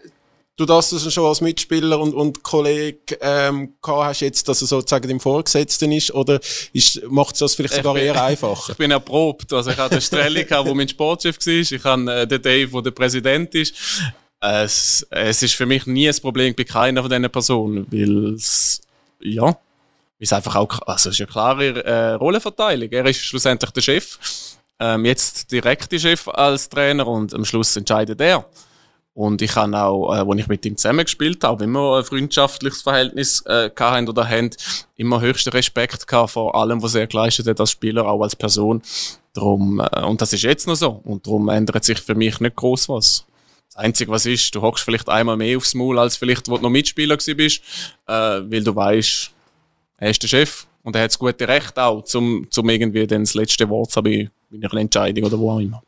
du 0.60 0.66
das 0.66 1.12
schon 1.12 1.24
als 1.24 1.40
Mitspieler 1.40 1.98
und, 1.98 2.14
und 2.14 2.42
Kollege 2.42 3.18
ähm, 3.20 3.74
gehabt 3.82 4.04
hast, 4.04 4.20
jetzt, 4.20 4.48
dass 4.48 4.60
er 4.60 4.68
sozusagen 4.68 5.08
im 5.10 5.20
Vorgesetzten 5.20 5.90
ist, 5.92 6.12
oder 6.12 6.38
ist, 6.72 7.02
macht 7.08 7.34
es 7.34 7.40
das 7.40 7.54
vielleicht 7.54 7.74
sogar 7.74 7.96
eher 7.96 8.22
einfacher? 8.22 8.70
Ich 8.72 8.76
bin 8.76 8.90
erprobt. 8.90 9.52
Also 9.52 9.70
ich 9.70 9.76
hatte 9.76 9.96
den 9.96 10.00
Strelli, 10.00 10.44
der 10.44 10.74
mein 10.74 10.88
Sportchef 10.88 11.36
war, 11.38 11.52
ich 11.52 11.84
habe 11.84 12.12
äh, 12.12 12.26
den 12.26 12.42
Dave, 12.42 12.70
der 12.70 12.82
der 12.82 12.90
Präsident 12.92 13.54
ist. 13.54 13.74
Es, 14.40 15.06
es 15.10 15.42
ist 15.42 15.54
für 15.54 15.66
mich 15.66 15.86
nie 15.86 16.08
ein 16.08 16.16
Problem 16.20 16.54
bei 16.54 16.64
keiner 16.64 17.02
von 17.02 17.10
diesen 17.10 17.30
Personen, 17.30 17.86
weil 17.90 18.34
es, 18.34 18.80
ja, 19.20 19.56
es 20.18 20.32
einfach 20.32 20.56
auch, 20.56 20.80
also 20.86 21.08
es 21.08 21.14
ist 21.14 21.18
ja 21.18 21.26
klare 21.26 21.84
äh, 21.84 22.12
Rollenverteilung. 22.12 22.90
Er 22.90 23.06
ist 23.06 23.20
schlussendlich 23.20 23.70
der 23.70 23.80
Chef, 23.80 24.18
ähm, 24.78 25.04
jetzt 25.04 25.50
direkt 25.52 25.92
der 25.92 25.98
Chef 25.98 26.28
als 26.28 26.68
Trainer 26.68 27.06
und 27.06 27.34
am 27.34 27.44
Schluss 27.44 27.76
entscheidet 27.76 28.20
er. 28.20 28.46
Und 29.12 29.42
ich 29.42 29.56
habe 29.56 29.76
auch, 29.76 30.14
äh, 30.14 30.18
als 30.18 30.40
ich 30.40 30.48
mit 30.48 30.64
ihm 30.64 30.76
zusammengespielt 30.76 31.42
habe, 31.42 31.60
wenn 31.60 31.70
wir 31.70 31.98
ein 31.98 32.04
freundschaftliches 32.04 32.82
Verhältnis 32.82 33.44
äh, 33.46 33.70
hatten 33.78 34.08
oder 34.08 34.28
haben, 34.28 34.50
immer 34.96 35.20
höchsten 35.20 35.50
Respekt 35.50 36.06
gehabt 36.06 36.30
vor 36.30 36.54
allem, 36.54 36.82
was 36.82 36.94
er 36.94 37.06
geleistet 37.06 37.46
hat 37.46 37.60
als 37.60 37.72
Spieler, 37.72 38.06
auch 38.06 38.22
als 38.22 38.36
Person. 38.36 38.82
Drum, 39.32 39.80
äh, 39.80 40.02
und 40.02 40.20
das 40.20 40.32
ist 40.32 40.42
jetzt 40.42 40.66
noch 40.66 40.76
so. 40.76 41.00
Und 41.04 41.26
darum 41.26 41.48
ändert 41.48 41.84
sich 41.84 41.98
für 41.98 42.14
mich 42.14 42.40
nicht 42.40 42.56
groß 42.56 42.88
was. 42.88 43.26
Das 43.68 43.76
Einzige, 43.76 44.10
was 44.10 44.26
ist, 44.26 44.54
du 44.54 44.62
hockst 44.62 44.84
vielleicht 44.84 45.08
einmal 45.08 45.36
mehr 45.36 45.56
aufs 45.56 45.74
Maul, 45.74 45.98
als 45.98 46.16
vielleicht, 46.16 46.48
wo 46.48 46.56
du 46.56 46.62
noch 46.62 46.70
Mitspieler 46.70 47.16
bist, 47.16 47.62
äh, 48.06 48.12
weil 48.12 48.64
du 48.64 48.74
weißt, 48.74 49.30
er 49.98 50.10
ist 50.10 50.22
der 50.22 50.28
Chef 50.28 50.66
und 50.82 50.96
er 50.96 51.02
hat 51.02 51.10
das 51.10 51.18
gute 51.18 51.46
Recht 51.46 51.78
auch, 51.78 52.02
zum, 52.04 52.46
zum 52.50 52.68
irgendwie 52.68 53.06
dann 53.06 53.22
das 53.22 53.34
letzte 53.34 53.68
Wort 53.68 53.90
zu 53.90 53.98
haben 53.98 54.30
bei 54.50 54.56
einer 54.56 54.80
Entscheidung 54.80 55.24
oder 55.24 55.38
wo 55.38 55.50
auch 55.50 55.60
immer. 55.60 55.82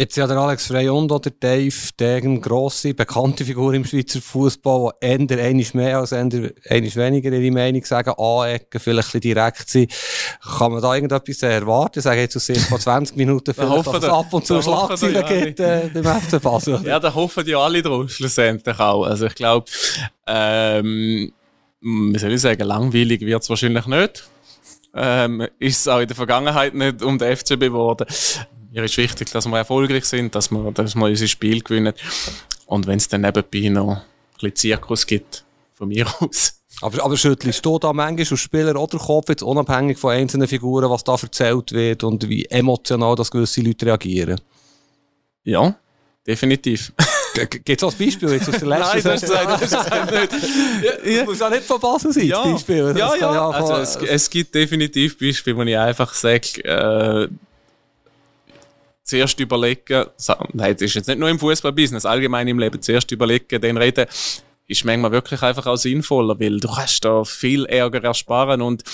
Jetzt 0.00 0.16
ja 0.16 0.28
der 0.28 0.36
Alex 0.36 0.68
Frey 0.68 0.88
und 0.88 1.10
oder 1.10 1.28
Dave 1.28 1.74
Degen, 1.98 2.40
grosse, 2.40 2.94
bekannte 2.94 3.44
Figur 3.44 3.74
im 3.74 3.84
Schweizer 3.84 4.20
Fußball, 4.20 4.92
die 5.02 5.34
eher 5.34 5.44
einiges 5.44 5.74
mehr 5.74 5.98
als 5.98 6.12
eher 6.12 6.30
weniger 6.30 7.32
ihre 7.32 7.50
Meinung 7.50 7.84
sagen, 7.84 8.14
anecken, 8.16 8.78
vielleicht 8.78 9.16
ein 9.16 9.20
direkt 9.20 9.68
sein. 9.68 9.88
Kann 10.56 10.70
man 10.70 10.82
da 10.82 10.94
irgendetwas 10.94 11.42
erwarten? 11.42 12.00
Sagen 12.00 12.20
jetzt 12.20 12.36
aus 12.36 12.46
Sicht 12.46 12.60
von 12.60 12.78
20 12.78 13.16
Minuten 13.16 13.52
vielleicht, 13.52 13.86
dass 13.88 14.04
es 14.04 14.04
ab 14.04 14.32
und 14.32 14.46
zu 14.46 14.62
Schlagzeilen 14.62 15.26
gibt 15.26 15.58
äh, 15.58 15.90
beim 15.92 16.20
FC 16.20 16.40
Basel? 16.40 16.80
Ja, 16.84 17.00
da 17.00 17.12
hoffen 17.12 17.44
die 17.44 17.56
alle 17.56 17.82
drauf, 17.82 18.08
schlussendlich 18.08 18.78
auch. 18.78 19.02
Also 19.02 19.26
ich 19.26 19.34
glaube, 19.34 19.66
ähm, 20.28 21.32
wie 21.80 22.18
soll 22.20 22.34
ich 22.34 22.40
sagen, 22.40 22.62
langweilig 22.62 23.22
wird 23.22 23.42
es 23.42 23.50
wahrscheinlich 23.50 23.86
nicht. 23.86 24.28
Ähm, 24.94 25.44
ist 25.58 25.80
es 25.80 25.88
auch 25.88 25.98
in 25.98 26.06
der 26.06 26.14
Vergangenheit 26.16 26.72
nicht 26.72 27.02
um 27.02 27.18
den 27.18 27.36
FCB 27.36 27.62
geworden 27.62 28.06
mir 28.70 28.84
ist 28.84 28.96
wichtig, 28.96 29.30
dass 29.30 29.46
wir 29.46 29.56
erfolgreich 29.56 30.04
sind, 30.04 30.34
dass 30.34 30.50
wir, 30.50 30.72
dass 30.72 30.94
wir 30.94 31.06
unser 31.06 31.26
Spiel 31.26 31.62
gewinnen. 31.62 31.94
Und 32.66 32.86
wenn 32.86 32.98
es 32.98 33.08
dann 33.08 33.22
nebenbei 33.22 33.68
noch 33.68 33.96
ein 33.96 34.02
bisschen 34.34 34.56
Zirkus 34.56 35.06
gibt, 35.06 35.44
von 35.72 35.88
mir 35.88 36.06
aus. 36.20 36.54
Aber, 36.80 37.04
aber 37.04 37.16
schüttelst 37.16 37.64
du 37.64 37.78
da 37.78 37.92
manchmal 37.92 38.26
als 38.30 38.40
Spieler 38.40 38.80
oder 38.80 38.98
Kopf, 38.98 39.28
jetzt 39.28 39.42
unabhängig 39.42 39.98
von 39.98 40.12
einzelnen 40.12 40.46
Figuren, 40.46 40.90
was 40.90 41.02
da 41.02 41.16
erzählt 41.20 41.72
wird 41.72 42.04
und 42.04 42.28
wie 42.28 42.44
emotional 42.44 43.16
das 43.16 43.30
gewisse 43.30 43.62
Leute 43.62 43.86
reagieren? 43.86 44.40
Ja, 45.44 45.74
definitiv. 46.26 46.92
Gibt 47.34 47.68
es 47.68 47.82
auch 47.84 47.92
ein 47.92 48.04
Beispiel 48.04 48.30
jetzt 48.30 48.48
aus 48.48 48.58
der 48.58 48.68
letzten 48.68 48.98
Nein, 48.98 49.02
das 49.04 49.22
ist, 49.22 49.32
das 49.32 49.62
ist 49.62 49.72
nicht. 50.10 51.16
Ja, 51.16 51.24
muss 51.24 51.42
auch 51.42 51.50
nicht 51.50 51.64
von 51.64 51.80
Basel 51.80 52.12
sein, 52.12 52.26
ja. 52.26 52.42
Beispiel. 52.42 52.94
Ja, 52.96 53.14
ja, 53.14 53.34
ja. 53.34 53.50
Also 53.50 53.74
es, 53.74 53.96
es, 53.96 54.30
gibt 54.30 54.54
definitiv 54.54 55.18
Beispiele, 55.18 55.56
wo 55.56 55.62
ich 55.62 55.78
einfach 55.78 56.12
sage, 56.14 56.64
äh, 56.64 57.28
zuerst 59.08 59.40
überlegen, 59.40 60.04
nein, 60.52 60.74
das 60.74 60.82
ist 60.82 60.94
jetzt 60.94 61.08
nicht 61.08 61.18
nur 61.18 61.28
im 61.28 61.38
Fußballbusiness, 61.38 62.04
allgemein 62.04 62.46
im 62.46 62.58
Leben, 62.58 62.80
zuerst 62.80 63.10
überlegen, 63.10 63.60
dann 63.60 63.76
reden, 63.76 64.06
ist 64.66 64.84
manchmal 64.84 65.12
wirklich 65.12 65.42
einfach 65.42 65.66
auch 65.66 65.76
sinnvoller, 65.76 66.38
weil 66.38 66.60
du 66.60 66.68
kannst 66.68 67.04
da 67.04 67.24
viel 67.24 67.64
Ärger 67.66 68.04
ersparen 68.04 68.60
und 68.60 68.84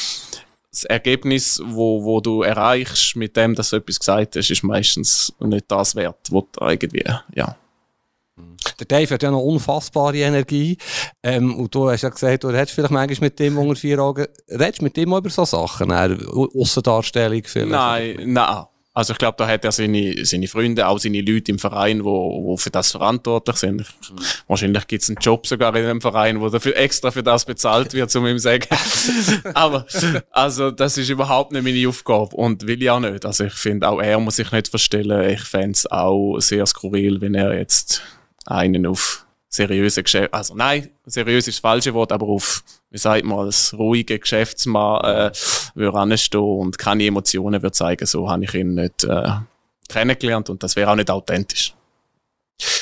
das 0.70 0.84
Ergebnis, 0.84 1.60
wo, 1.64 2.04
wo 2.04 2.20
du 2.20 2.42
erreichst, 2.42 3.16
mit 3.16 3.36
dem, 3.36 3.54
dass 3.54 3.70
du 3.70 3.76
etwas 3.76 3.98
gesagt 3.98 4.36
hast, 4.36 4.50
ist 4.50 4.62
meistens 4.62 5.32
nicht 5.40 5.66
das 5.68 5.94
wert, 5.94 6.18
was 6.30 6.44
du 6.52 6.64
irgendwie, 6.64 7.04
ja. 7.34 7.56
Der 8.80 8.86
Dave 8.86 9.14
hat 9.14 9.22
ja 9.22 9.30
noch 9.30 9.42
unfassbare 9.42 10.16
Energie. 10.16 10.76
Ähm, 11.22 11.54
und 11.54 11.72
du 11.72 11.88
hast 11.88 12.02
ja 12.02 12.08
gesagt, 12.08 12.42
du 12.42 12.48
redest 12.48 12.72
vielleicht 12.72 12.90
manchmal 12.90 13.28
mit 13.28 13.38
dem 13.38 13.56
unter 13.56 13.76
vier 13.76 14.00
Augen. 14.00 14.26
Redest 14.48 14.80
du 14.80 14.84
mit 14.84 14.96
dem 14.96 15.12
auch 15.12 15.18
über 15.18 15.30
so 15.30 15.44
Sachen? 15.44 15.92
Aussendarstellung 15.92 17.42
vielleicht? 17.44 17.70
Nein, 17.70 18.32
nein. 18.32 18.64
Also 18.96 19.12
ich 19.12 19.18
glaube, 19.18 19.34
da 19.36 19.48
hat 19.48 19.64
er 19.64 19.72
seine, 19.72 20.24
seine 20.24 20.46
Freunde, 20.46 20.86
auch 20.86 21.00
seine 21.00 21.20
Leute 21.20 21.50
im 21.50 21.58
Verein, 21.58 22.04
wo, 22.04 22.44
wo 22.44 22.56
für 22.56 22.70
das 22.70 22.92
verantwortlich 22.92 23.56
sind. 23.56 23.78
Mhm. 23.80 24.16
Wahrscheinlich 24.46 24.86
gibt 24.86 25.02
es 25.02 25.08
einen 25.08 25.18
Job 25.20 25.48
sogar 25.48 25.74
in 25.74 25.84
einem 25.84 26.00
Verein, 26.00 26.40
wo 26.40 26.48
dafür 26.48 26.76
extra 26.76 27.10
für 27.10 27.24
das 27.24 27.44
bezahlt 27.44 27.92
wird, 27.92 28.14
um 28.14 28.24
ihm 28.24 28.36
zu 28.36 28.44
sagen. 28.44 28.68
Aber 29.54 29.84
also 30.30 30.70
das 30.70 30.96
ist 30.96 31.10
überhaupt 31.10 31.50
nicht 31.50 31.64
meine 31.64 31.88
Aufgabe 31.88 32.36
und 32.36 32.68
will 32.68 32.80
ich 32.80 32.88
auch 32.88 33.00
nicht. 33.00 33.26
Also 33.26 33.44
ich 33.44 33.54
finde, 33.54 33.88
auch 33.88 34.00
er 34.00 34.20
muss 34.20 34.36
sich 34.36 34.52
nicht 34.52 34.68
verstellen. 34.68 35.28
Ich 35.28 35.42
fände 35.42 35.72
es 35.72 35.90
auch 35.90 36.38
sehr 36.38 36.64
skurril, 36.64 37.20
wenn 37.20 37.34
er 37.34 37.58
jetzt 37.58 38.00
einen 38.46 38.86
auf 38.86 39.26
seriöse 39.48 40.02
Geschäft, 40.02 40.34
also 40.34 40.54
nein, 40.54 40.90
seriös 41.06 41.46
ist 41.46 41.58
das 41.58 41.60
falsche 41.60 41.94
Wort, 41.94 42.10
aber 42.12 42.26
auf, 42.26 42.64
wie 42.94 42.98
sagt 42.98 43.24
man, 43.24 43.40
als 43.40 43.74
ruhige 43.76 44.20
Geschäftsmann 44.20 45.04
äh, 45.04 45.32
würde 45.74 45.98
anstehen 45.98 46.40
und 46.40 46.78
keine 46.78 47.04
Emotionen 47.04 47.60
würde 47.60 47.72
zeigen. 47.72 48.06
So 48.06 48.30
habe 48.30 48.44
ich 48.44 48.54
ihn 48.54 48.74
nicht 48.74 49.02
äh, 49.02 49.30
kennengelernt 49.88 50.48
und 50.48 50.62
das 50.62 50.76
wäre 50.76 50.92
auch 50.92 50.94
nicht 50.94 51.10
authentisch. 51.10 51.74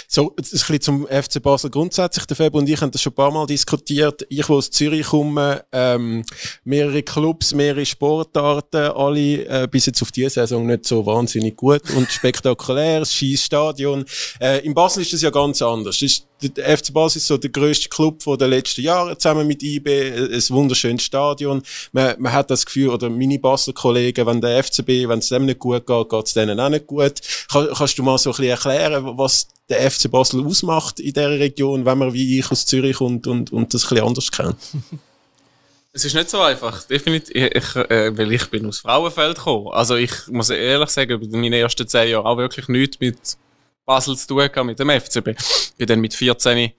So, 0.06 0.28
ein 0.28 0.34
bisschen 0.36 0.82
zum 0.82 1.06
FC 1.06 1.42
Basel 1.42 1.70
grundsätzlich. 1.70 2.26
Der 2.26 2.36
Fab 2.36 2.54
und 2.54 2.68
ich 2.68 2.78
haben 2.82 2.90
das 2.90 3.00
schon 3.00 3.12
ein 3.12 3.16
paar 3.16 3.30
Mal 3.30 3.46
diskutiert. 3.46 4.26
Ich, 4.28 4.46
wo 4.50 4.56
aus 4.56 4.70
Zürich 4.70 5.06
komme, 5.06 5.64
ähm, 5.72 6.26
mehrere 6.64 7.02
Clubs, 7.02 7.54
mehrere 7.54 7.86
Sportarten, 7.86 8.92
alle 8.92 9.46
äh, 9.46 9.66
bis 9.70 9.86
jetzt 9.86 10.02
auf 10.02 10.12
diese 10.12 10.28
Saison 10.28 10.66
nicht 10.66 10.84
so 10.84 11.06
wahnsinnig 11.06 11.56
gut 11.56 11.88
und 11.96 12.12
spektakulär, 12.12 12.98
das 12.98 13.14
Stadion. 13.14 14.04
Äh, 14.38 14.58
in 14.66 14.74
Basel 14.74 15.00
ist 15.00 15.14
das 15.14 15.22
ja 15.22 15.30
ganz 15.30 15.62
anders. 15.62 16.02
Ist, 16.02 16.26
der 16.48 16.76
FC 16.76 16.92
Basel 16.92 17.18
ist 17.18 17.26
so 17.26 17.36
der 17.36 17.50
grösste 17.50 17.88
Club 17.88 18.22
von 18.22 18.38
den 18.38 18.50
letzten 18.50 18.82
Jahren, 18.82 19.18
zusammen 19.18 19.46
mit 19.46 19.62
IB, 19.62 19.88
ein 19.88 20.42
wunderschönes 20.48 21.02
Stadion. 21.02 21.62
Man, 21.92 22.14
man 22.18 22.32
hat 22.32 22.50
das 22.50 22.66
Gefühl, 22.66 22.90
oder 22.90 23.08
meine 23.10 23.38
Basler 23.38 23.72
Kollegen, 23.72 24.26
wenn 24.26 24.40
der 24.40 24.62
FCB, 24.62 25.08
wenn 25.08 25.18
es 25.20 25.28
dem 25.28 25.46
nicht 25.46 25.58
gut 25.58 25.86
geht, 25.86 26.08
geht 26.08 26.26
es 26.26 26.34
denen 26.34 26.60
auch 26.60 26.68
nicht 26.68 26.86
gut. 26.86 27.20
Kann, 27.50 27.68
kannst 27.74 27.98
du 27.98 28.02
mal 28.02 28.18
so 28.18 28.30
ein 28.30 28.36
bisschen 28.36 28.50
erklären, 28.50 29.18
was 29.18 29.48
der 29.68 29.90
FC 29.90 30.10
Basel 30.10 30.44
ausmacht 30.44 31.00
in 31.00 31.12
dieser 31.12 31.30
Region, 31.30 31.84
wenn 31.84 31.98
man 31.98 32.12
wie 32.12 32.38
ich 32.38 32.50
aus 32.50 32.66
Zürich 32.66 33.00
und, 33.00 33.26
und, 33.26 33.52
und 33.52 33.72
das 33.72 33.84
ein 33.84 33.88
bisschen 33.88 34.06
anders 34.06 34.30
kennt? 34.30 34.56
Es 35.94 36.06
ist 36.06 36.14
nicht 36.14 36.30
so 36.30 36.40
einfach, 36.40 36.84
definitiv, 36.84 37.36
ich, 37.36 37.76
äh, 37.76 38.16
weil 38.16 38.32
ich 38.32 38.48
bin 38.48 38.64
aus 38.64 38.78
Frauenfeld 38.78 39.36
gekommen. 39.36 39.68
Also 39.72 39.96
ich 39.96 40.10
muss 40.28 40.48
ehrlich 40.48 40.88
sagen, 40.88 41.20
in 41.20 41.30
meinen 41.32 41.52
ersten 41.52 41.86
zehn 41.86 42.08
Jahren 42.08 42.24
auch 42.24 42.38
wirklich 42.38 42.66
nichts 42.68 42.98
mit 42.98 43.18
Basel 43.84 44.16
zu 44.16 44.26
tun 44.26 44.66
mit 44.66 44.78
dem 44.78 44.90
FCB. 44.90 45.28
Ich 45.28 45.74
bin 45.76 45.86
dann 45.86 46.00
mit 46.00 46.14
14 46.14 46.72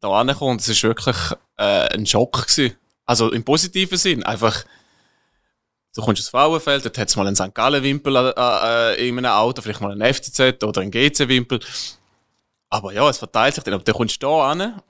da 0.00 0.08
angekommen 0.10 0.52
und 0.52 0.60
es 0.60 0.82
war 0.82 0.90
wirklich 0.90 1.16
äh, 1.56 1.94
ein 1.94 2.06
Schock 2.06 2.46
gewesen. 2.46 2.76
Also 3.04 3.32
im 3.32 3.42
positiven 3.42 3.98
Sinn, 3.98 4.22
einfach, 4.22 4.64
du 5.94 6.02
kommst 6.02 6.22
aus 6.22 6.28
Frauenfeld, 6.28 6.84
dort 6.84 6.98
hat 6.98 7.08
es 7.08 7.16
mal 7.16 7.26
einen 7.26 7.36
St. 7.36 7.54
Gallen-Wimpel 7.54 8.16
äh, 8.16 8.32
äh, 8.36 9.08
in 9.08 9.18
einem 9.18 9.32
Auto, 9.32 9.62
vielleicht 9.62 9.80
mal 9.80 9.90
einen 9.90 10.14
FCZ 10.14 10.62
oder 10.62 10.82
einen 10.82 10.90
GC-Wimpel. 10.90 11.60
Aber 12.70 12.92
ja, 12.92 13.08
es 13.08 13.18
verteilt 13.18 13.54
sich 13.54 13.64
dann. 13.64 13.74
Aber 13.74 13.82
dann 13.82 13.94
kommst 13.94 14.22
du 14.22 14.26
da 14.26 14.50
an 14.50 14.82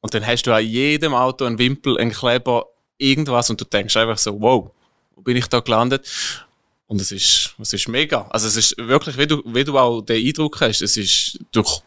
und 0.00 0.14
dann 0.14 0.26
hast 0.26 0.44
du 0.44 0.54
an 0.54 0.64
jedem 0.64 1.14
Auto 1.14 1.44
einen 1.44 1.58
Wimpel, 1.58 1.98
einen 1.98 2.12
Kleber, 2.12 2.66
irgendwas 2.98 3.50
und 3.50 3.60
du 3.60 3.64
denkst 3.64 3.96
einfach 3.96 4.18
so, 4.18 4.40
wow, 4.40 4.70
wo 5.14 5.20
bin 5.20 5.36
ich 5.36 5.46
da 5.48 5.60
gelandet? 5.60 6.45
Und 6.86 7.00
es 7.00 7.10
ist, 7.10 7.54
es 7.60 7.72
ist 7.72 7.88
mega. 7.88 8.26
Also 8.30 8.46
es 8.46 8.56
ist 8.56 8.76
wirklich, 8.78 9.18
wie 9.18 9.26
du, 9.26 9.42
wie 9.44 9.64
du 9.64 9.76
auch 9.76 10.02
den 10.02 10.24
Eindruck 10.24 10.60
hast, 10.60 10.82
es 10.82 10.96
ist 10.96 11.38
durch, 11.50 11.82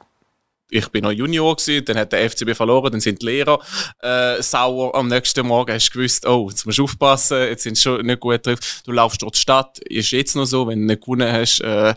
ich 0.69 0.87
bin 0.89 1.03
noch 1.03 1.11
Junior 1.11 1.55
gewesen, 1.55 1.85
dann 1.85 1.97
hat 1.97 2.11
der 2.11 2.29
FCB 2.29 2.53
verloren, 2.53 2.91
dann 2.91 2.99
sind 2.99 3.21
die 3.21 3.25
Lehrer 3.25 3.59
äh, 4.01 4.41
sauer. 4.41 4.93
Am 4.95 5.07
nächsten 5.07 5.47
Morgen 5.47 5.73
hast 5.73 5.89
du 5.89 5.99
gewusst, 5.99 6.27
oh, 6.27 6.49
jetzt 6.49 6.65
musst 6.65 6.79
du 6.79 6.83
aufpassen, 6.83 7.39
jetzt 7.39 7.63
sind 7.63 7.75
sie 7.75 7.83
schon 7.83 8.05
nicht 8.05 8.19
gut 8.19 8.45
drauf. 8.45 8.59
Du 8.83 8.91
laufst 8.91 9.21
durch 9.21 9.31
die 9.31 9.39
Stadt, 9.39 9.79
ist 9.79 10.11
jetzt 10.11 10.35
noch 10.35 10.45
so, 10.45 10.67
wenn 10.67 10.79
du 10.79 10.85
nicht 10.85 11.01
gewonnen 11.01 11.31
hast, 11.31 11.61
äh, 11.61 11.93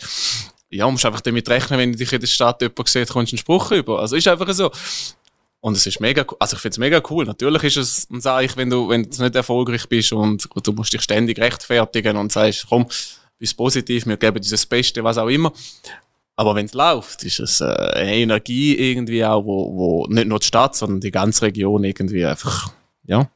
ja, 0.70 0.88
musst 0.88 1.04
einfach 1.04 1.20
damit 1.20 1.48
rechnen, 1.50 1.78
wenn 1.80 1.92
dich 1.92 2.12
in 2.12 2.20
der 2.20 2.26
Stadt 2.28 2.62
jemand 2.62 2.88
sieht, 2.88 3.08
kommst 3.08 3.32
du 3.32 3.34
einen 3.34 3.38
Spruch 3.38 3.72
über. 3.72 3.98
Also 3.98 4.16
ist 4.16 4.28
einfach 4.28 4.50
so. 4.52 4.70
Und 5.62 5.76
es 5.76 5.86
ist 5.86 6.00
mega 6.00 6.24
cool. 6.28 6.36
Also 6.40 6.56
ich 6.56 6.60
finde 6.60 6.74
es 6.74 6.78
mega 6.78 7.00
cool. 7.08 7.24
Natürlich 7.24 7.62
ist 7.62 7.76
es 7.76 8.10
ein 8.10 8.20
Zeichen, 8.20 8.56
wenn 8.56 8.68
du, 8.68 8.88
wenn 8.88 9.08
du 9.08 9.22
nicht 9.22 9.36
erfolgreich 9.36 9.88
bist 9.88 10.12
und 10.12 10.48
du 10.60 10.72
musst 10.72 10.92
dich 10.92 11.02
ständig 11.02 11.38
rechtfertigen 11.38 12.16
und 12.16 12.32
sagst, 12.32 12.66
komm, 12.68 12.86
bist 13.38 13.56
positiv, 13.56 14.06
wir 14.06 14.16
geben 14.16 14.42
dir 14.42 14.50
das 14.50 14.66
Beste, 14.66 15.04
was 15.04 15.18
auch 15.18 15.28
immer. 15.28 15.52
Aber 16.34 16.56
wenn 16.56 16.66
es 16.66 16.74
läuft, 16.74 17.22
ist 17.22 17.38
es 17.38 17.60
äh, 17.60 17.66
eine 17.66 18.16
Energie 18.16 18.74
irgendwie 18.74 19.24
auch, 19.24 19.44
wo, 19.44 19.76
wo 19.76 20.06
nicht 20.08 20.26
nur 20.26 20.40
die 20.40 20.46
Stadt, 20.46 20.74
sondern 20.74 21.00
die 21.00 21.12
ganze 21.12 21.42
Region 21.42 21.84
irgendwie 21.84 22.26
einfach, 22.26 22.72
ja, 23.04 23.30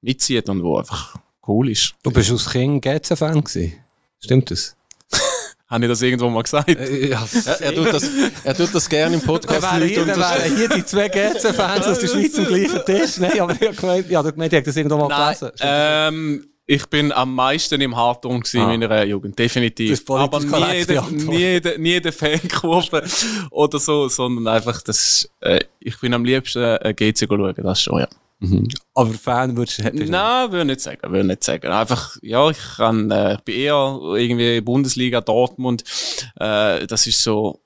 mitzieht 0.00 0.48
und 0.48 0.64
wo 0.64 0.78
einfach 0.78 1.16
cool 1.46 1.70
ist. 1.70 1.94
Du 2.02 2.10
bist 2.10 2.32
aus 2.32 2.50
Kind 2.50 2.82
GC-Fan 2.82 3.44
gewesen. 3.44 3.74
Stimmt 4.18 4.50
das? 4.50 4.76
Habe 5.68 5.84
ich 5.84 5.90
das 5.90 6.00
irgendwo 6.00 6.30
mal 6.30 6.42
gesagt? 6.42 6.68
Äh, 6.68 7.10
ja, 7.10 7.26
er, 7.44 7.60
er, 7.60 7.74
tut 7.74 7.92
das, 7.92 8.10
er 8.42 8.56
tut 8.56 8.74
das 8.74 8.88
gerne 8.88 9.16
im 9.16 9.20
Podcast. 9.20 9.62
Dann 9.62 9.80
wären 9.80 9.88
hier, 9.88 10.06
wären 10.06 10.56
hier 10.56 10.68
die 10.68 10.84
zwei 10.84 11.08
GC-Fans 11.08 11.86
aus 11.86 11.98
der 11.98 12.08
Schweiz 12.08 12.38
am 12.38 12.46
gleichen 12.46 12.84
Tisch. 12.86 13.18
Nein, 13.18 13.40
aber 13.40 13.52
ich 13.52 13.68
habe 13.68 13.76
gemeint, 13.76 14.10
ja, 14.10 14.22
gemeint, 14.22 14.52
ich 14.52 14.56
habe 14.56 14.66
das 14.66 14.76
irgendwo 14.76 14.96
mal 14.96 15.08
Nein, 15.08 15.36
gelesen. 15.38 15.54
Ähm, 15.60 16.46
ich 16.70 16.86
bin 16.86 17.12
am 17.12 17.34
meisten 17.34 17.80
im 17.80 17.96
Hartung 17.96 18.42
ah. 18.44 18.56
in 18.72 18.80
meiner 18.80 19.04
Jugend, 19.04 19.38
definitiv. 19.38 20.02
Aber 20.10 20.40
nie 20.40 20.80
in, 20.80 20.86
der, 20.86 21.02
nie, 21.02 21.60
der, 21.60 21.78
nie 21.78 22.00
der 22.00 22.12
Fankurve 22.12 23.04
oder 23.50 23.78
so, 23.78 24.08
sondern 24.08 24.46
einfach, 24.54 24.80
das, 24.82 25.30
äh, 25.40 25.60
ich 25.80 25.98
bin 26.00 26.14
am 26.14 26.24
liebsten 26.24 26.62
äh, 26.62 26.94
GC 26.94 27.26
schauen, 27.28 27.54
das 27.56 27.82
schon, 27.82 28.00
ja. 28.00 28.08
Mhm. 28.40 28.68
Aber 28.94 29.12
Fan 29.14 29.56
würdest 29.56 29.78
du 29.78 29.82
Nein, 29.82 30.52
würde 30.52 30.64
nicht 30.66 30.80
sagen, 30.80 31.10
würde 31.10 31.26
nicht 31.26 31.42
sagen. 31.42 31.68
Einfach, 31.68 32.16
ja, 32.22 32.48
ich 32.50 32.58
kann, 32.76 33.10
äh, 33.10 33.34
ich 33.34 33.40
bin 33.40 33.54
eher 33.56 33.98
irgendwie 34.14 34.60
Bundesliga 34.60 35.20
Dortmund, 35.20 35.82
äh, 36.38 36.86
das 36.86 37.06
ist 37.06 37.22
so 37.22 37.60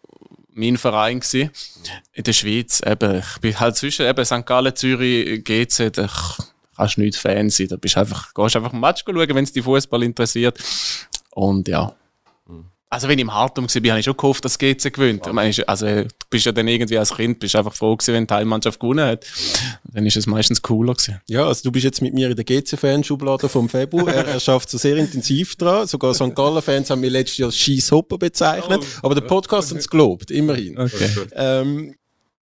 mein 0.54 0.76
Verein 0.76 1.20
gewesen. 1.20 1.50
In 2.12 2.24
der 2.24 2.32
Schweiz, 2.32 2.82
eben, 2.87 3.18
ich 3.18 3.40
bin 3.40 3.58
halt 3.58 3.76
zwischen 3.76 4.06
eben 4.06 4.24
St. 4.24 4.46
Gallen, 4.46 4.74
Zürich, 4.74 5.44
GC, 5.44 5.90
da 5.90 6.08
kannst 6.76 6.96
du 6.96 7.00
nicht 7.02 7.16
Fan 7.16 7.50
sein, 7.50 7.68
da 7.68 7.76
bist 7.76 7.96
einfach, 7.96 8.32
gehst 8.35 8.56
einfach 8.56 8.72
ein 8.72 8.80
Match 8.80 9.04
schauen, 9.04 9.16
wenn 9.16 9.44
es 9.44 9.52
dich 9.52 9.64
Fußball 9.64 10.02
interessiert. 10.02 10.58
Und 11.30 11.68
ja, 11.68 11.94
also 12.92 13.09
wenn 13.09 13.18
ich 13.18 13.22
im 13.22 13.33
Hartum 13.33 13.64
war, 13.64 13.90
habe 13.90 13.98
ich 14.00 14.05
schon 14.05 14.16
gehofft, 14.18 14.44
dass 14.44 14.59
GC 14.59 14.92
gewinnt. 14.92 15.26
Okay. 15.26 15.64
Also 15.66 15.87
du 15.87 16.09
bist 16.28 16.44
ja 16.44 16.52
dann 16.52 16.68
irgendwie 16.68 16.98
als 16.98 17.14
Kind 17.14 17.38
bist 17.38 17.57
einfach 17.57 17.72
froh 17.72 17.96
gewesen, 17.96 18.12
wenn 18.12 18.24
die 18.24 18.26
Teilmannschaft 18.26 18.78
gewonnen 18.78 19.07
hat. 19.07 19.24
Dann 19.85 20.05
ist 20.05 20.18
es 20.18 20.26
meistens 20.26 20.61
cooler 20.61 20.92
gewesen. 20.92 21.18
Ja, 21.26 21.46
also 21.46 21.62
du 21.64 21.72
bist 21.72 21.85
jetzt 21.85 22.02
mit 22.02 22.12
mir 22.12 22.28
in 22.28 22.37
der 22.37 22.44
GC-Fanschublade 22.44 23.48
vom 23.48 23.70
Februar. 23.70 24.09
er, 24.09 24.26
er 24.26 24.40
schafft 24.40 24.68
so 24.68 24.76
sehr 24.76 24.98
intensiv 24.98 25.57
dran. 25.57 25.87
Sogar 25.87 26.12
St. 26.12 26.35
Gallen-Fans 26.35 26.90
haben 26.90 27.00
mich 27.00 27.11
letztes 27.11 27.38
Jahr 27.38 27.46
als 27.46 27.57
Scheiss-Hopper 27.57 28.18
bezeichnet. 28.18 28.83
Oh, 28.83 29.07
aber 29.07 29.14
der 29.14 29.22
Podcast 29.22 29.70
hat 29.70 29.78
es 29.78 29.88
gelobt, 29.88 30.31
immerhin. 30.31 30.78
Okay. 30.78 31.09
Ähm, 31.35 31.94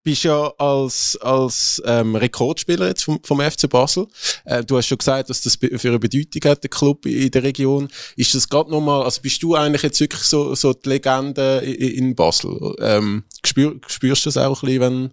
bist 0.02 0.24
ja 0.24 0.52
als, 0.58 1.18
als 1.20 1.82
ähm, 1.84 2.16
Rekordspieler 2.16 2.88
jetzt 2.88 3.04
vom, 3.04 3.20
vom 3.22 3.40
FC 3.40 3.68
Basel. 3.68 4.06
Äh, 4.44 4.64
du 4.64 4.76
hast 4.76 4.86
schon 4.86 4.98
gesagt, 4.98 5.30
dass 5.30 5.42
das 5.42 5.56
für 5.56 5.88
eine 5.88 5.98
Bedeutung 5.98 6.50
hat, 6.50 6.62
der 6.62 6.70
Club 6.70 7.06
in 7.06 7.30
der 7.30 7.42
Region. 7.42 7.88
Ist 8.16 8.34
das 8.34 8.48
gerade 8.48 8.70
nochmal, 8.70 9.02
also 9.02 9.20
bist 9.20 9.42
du 9.42 9.54
eigentlich 9.54 9.82
jetzt 9.82 10.00
wirklich 10.00 10.22
so, 10.22 10.54
so 10.54 10.72
die 10.72 10.88
Legende 10.88 11.58
in, 11.58 12.06
in 12.06 12.14
Basel? 12.14 12.74
Ähm, 12.80 13.24
spür, 13.44 13.76
spürst 13.86 14.24
du 14.24 14.28
das 14.28 14.36
auch 14.36 14.62
ein 14.62 14.66
bisschen, 14.66 14.80
wenn 14.80 15.10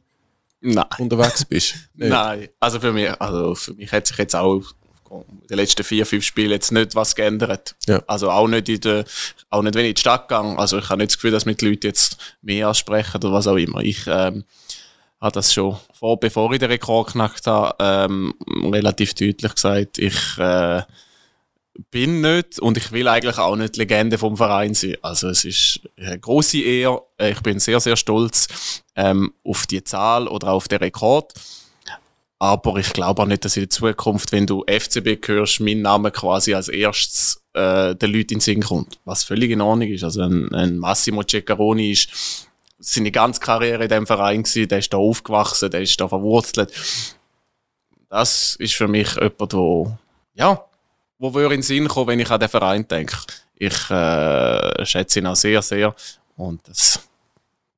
Nein. 0.62 0.86
du 0.98 1.04
unterwegs 1.04 1.46
bist? 1.46 1.76
Nein, 1.96 2.48
also 2.60 2.80
für 2.80 2.94
mich, 2.94 3.10
also 3.20 3.56
für 3.56 3.74
mich 3.74 3.92
hat 3.92 4.08
sich 4.08 4.18
jetzt 4.18 4.36
auch 4.36 4.64
in 5.12 5.48
den 5.50 5.58
letzten 5.58 5.84
vier, 5.84 6.06
fünf 6.06 6.24
Spielen 6.24 6.52
jetzt 6.52 6.72
nicht 6.72 6.96
was 6.96 7.16
geändert. 7.16 7.76
Ja. 7.88 8.02
Also 8.08 8.30
auch 8.32 8.48
nicht 8.48 8.70
in 8.70 8.82
der, 8.82 9.06
auch 9.50 9.62
nicht 9.62 9.76
wenn 9.76 9.86
ich 9.86 9.90
in 9.90 9.96
die 9.96 10.02
Stadt 10.02 10.28
gehe. 10.30 10.38
Also 10.38 10.78
ich 10.78 10.90
habe 10.90 11.00
nicht 11.00 11.12
das 11.12 11.18
Gefühl, 11.18 11.32
dass 11.32 11.46
mit 11.46 11.62
Leuten 11.62 11.88
jetzt 11.88 12.18
mehr 12.42 12.68
ansprechen 12.68 13.18
oder 13.18 13.32
was 13.32 13.48
auch 13.48 13.56
immer. 13.56 13.82
Ich, 13.82 14.06
ähm, 14.08 14.44
habe 15.20 15.34
das 15.34 15.54
schon 15.54 15.78
vor, 15.94 16.20
bevor 16.20 16.52
ich 16.54 16.60
den 16.60 16.70
Rekord 16.70 17.08
geknackt 17.08 17.48
habe, 17.48 17.76
ähm, 17.80 18.34
relativ 18.72 19.14
deutlich 19.16 19.56
gesagt, 19.56 19.98
ich 19.98 20.38
äh, 20.38 20.84
bin 21.92 22.22
nicht 22.22 22.60
und 22.60 22.78
ich 22.78 22.92
will 22.92 23.08
eigentlich 23.08 23.38
auch 23.38 23.56
nicht 23.56 23.78
Legende 23.78 24.18
vom 24.18 24.38
Verein 24.38 24.74
sein. 24.74 24.98
Also 25.02 25.30
es 25.30 25.46
ist 25.46 25.82
eine 25.98 26.20
große 26.20 26.60
Ehre. 26.60 27.04
Ich 27.20 27.42
bin 27.42 27.60
sehr, 27.60 27.80
sehr 27.80 27.96
stolz 27.96 28.84
ähm, 28.96 29.34
auf 29.44 29.68
die 29.68 29.84
Zahl 29.84 30.28
oder 30.28 30.52
auf 30.52 30.68
den 30.68 30.80
Rekord. 30.80 31.34
Aber 32.40 32.78
ich 32.78 32.94
glaube 32.94 33.24
auch 33.24 33.26
nicht, 33.26 33.46
dass 33.46 33.58
in 33.58 33.64
der 33.64 33.70
Zukunft, 33.70 34.32
wenn 34.32 34.46
du 34.46 34.64
FCB 34.68 35.28
hörst, 35.28 35.60
mein 35.60 35.82
Name 35.82 36.12
quasi 36.12 36.54
als 36.54 36.70
erstes 36.70 37.42
äh, 37.54 37.96
den 37.96 38.12
Leuten 38.12 38.34
in 38.34 38.38
den 38.38 38.40
Sinn 38.42 38.62
kommt. 38.62 39.00
Was 39.06 39.24
völlig 39.24 39.50
in 39.50 39.62
Ordnung 39.62 39.90
ist. 39.90 40.04
Also 40.04 40.22
ein, 40.22 40.54
ein 40.54 40.78
Massimo 40.78 41.24
Ceccaroni 41.24 41.92
ist 41.92 42.48
seine 42.80 43.12
ganze 43.12 43.40
Karriere 43.40 43.84
in 43.84 43.90
diesem 43.90 44.08
Verein 44.08 44.44
gewesen, 44.44 44.68
der 44.68 44.80
ist 44.80 44.94
da 44.94 44.98
aufgewachsen, 44.98 45.72
der 45.72 45.82
ist 45.82 46.00
da 46.00 46.08
verwurzelt. 46.08 46.72
Das 48.10 48.56
ist 48.56 48.76
für 48.76 48.88
mich 48.88 49.16
jemand, 49.16 49.54
wo, 49.54 49.98
ja, 50.36 50.64
wo 51.18 51.34
würde 51.34 51.56
in 51.56 51.62
den 51.62 51.64
Sinn 51.64 51.88
kommen, 51.88 52.08
wenn 52.08 52.20
ich 52.20 52.30
an 52.30 52.40
den 52.40 52.50
Verein 52.50 52.88
denke. 52.88 53.18
Ich 53.56 53.90
äh, 53.90 54.86
schätze 54.86 55.20
ihn 55.20 55.26
auch 55.26 55.36
sehr, 55.36 55.62
sehr. 55.64 55.96
Und 56.36 56.62
das, 56.68 57.00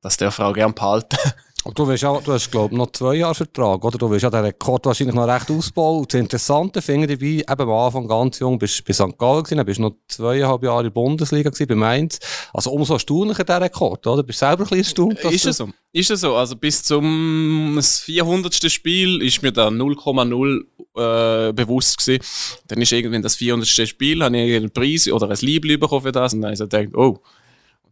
das 0.02 0.18
darf 0.18 0.38
er 0.38 0.48
auch 0.48 0.52
gerne 0.52 0.74
behalten. 0.74 1.16
Aber 1.62 1.74
du, 1.74 2.06
auch, 2.06 2.22
du 2.22 2.32
hast, 2.32 2.50
glaube 2.50 2.72
ich, 2.72 2.78
noch 2.78 2.90
zwei 2.92 3.16
Jahre 3.16 3.34
Vertrag, 3.34 3.84
oder? 3.84 3.98
Du 3.98 4.10
willst 4.10 4.22
ja 4.22 4.30
den 4.30 4.44
Rekord 4.44 4.86
wahrscheinlich 4.86 5.14
noch 5.14 5.28
recht 5.28 5.50
ausbauen. 5.50 6.00
Und 6.00 6.12
das 6.12 6.18
Interessante 6.18 6.80
finde 6.80 7.12
ich 7.12 7.18
dabei, 7.18 7.52
eben 7.52 7.70
am 7.70 7.84
Anfang 7.86 8.08
ganz 8.08 8.38
jung 8.38 8.58
bist 8.58 8.78
du 8.78 8.84
bei 8.84 8.94
St. 8.94 9.18
Gallen 9.18 9.42
gewesen, 9.42 9.56
dann 9.58 9.66
bist 9.66 9.78
du 9.78 9.82
noch 9.82 9.94
zweieinhalb 10.08 10.62
Jahre 10.62 10.80
in 10.80 10.84
der 10.84 10.90
Bundesliga 10.90 11.50
gewesen, 11.50 11.68
bei 11.68 11.74
Mainz. 11.74 12.18
Also 12.54 12.70
umso 12.70 12.94
erstaunlicher 12.94 13.44
der 13.44 13.60
Rekord, 13.60 14.06
oder? 14.06 14.22
Bist 14.22 14.40
du 14.40 14.46
selber 14.46 14.62
ein 14.62 14.68
bisschen 14.68 15.08
erstaunt? 15.10 15.34
Ist 15.34 15.46
es 15.46 15.56
so? 15.58 15.68
Ist 15.92 16.10
es 16.10 16.20
so? 16.22 16.34
Also 16.34 16.56
bis 16.56 16.82
zum 16.82 17.78
400. 17.82 18.70
Spiel 18.70 19.20
ist 19.22 19.42
mir 19.42 19.52
da 19.52 19.68
0,0 19.68 20.60
äh, 20.96 21.52
bewusst 21.52 21.98
gewesen. 21.98 22.24
Dann 22.68 22.80
ist 22.80 22.92
irgendwann 22.92 23.22
das 23.22 23.36
400. 23.36 23.68
Spiel, 23.68 24.24
habe 24.24 24.38
ich 24.38 24.56
einen 24.56 24.70
Preis 24.70 25.08
oder 25.08 25.28
ein 25.28 25.36
Liebling 25.40 25.78
bekommen 25.78 26.02
für 26.02 26.12
das 26.12 26.32
und 26.32 26.40
dann 26.40 26.48
habe 26.48 26.52
ich 26.54 26.58
so 26.58 26.68
gedacht, 26.68 26.96
oh. 26.96 27.18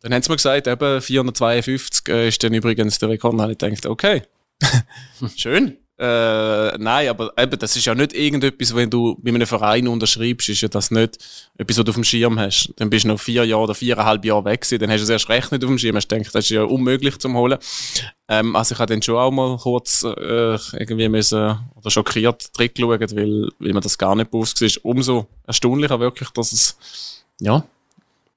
Dann 0.00 0.14
haben 0.14 0.22
sie 0.22 0.30
mir 0.30 0.36
gesagt, 0.36 0.66
eben 0.66 1.00
452 1.00 2.08
äh, 2.08 2.28
ist 2.28 2.42
dann 2.42 2.54
übrigens 2.54 2.98
der 2.98 3.08
Rekord. 3.08 3.34
Dann 3.34 3.42
habe 3.42 3.52
ich 3.52 3.58
gedacht, 3.58 3.86
okay, 3.86 4.22
schön. 5.36 5.78
Äh, 6.00 6.78
nein, 6.78 7.08
aber 7.08 7.32
eben, 7.36 7.58
das 7.58 7.74
ist 7.74 7.84
ja 7.84 7.92
nicht 7.92 8.12
irgendetwas, 8.12 8.72
wenn 8.76 8.88
du 8.88 9.16
bei 9.20 9.30
einem 9.30 9.48
Verein 9.48 9.88
unterschreibst, 9.88 10.48
ist 10.48 10.60
ja 10.60 10.68
das 10.68 10.92
nicht 10.92 11.18
etwas, 11.56 11.78
was 11.78 11.84
du 11.84 11.90
auf 11.90 11.96
dem 11.96 12.04
Schirm 12.04 12.38
hast. 12.38 12.72
Dann 12.76 12.88
bist 12.88 13.04
du 13.04 13.08
noch 13.08 13.18
vier 13.18 13.44
Jahre 13.44 13.64
oder 13.64 13.74
viereinhalb 13.74 14.24
Jahre 14.24 14.44
weg 14.44 14.60
gewesen, 14.60 14.78
dann 14.78 14.90
hast 14.90 15.00
du 15.00 15.04
es 15.04 15.10
erst 15.10 15.28
recht 15.28 15.50
nicht 15.50 15.64
auf 15.64 15.68
dem 15.68 15.76
Schirm. 15.76 15.96
Hast 15.96 16.08
gedacht, 16.08 16.32
das 16.32 16.44
ist 16.44 16.50
ja 16.50 16.62
unmöglich 16.62 17.18
zum 17.18 17.36
holen. 17.36 17.58
Ähm, 18.28 18.54
also 18.54 18.74
ich 18.74 18.78
habe 18.78 18.92
dann 18.92 19.02
schon 19.02 19.16
auch 19.16 19.32
mal 19.32 19.56
kurz 19.56 20.04
äh, 20.04 20.54
irgendwie 20.54 21.08
müssen, 21.08 21.58
oder 21.74 21.90
schockiert 21.90 22.42
zurückschauen, 22.42 23.00
weil, 23.00 23.48
weil 23.58 23.72
mir 23.72 23.80
das 23.80 23.98
gar 23.98 24.14
nicht 24.14 24.30
bewusst 24.30 24.60
war. 24.60 24.70
Umso 24.84 25.26
erstaunlicher 25.48 25.98
wirklich, 25.98 26.30
dass 26.30 26.52
es, 26.52 27.24
ja, 27.40 27.64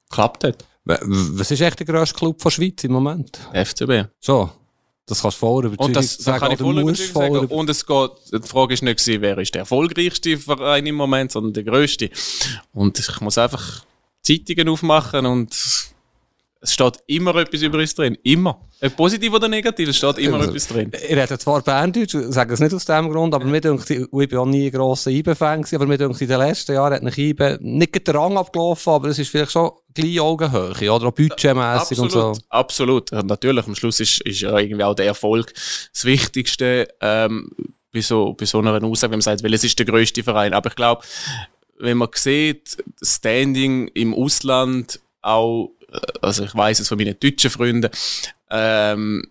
geklappt 0.09 0.45
hat. 0.45 0.65
Was 0.85 1.51
ist 1.51 1.61
echt 1.61 1.79
der 1.79 1.85
grösste 1.85 2.15
Club 2.15 2.41
der 2.41 2.49
Schweiz 2.49 2.83
im 2.83 2.93
Moment? 2.93 3.39
FCB. 3.53 4.09
So. 4.19 4.49
Das 5.05 5.21
kannst 5.21 5.37
du 5.37 5.39
voll 5.39 5.65
überzeugen 5.65 5.87
Und 5.87 5.95
das, 5.95 6.17
das 6.19 6.39
kann 6.39 6.51
ich 6.51 6.59
voll 6.59 6.79
überzeugt 6.79 7.13
sagen. 7.13 7.45
Und 7.47 7.69
es 7.69 7.85
geht, 7.85 8.11
die 8.31 8.47
Frage 8.47 8.73
ist 8.73 8.83
nicht 8.83 9.05
wer 9.07 9.37
ist 9.39 9.53
der 9.53 9.61
erfolgreichste 9.61 10.37
Verein 10.37 10.85
im 10.85 10.95
Moment, 10.95 11.31
sondern 11.31 11.53
der 11.53 11.63
grösste. 11.63 12.09
Und 12.71 12.97
ich 12.97 13.19
muss 13.19 13.37
einfach 13.37 13.83
Zeitungen 14.21 14.69
aufmachen 14.69 15.25
und 15.25 15.90
es 16.63 16.73
steht 16.73 16.99
immer 17.07 17.35
etwas 17.35 17.61
über 17.63 17.79
uns 17.79 17.95
drin. 17.95 18.17
Immer. 18.23 18.67
Ob 18.81 18.95
positiv 18.95 19.33
oder 19.33 19.47
negativ, 19.47 19.89
es 19.89 19.97
steht 19.97 20.19
immer 20.19 20.43
etwas 20.43 20.67
drin. 20.67 20.91
Ich 20.93 21.15
rede 21.15 21.37
zwar 21.39 21.61
Berndeutsch, 21.61 22.15
sage 22.29 22.53
es 22.53 22.59
nicht 22.59 22.73
aus 22.73 22.85
dem 22.85 23.09
Grund, 23.09 23.33
aber 23.33 23.45
mir 23.45 23.61
denkt, 23.61 23.89
ich 23.89 24.09
bin 24.09 24.37
auch 24.37 24.45
nie 24.45 24.67
ein 24.67 24.71
grosser 24.71 25.09
IBE-Fan 25.09 25.65
aber 25.73 25.85
mir 25.87 25.97
denkt, 25.97 26.21
in 26.21 26.27
den 26.27 26.39
letzten 26.39 26.73
Jahren 26.73 26.93
hat 26.93 27.03
nach 27.03 27.17
IBE 27.17 27.57
nicht 27.61 28.07
der 28.07 28.15
Rang 28.15 28.37
abgelaufen, 28.37 28.93
aber 28.93 29.09
es 29.09 29.19
ist 29.19 29.29
vielleicht 29.29 29.51
schon 29.51 29.71
gleich 29.93 30.19
Augenhöhe, 30.19 30.91
oder 30.91 31.07
auch 31.07 31.11
budgetmässig 31.11 31.99
und 31.99 32.11
so. 32.11 32.29
Absolut, 32.29 32.43
absolut. 32.49 33.11
Und 33.11 33.27
natürlich, 33.27 33.65
am 33.65 33.75
Schluss 33.75 33.99
ist, 33.99 34.21
ist 34.21 34.41
ja 34.41 34.57
irgendwie 34.57 34.83
auch 34.83 34.95
der 34.95 35.07
Erfolg 35.07 35.53
das 35.53 36.05
Wichtigste 36.05 36.87
ähm, 37.01 37.49
bei, 37.91 38.01
so, 38.01 38.33
bei 38.33 38.45
so 38.45 38.59
einer 38.59 38.83
Aussage, 38.83 39.11
wenn 39.11 39.17
man 39.17 39.21
sagt, 39.21 39.43
weil 39.43 39.53
es 39.53 39.63
ist 39.63 39.77
der 39.79 39.85
grösste 39.85 40.23
Verein. 40.23 40.53
Aber 40.53 40.69
ich 40.69 40.75
glaube, 40.75 41.03
wenn 41.79 41.97
man 41.97 42.09
sieht, 42.13 42.77
Standing 43.01 43.87
im 43.89 44.13
Ausland 44.13 44.99
auch, 45.21 45.71
also 46.21 46.43
ich 46.43 46.55
weiß 46.55 46.79
es 46.79 46.87
von 46.87 46.97
meinen 46.97 47.19
deutschen 47.19 47.49
Freunden, 47.49 47.89
ähm, 48.49 49.23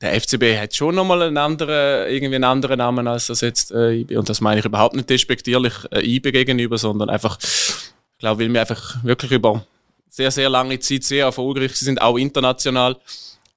der 0.00 0.20
FCB 0.20 0.58
hat 0.58 0.74
schon 0.74 0.94
nochmal 0.94 1.22
einen 1.22 1.38
anderen, 1.38 2.08
irgendwie 2.10 2.34
einen 2.34 2.44
anderen 2.44 2.78
Namen 2.78 3.06
als 3.08 3.28
das 3.28 3.40
jetzt 3.40 3.70
äh, 3.70 3.92
IB. 3.92 4.16
Und 4.16 4.28
das 4.28 4.40
meine 4.40 4.60
ich 4.60 4.66
überhaupt 4.66 4.94
nicht 4.94 5.08
despektierlich 5.08 5.72
äh, 5.90 6.00
IB 6.00 6.32
gegenüber, 6.32 6.76
sondern 6.76 7.08
einfach, 7.08 7.38
ich 7.40 8.18
glaube, 8.18 8.42
weil 8.44 8.52
wir 8.52 8.60
einfach 8.60 9.02
wirklich 9.04 9.32
über 9.32 9.64
sehr, 10.08 10.30
sehr 10.30 10.50
lange 10.50 10.78
Zeit 10.80 11.04
sehr 11.04 11.24
erfolgreich 11.24 11.74
sind, 11.76 12.00
auch 12.00 12.18
international, 12.18 12.96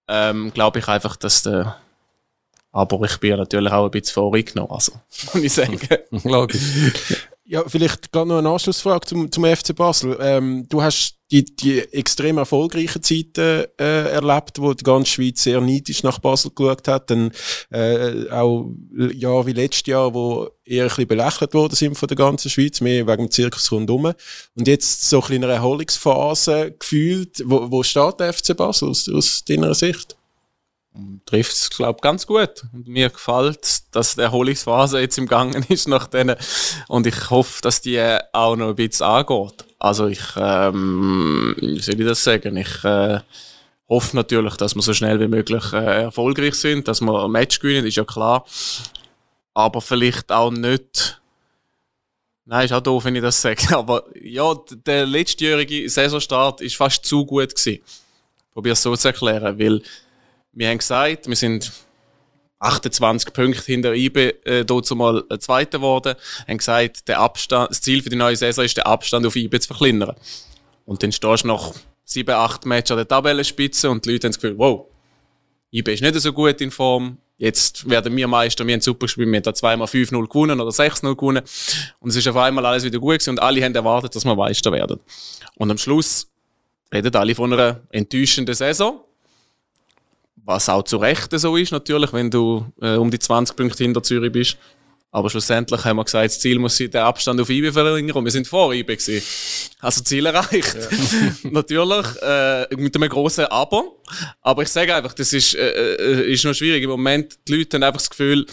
ähm, 0.07 0.51
glaube 0.53 0.79
ich 0.79 0.87
einfach, 0.87 1.15
dass 1.17 1.43
der. 1.43 1.77
Aber 2.71 3.03
ich 3.03 3.17
bin 3.17 3.31
ja 3.31 3.37
natürlich 3.37 3.71
auch 3.71 3.85
ein 3.85 3.91
bisschen 3.91 4.13
vorgenommen, 4.13 4.71
also, 4.71 4.93
muss 5.33 5.43
ich 5.43 5.51
sagen. 5.51 5.79
Logisch. 6.23 6.61
Ja, 7.45 7.63
vielleicht 7.67 8.11
gerade 8.11 8.29
noch 8.29 8.37
eine 8.37 8.49
Anschlussfrage 8.49 9.07
zum, 9.07 9.31
zum 9.31 9.43
FC 9.43 9.75
Basel. 9.75 10.17
Ähm, 10.21 10.67
du 10.69 10.83
hast 10.83 11.18
die, 11.31 11.45
die 11.45 11.79
extrem 11.93 12.37
erfolgreichen 12.37 13.03
Zeiten 13.03 13.65
äh, 13.79 14.11
erlebt, 14.11 14.59
wo 14.59 14.73
die 14.73 14.83
ganze 14.83 15.11
Schweiz 15.11 15.43
sehr 15.43 15.61
neidisch 15.61 16.03
nach 16.03 16.19
Basel 16.19 16.51
geschaut 16.55 16.87
hat. 16.87 17.09
Dann 17.11 17.31
äh, 17.71 18.29
auch 18.31 18.71
Jahre 19.13 19.45
wie 19.45 19.53
letztes 19.53 19.85
Jahr, 19.85 20.13
wo 20.13 20.49
eher 20.65 20.85
ein 20.85 20.89
bisschen 20.89 21.07
belächelt 21.07 21.53
worden 21.53 21.75
sind 21.75 21.97
von 21.97 22.07
der 22.07 22.17
ganzen 22.17 22.49
Schweiz, 22.49 22.81
mehr 22.81 23.05
wegen 23.05 23.25
dem 23.25 23.31
Zirkus 23.31 23.71
rundum. 23.71 24.05
Und 24.05 24.67
jetzt 24.67 25.09
so 25.09 25.17
ein 25.17 25.21
bisschen 25.21 25.35
in 25.37 25.43
einer 25.43 25.53
Erholungsphase 25.53 26.75
gefühlt. 26.79 27.43
Wo, 27.45 27.69
wo 27.69 27.83
steht 27.83 28.19
der 28.19 28.33
FC 28.33 28.57
Basel 28.57 28.89
aus, 28.89 29.07
aus 29.07 29.43
deiner 29.45 29.75
Sicht? 29.75 30.15
Trifft 31.25 31.53
es, 31.53 31.69
glaube 31.69 31.97
ich, 31.97 32.01
ganz 32.01 32.25
gut. 32.25 32.65
Und 32.73 32.87
mir 32.87 33.09
gefällt, 33.09 33.83
dass 33.91 34.15
die 34.15 34.21
Erholungsphase 34.21 34.99
jetzt 34.99 35.17
im 35.17 35.27
Gange 35.27 35.63
ist 35.69 35.87
nach 35.87 36.07
denen. 36.07 36.35
Und 36.87 37.05
ich 37.05 37.29
hoffe, 37.29 37.61
dass 37.61 37.81
die 37.81 37.95
äh, 37.95 38.19
auch 38.33 38.55
noch 38.55 38.69
ein 38.69 38.75
bisschen 38.75 39.05
angeht. 39.05 39.68
Also 39.79 40.07
ich, 40.07 40.19
ähm, 40.35 41.55
wie 41.57 41.79
soll 41.79 41.99
ich 41.99 42.05
das 42.05 42.23
sagen? 42.23 42.57
Ich 42.57 42.83
äh, 42.83 43.21
hoffe 43.87 44.15
natürlich, 44.15 44.55
dass 44.57 44.75
wir 44.75 44.81
so 44.81 44.93
schnell 44.93 45.19
wie 45.21 45.29
möglich 45.29 45.71
äh, 45.71 46.03
erfolgreich 46.03 46.55
sind, 46.55 46.87
dass 46.89 46.99
wir 46.99 47.23
ein 47.23 47.31
Match 47.31 47.59
gewinnen, 47.59 47.87
ist 47.87 47.95
ja 47.95 48.03
klar. 48.03 48.45
Aber 49.53 49.81
vielleicht 49.81 50.31
auch 50.31 50.51
nicht. 50.51 51.21
Nein, 52.45 52.65
ist 52.65 52.73
auch 52.73 52.81
doof, 52.81 53.05
wenn 53.05 53.15
ich 53.15 53.21
das 53.21 53.41
sage. 53.41 53.63
Aber 53.75 54.03
ja, 54.21 54.53
der 54.85 55.05
letztjährige 55.05 55.89
Saisonstart 55.89 56.59
ist 56.59 56.75
fast 56.75 57.05
zu 57.05 57.25
gut 57.25 57.55
gewesen. 57.55 57.81
Probier 58.51 58.73
es 58.73 58.83
so 58.83 58.93
zu 58.95 59.07
erklären, 59.07 59.57
weil 59.57 59.81
wir 60.51 60.69
haben 60.69 60.79
gesagt, 60.79 61.27
wir 61.27 61.35
sind 61.35 61.71
28 62.59 63.33
Punkte 63.33 63.63
hinter 63.65 63.93
IBE 63.93 64.45
äh, 64.45 64.65
dazu 64.65 64.95
mal 64.95 65.23
äh, 65.29 65.39
Zweiter 65.39 65.79
geworden, 65.79 66.15
haben 66.47 66.57
gesagt, 66.57 67.07
der 67.07 67.19
Abstand, 67.19 67.71
das 67.71 67.81
Ziel 67.81 68.03
für 68.03 68.09
die 68.09 68.15
neue 68.15 68.35
Saison 68.35 68.65
ist, 68.65 68.77
den 68.77 68.83
Abstand 68.83 69.25
auf 69.25 69.35
IBE 69.35 69.59
zu 69.59 69.67
verkleinern. 69.67 70.15
Und 70.85 71.01
dann 71.03 71.11
stehst 71.11 71.43
du 71.43 71.47
nach 71.47 71.73
7, 72.03 72.33
8 72.33 72.65
Matches 72.65 72.91
an 72.91 72.97
der 72.97 73.07
Tabellenspitze 73.07 73.89
und 73.89 74.05
die 74.05 74.11
Leute 74.11 74.27
haben 74.27 74.31
das 74.31 74.41
Gefühl, 74.41 74.57
wow, 74.57 74.87
IBE 75.71 75.93
ist 75.93 76.01
nicht 76.01 76.19
so 76.19 76.33
gut 76.33 76.59
in 76.61 76.71
Form, 76.71 77.17
jetzt 77.37 77.89
werden 77.89 78.15
wir 78.15 78.27
Meister, 78.27 78.67
wir 78.67 78.73
haben 78.73 78.81
super 78.81 79.05
gespielt, 79.05 79.29
wir 79.29 79.37
haben 79.37 79.43
da 79.43 79.53
zweimal 79.53 79.87
5-0 79.87 80.27
gewonnen 80.27 80.59
oder 80.59 80.71
6-0 80.71 81.15
gewonnen 81.15 81.43
und 81.99 82.09
es 82.09 82.15
ist 82.17 82.27
auf 82.27 82.35
einmal 82.35 82.65
alles 82.65 82.83
wieder 82.83 82.99
gut 82.99 83.13
gewesen 83.13 83.31
und 83.31 83.39
alle 83.41 83.63
haben 83.63 83.75
erwartet, 83.75 84.15
dass 84.15 84.25
wir 84.25 84.35
Meister 84.35 84.71
werden. 84.71 84.99
Und 85.55 85.71
am 85.71 85.77
Schluss 85.77 86.29
reden 86.93 87.15
alle 87.15 87.35
von 87.35 87.53
einer 87.53 87.81
enttäuschenden 87.91 88.55
Saison, 88.55 88.99
was 90.45 90.69
auch 90.69 90.83
zu 90.83 90.97
Recht 90.97 91.31
so 91.37 91.55
ist, 91.55 91.71
natürlich, 91.71 92.13
wenn 92.13 92.29
du 92.29 92.65
äh, 92.81 92.95
um 92.95 93.11
die 93.11 93.19
20 93.19 93.55
Punkte 93.55 93.83
hinter 93.83 94.03
Zürich 94.03 94.31
bist. 94.31 94.57
Aber 95.11 95.29
schlussendlich 95.29 95.83
haben 95.85 95.97
wir 95.97 96.03
gesagt, 96.03 96.25
das 96.25 96.39
Ziel 96.39 96.59
muss 96.59 96.77
sein, 96.77 96.91
den 96.91 97.01
Abstand 97.01 97.41
auf 97.41 97.49
IB 97.49 97.71
verringern 97.71 98.15
und 98.15 98.25
wir 98.25 98.31
sind 98.31 98.47
vor 98.47 98.73
IB 98.73 98.95
gewesen. 98.95 99.25
Also 99.79 100.03
Ziel 100.03 100.25
erreicht. 100.27 100.77
natürlich, 101.43 102.05
äh, 102.21 102.75
mit 102.75 102.95
einem 102.95 103.09
grossen 103.09 103.45
Aber. 103.45 103.95
Aber 104.41 104.61
ich 104.61 104.69
sage 104.69 104.93
einfach, 104.93 105.13
das 105.13 105.33
ist, 105.33 105.55
äh, 105.55 105.95
äh, 105.95 106.31
ist 106.31 106.45
noch 106.45 106.53
schwierig. 106.53 106.83
Im 106.83 106.91
Moment, 106.91 107.39
die 107.47 107.55
Leute 107.55 107.77
haben 107.77 107.83
einfach 107.83 108.01
das 108.01 108.09
Gefühl, 108.11 108.45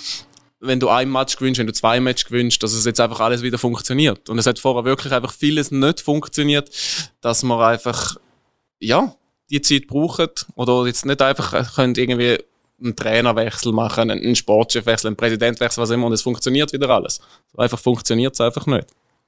wenn 0.60 0.80
du 0.80 0.88
ein 0.88 1.10
Match 1.10 1.36
gewinnst, 1.36 1.58
wenn 1.58 1.66
du 1.66 1.74
zwei 1.74 2.00
Match 2.00 2.24
gewinnst, 2.24 2.62
dass 2.62 2.72
es 2.72 2.86
jetzt 2.86 3.00
einfach 3.00 3.20
alles 3.20 3.42
wieder 3.42 3.58
funktioniert. 3.58 4.30
Und 4.30 4.38
es 4.38 4.46
hat 4.46 4.58
vorher 4.58 4.84
wirklich 4.84 5.12
einfach 5.12 5.34
vieles 5.34 5.70
nicht 5.70 6.00
funktioniert, 6.00 6.70
dass 7.20 7.42
man 7.42 7.60
einfach, 7.60 8.16
ja, 8.80 9.14
die 9.50 9.60
Zeit 9.60 9.86
brauchen 9.86 10.28
oder 10.54 10.86
jetzt 10.86 11.06
nicht 11.06 11.22
einfach 11.22 11.52
äh, 11.52 11.64
können 11.74 11.94
irgendwie 11.94 12.38
einen 12.80 12.94
Trainerwechsel 12.94 13.72
machen, 13.72 14.10
einen 14.10 14.36
Sportchefwechsel, 14.36 15.08
einen 15.08 15.16
Präsidentwechsel, 15.16 15.82
was 15.82 15.90
immer, 15.90 16.06
und 16.06 16.12
es 16.12 16.22
funktioniert 16.22 16.72
wieder 16.72 16.90
alles. 16.90 17.20
Einfach 17.56 17.78
funktioniert 17.78 18.34
es 18.34 18.40
einfach 18.40 18.66
nicht. 18.66 18.86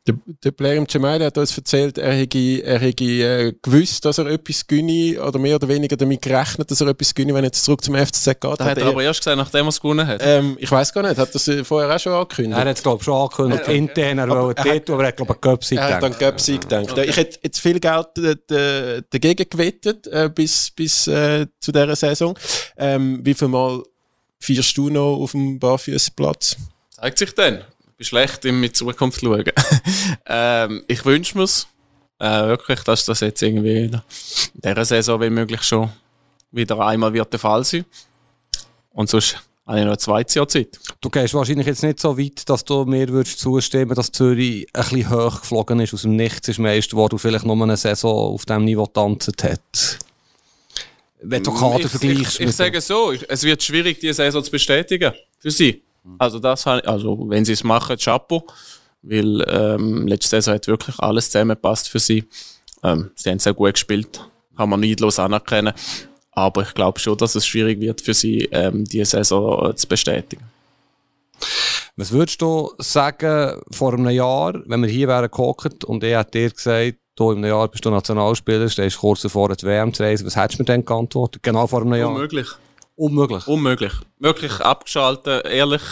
Der, 0.09 0.15
der 0.43 0.51
Player 0.53 0.77
im 0.77 0.87
Jamaili 0.89 1.23
hat 1.25 1.37
uns 1.37 1.55
erzählt, 1.57 1.99
er 1.99 2.13
hätte, 2.15 2.39
er 2.65 2.79
hätte 2.79 3.05
äh, 3.05 3.53
gewusst, 3.61 4.05
dass 4.07 4.17
er 4.17 4.27
etwas 4.27 4.67
gönne 4.67 5.21
oder 5.23 5.39
mehr 5.39 5.57
oder 5.57 5.69
weniger 5.69 5.97
damit 5.99 6.23
gerechnet, 6.23 6.71
dass 6.71 6.81
er 6.81 6.87
etwas 6.89 7.15
gönne, 7.15 7.35
wenn 7.35 7.45
er 7.45 7.49
jetzt 7.49 7.63
zurück 7.63 7.85
zum 7.85 7.95
FCZ 7.95 8.25
geht. 8.25 8.45
Das 8.45 8.61
hat 8.61 8.79
er 8.79 8.87
aber 8.87 9.03
erst 9.03 9.21
gesagt, 9.21 9.37
nachdem 9.37 9.67
er 9.67 9.69
es 9.69 9.81
gewonnen 9.81 10.07
hat. 10.07 10.21
ähm, 10.25 10.57
ich 10.59 10.71
weiß 10.71 10.95
gar 10.95 11.03
nicht, 11.03 11.19
hat 11.19 11.35
das 11.35 11.47
äh, 11.49 11.63
vorher 11.63 11.95
auch 11.95 12.01
schon 12.01 12.13
angekündigt? 12.15 12.59
Er 12.59 12.69
hat 12.71 12.77
es, 12.77 12.83
glaube 12.83 12.99
ich, 13.01 13.05
schon 13.05 13.15
angekündigt, 13.21 13.69
intern, 13.69 14.19
er 14.19 14.29
wollte 14.31 14.61
er 14.63 14.65
hat- 14.65 14.73
Titel, 14.73 14.93
aber 14.93 15.03
er 15.03 15.09
hat, 15.09 15.17
glaube 15.17 15.33
ich, 15.35 15.45
einen 15.45 15.55
Göpsi 15.55 15.75
Er 15.77 15.95
hat 15.95 16.05
an 16.05 16.15
Göpsi 16.19 16.59
gedacht. 16.59 16.99
Ich 16.99 17.17
hätte 17.17 17.39
jetzt 17.43 17.61
viel 17.61 17.79
Geld 17.79 18.07
dagegen 19.13 19.51
gewettet 19.51 20.07
äh, 20.07 20.31
bis, 20.35 20.71
bis 20.71 21.07
äh, 21.07 21.47
zu 21.61 21.71
dieser 21.71 21.97
Saison. 21.97 22.39
Ähm, 22.77 23.21
wie 23.23 23.35
viel 23.35 23.49
Mal 23.49 23.83
feierst 24.41 24.77
du 24.77 24.89
noch 24.89 25.17
auf 25.19 25.33
dem 25.33 25.59
Barfüßplatz? 25.59 26.57
Zeigt 26.91 27.19
sich 27.19 27.35
dann. 27.35 27.63
Ich 28.01 28.11
bin 28.11 28.21
schlecht 28.21 28.45
im 28.45 28.61
mit 28.61 28.77
Zukunft 28.77 29.23
schauen. 29.23 29.43
ähm, 30.27 30.85
ich 30.87 31.05
wünsche 31.05 31.37
mir's 31.37 31.67
äh, 32.21 32.47
wirklich, 32.47 32.79
dass 32.85 33.05
das 33.05 33.19
jetzt 33.19 33.43
irgendwie 33.43 33.87
in 33.87 34.01
dieser 34.55 34.85
Saison 34.85 35.21
wie 35.21 35.31
möglich 35.31 35.65
schon 35.65 35.91
wieder 36.53 36.79
einmal 36.79 37.13
wird 37.13 37.33
der 37.33 37.41
Fall 37.41 37.65
sein. 37.65 37.85
Und 38.91 39.11
sonst 39.11 39.43
habe 39.67 39.81
ich 39.81 39.85
noch 39.85 39.95
ein 39.95 39.99
zweites 39.99 40.37
Jahr 40.37 40.47
Zeit. 40.47 40.79
Du 41.01 41.11
gehst 41.11 41.35
wahrscheinlich 41.35 41.67
jetzt 41.67 41.83
nicht 41.83 41.99
so 41.99 42.17
weit, 42.17 42.49
dass 42.49 42.65
du 42.65 42.85
mir 42.85 43.09
würdest 43.09 43.41
zustimmen, 43.41 43.97
dass 43.97 44.13
Zürich 44.13 44.69
ein 44.73 44.83
bisschen 44.85 45.11
hoch 45.11 45.41
geflogen 45.41 45.81
ist, 45.81 45.93
aus 45.93 46.03
dem 46.03 46.15
Nichts 46.15 46.47
ist 46.47 46.61
meist, 46.61 46.95
wo 46.95 47.09
du 47.09 47.19
vielleicht 47.19 47.47
nur 47.47 47.61
eine 47.61 47.77
Saison 47.77 48.33
auf 48.33 48.45
diesem 48.45 48.65
Niveau 48.65 48.87
tanzt 48.87 49.43
hat. 49.43 49.99
Wenn 51.21 51.43
du 51.43 51.53
Kader 51.53 51.81
ich, 51.81 51.91
vergleichst. 51.91 52.35
Ich, 52.35 52.41
ich, 52.43 52.49
ich 52.51 52.55
sage 52.55 52.81
so, 52.81 53.11
ich, 53.11 53.29
es 53.29 53.43
wird 53.43 53.61
schwierig, 53.61 53.99
diese 53.99 54.15
Saison 54.15 54.45
zu 54.45 54.53
bestätigen 54.53 55.13
für 55.41 55.51
sie. 55.51 55.83
Also 56.19 56.39
das 56.39 56.67
also 56.67 57.29
wenn 57.29 57.45
sie 57.45 57.53
es 57.53 57.65
machen, 57.65 57.97
Chapeau, 57.97 58.47
weil 59.03 59.45
ähm, 59.49 60.07
letzte 60.07 60.31
Saison 60.31 60.55
hat 60.55 60.67
wirklich 60.67 60.99
alles 60.99 61.31
zusammengepasst 61.31 61.89
für 61.89 61.99
sie. 61.99 62.25
Ähm, 62.83 63.11
sie 63.15 63.31
haben 63.31 63.39
sehr 63.39 63.55
gut 63.55 63.75
gespielt, 63.75 64.21
kann 64.57 64.69
man 64.69 64.81
neidlos 64.81 65.19
anerkennen. 65.19 65.75
Aber 66.33 66.63
ich 66.63 66.75
glaube 66.75 67.01
schon, 67.01 67.17
dass 67.17 67.35
es 67.35 67.47
schwierig 67.47 67.81
wird 67.81 68.01
für 68.01 68.15
sie, 68.15 68.49
ähm, 68.53 68.85
diese 68.85 69.17
Saison 69.17 69.71
äh, 69.71 69.75
zu 69.75 69.89
bestätigen. 69.89 70.45
Was 71.97 72.13
würdest 72.13 72.41
du 72.41 72.73
sagen, 72.79 73.61
vor 73.71 73.93
einem 73.93 74.11
Jahr, 74.11 74.55
wenn 74.67 74.83
wir 74.83 74.89
hier 74.89 75.09
wären 75.09 75.31
gehockt 75.31 75.85
und 75.85 76.05
er 76.05 76.21
hat 76.21 76.35
dir 76.35 76.51
gesagt, 76.51 76.99
du 77.17 77.33
im 77.33 77.45
Jahr 77.45 77.67
bist 77.69 77.85
du 77.85 77.91
Nationalspieler, 77.91 78.69
stehst 78.69 78.99
kurz 78.99 79.23
davor, 79.23 79.49
die 79.49 79.67
WM 79.67 79.93
zu 79.93 80.05
reisen, 80.05 80.27
was 80.27 80.37
hättest 80.37 80.61
du 80.61 80.63
mir 80.63 80.67
dann 80.67 80.85
geantwortet? 80.85 81.43
Genau 81.43 81.67
vor 81.67 81.83
einem 81.83 81.95
Jahr? 81.95 82.11
Unmöglich. 82.11 82.47
Unmöglich? 82.99 83.47
Unmöglich. 83.47 83.93
Wirklich 84.19 84.61
abgeschaltet, 84.61 85.47
ehrlich, 85.47 85.83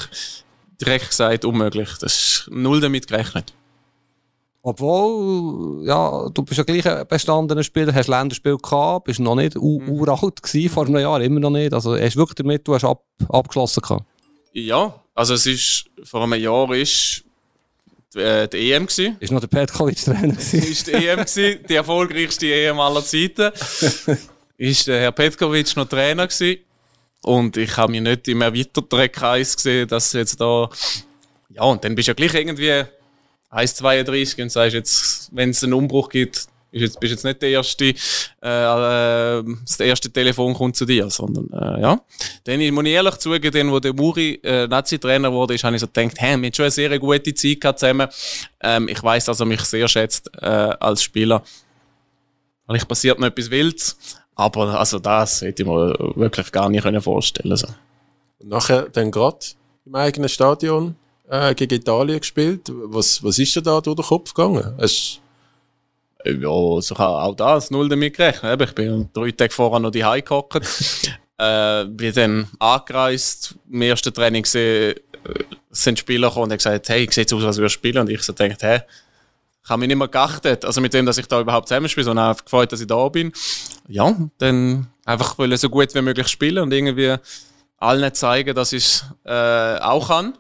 direkt 0.81 1.11
gesagt, 1.11 1.45
unmöglich. 1.45 1.91
Das 2.01 2.15
ist 2.17 2.49
null 2.51 2.81
damit 2.81 3.07
gerechnet. 3.07 3.55
Obwohl, 4.61 5.87
ja, 5.87 6.29
du 6.35 6.43
bist 6.43 6.59
ja 6.59 6.65
gleich 6.65 6.85
ein 6.85 7.07
bestandener 7.07 7.63
Spieler, 7.63 7.95
hast 7.95 8.09
Länderspiel 8.09 8.57
gehabt, 8.57 9.05
bist 9.05 9.21
noch 9.21 9.37
nicht 9.37 9.55
mhm. 9.55 9.89
uralt 9.89 10.43
gewesen, 10.43 10.69
vor 10.69 10.87
einem 10.87 10.99
Jahr, 11.01 11.21
immer 11.21 11.39
noch 11.39 11.51
nicht. 11.51 11.73
Also, 11.73 11.97
hast 11.97 12.17
du 12.17 12.19
wirklich 12.19 12.35
damit, 12.35 12.67
du 12.67 12.75
hast 12.75 12.83
ab, 12.83 13.05
abgeschlossen 13.29 13.83
gehabt? 13.83 14.05
Ja, 14.53 15.01
also 15.15 15.35
es 15.35 15.47
ist, 15.47 15.85
vor 16.03 16.25
einem 16.25 16.41
Jahr 16.41 16.75
ist 16.75 17.23
die, 18.15 18.19
äh, 18.19 18.49
die 18.49 18.73
EM 18.73 18.87
gewesen. 18.87 19.17
Ist 19.21 19.31
noch 19.31 19.39
der 19.39 19.47
Petkovic 19.47 20.05
Trainer 20.05 20.35
gewesen? 20.35 20.59
ist 20.73 20.89
die 20.89 20.93
EM 20.93 21.21
gewesen, 21.21 21.61
die 21.69 21.75
erfolgreichste 21.75 22.53
EM 22.53 22.81
aller 22.81 23.05
Zeiten. 23.05 23.53
ist 24.57 24.89
der 24.89 25.03
Herr 25.03 25.13
Petkovic 25.13 25.77
noch 25.77 25.89
Trainer 25.89 26.27
gewesen. 26.27 26.67
Und 27.23 27.57
ich 27.57 27.77
habe 27.77 27.93
mich 27.93 28.03
nicht 28.03 28.29
im 28.29 28.43
erweiterten 28.43 29.11
Kreis 29.13 29.57
gesehen, 29.57 29.89
dass 29.89 30.13
jetzt 30.13 30.41
da, 30.41 30.69
ja, 31.51 31.63
und 31.63 31.83
dann 31.85 31.95
bist 31.95 32.09
du 32.09 32.11
ja 32.11 32.15
gleich 32.15 32.35
irgendwie 32.35 32.85
1,32 33.51 34.43
und 34.43 34.51
sagst 34.51 34.75
jetzt, 34.75 35.31
wenn 35.33 35.51
es 35.51 35.65
einen 35.65 35.73
Umbruch 35.73 36.09
gibt, 36.09 36.47
ist 36.77 36.83
jetzt, 36.83 37.01
bist 37.01 37.13
jetzt 37.13 37.25
nicht 37.25 37.41
der 37.43 37.51
erste, 37.51 37.87
äh, 37.87 37.91
äh, 38.43 39.45
das 39.65 39.81
erste 39.81 40.11
Telefon 40.11 40.55
kommt 40.55 40.77
zu 40.77 40.85
dir, 40.85 41.09
sondern, 41.11 41.49
äh, 41.53 41.81
ja. 41.81 42.01
Dann 42.45 42.75
muss 42.75 42.85
ich 42.85 42.91
ehrlich 42.91 43.17
zugeben, 43.17 43.51
dann, 43.53 43.73
wo 43.73 43.81
der 43.81 43.95
Muri 43.95 44.41
äh, 44.43 44.67
Nazi-Trainer 44.67 45.33
wurde, 45.33 45.55
ist, 45.55 45.65
habe 45.65 45.77
ich 45.77 45.81
so 45.81 45.87
gedacht, 45.87 46.17
hey, 46.19 46.37
wir 46.37 46.47
haben 46.47 46.55
schon 46.55 46.65
eine 46.65 46.71
sehr 46.71 46.99
gute 46.99 47.35
Zeit 47.35 47.79
zusammen. 47.79 48.09
Ähm, 48.61 48.89
ich 48.89 49.03
weiß, 49.03 49.25
dass 49.25 49.41
er 49.41 49.47
mich 49.47 49.63
sehr 49.63 49.89
schätzt, 49.89 50.31
äh, 50.41 50.47
als 50.47 51.03
Spieler. 51.03 51.43
Vielleicht 52.67 52.89
passiert 52.89 53.19
noch 53.19 53.29
etwas 53.29 53.51
Wildes, 53.51 53.97
aber 54.37 54.79
also 54.79 54.99
das 54.99 55.43
hätte 55.43 55.63
ich 55.63 55.69
mir 55.69 55.95
wirklich 56.15 56.53
gar 56.53 56.69
nicht 56.69 56.87
vorstellen 57.03 57.57
können. 57.57 57.75
Und 58.39 58.49
nachher 58.51 58.89
dann 58.91 59.11
gerade 59.11 59.39
im 59.85 59.95
eigenen 59.95 60.29
Stadion 60.29 60.95
äh, 61.29 61.55
gegen 61.55 61.75
Italien 61.75 62.21
gespielt. 62.21 62.71
Was, 62.71 63.25
was 63.25 63.39
ist 63.39 63.57
dir 63.57 63.63
da 63.63 63.81
durch 63.81 63.97
den 63.97 64.05
Kopf 64.05 64.35
gegangen? 64.35 64.77
Hast 64.79 65.21
ja, 66.25 66.49
also 66.49 66.95
ich 66.95 66.99
habe 66.99 67.23
auch 67.23 67.35
das 67.35 67.71
null 67.71 67.89
damit 67.89 68.17
gerechnet. 68.17 68.61
Ich 68.61 68.75
bin 68.75 69.09
drei 69.13 69.31
Tage 69.31 69.53
vorher 69.53 69.79
noch 69.79 69.91
die 69.91 70.01
gehockt. 70.01 70.57
äh, 71.39 71.85
bin 71.85 72.13
dann 72.15 72.49
angereist, 72.59 73.55
im 73.71 73.83
ersten 73.83 74.13
Training 74.13 74.43
gesehen, 74.43 74.97
äh, 74.97 75.45
sind 75.71 75.99
Spieler 75.99 76.29
gekommen 76.29 76.45
und 76.45 76.51
haben 76.51 76.59
gesagt, 76.59 76.89
hey, 76.89 77.09
sieht 77.11 77.33
aus, 77.33 77.45
als 77.45 77.57
würde 77.59 77.67
ich 77.67 77.73
spielen. 77.73 77.99
Und 77.99 78.11
ich 78.11 78.23
so 78.23 78.33
denkt, 78.33 78.63
hä, 78.63 78.81
ich 79.67 79.71
habe 79.71 79.81
mich 79.81 79.89
nicht 79.89 79.97
mehr 79.97 80.07
geachtet, 80.07 80.65
also 80.65 80.81
mit 80.81 80.95
dem, 80.95 81.07
dass 81.07 81.19
ich 81.19 81.27
da 81.27 81.41
überhaupt 81.41 81.67
zusammenspiele, 81.67 82.05
sondern 82.05 82.29
einfach 82.29 82.45
gefreut, 82.45 82.71
dass 82.71 82.81
ich 82.81 82.87
da 82.87 83.09
bin. 83.09 83.33
Ja, 83.89 84.15
dann 84.39 84.87
einfach 85.05 85.37
wollen 85.39 85.57
so 85.57 85.69
gut 85.69 85.93
wie 85.93 86.03
möglich 86.03 86.29
spielen 86.29 86.63
und 86.63 86.73
irgendwie 86.73 87.17
allen 87.77 88.15
zeigen, 88.15 88.55
dass 88.55 88.73
ich 88.73 88.85
es 88.85 89.05
äh, 89.25 89.81
auch 89.81 90.07
kann. 90.07 90.35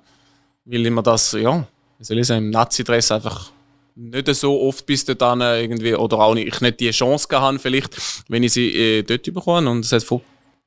Weil 0.64 0.87
immer 0.87 1.03
das, 1.03 1.33
ja, 1.33 1.66
wie 1.99 2.05
soll 2.05 2.20
ich 2.20 2.27
sagen, 2.29 2.45
im 2.45 2.51
Nazi-Dress 2.51 3.11
einfach 3.11 3.51
nicht 3.97 4.33
so 4.33 4.61
oft 4.61 4.87
bis 4.87 5.05
dahin 5.05 5.41
irgendwie, 5.41 5.97
oder 5.97 6.20
auch 6.20 6.35
nicht, 6.35 6.47
ich 6.47 6.61
nicht 6.61 6.79
die 6.79 6.93
Chance 6.93 7.27
gehabt 7.27 7.61
vielleicht, 7.61 7.97
wenn 8.29 8.45
ich 8.45 8.53
sie 8.53 8.68
äh, 8.77 9.03
dort 9.03 9.24
bekomme 9.35 9.68
und 9.68 9.85
es 9.85 9.91
hat 9.91 10.05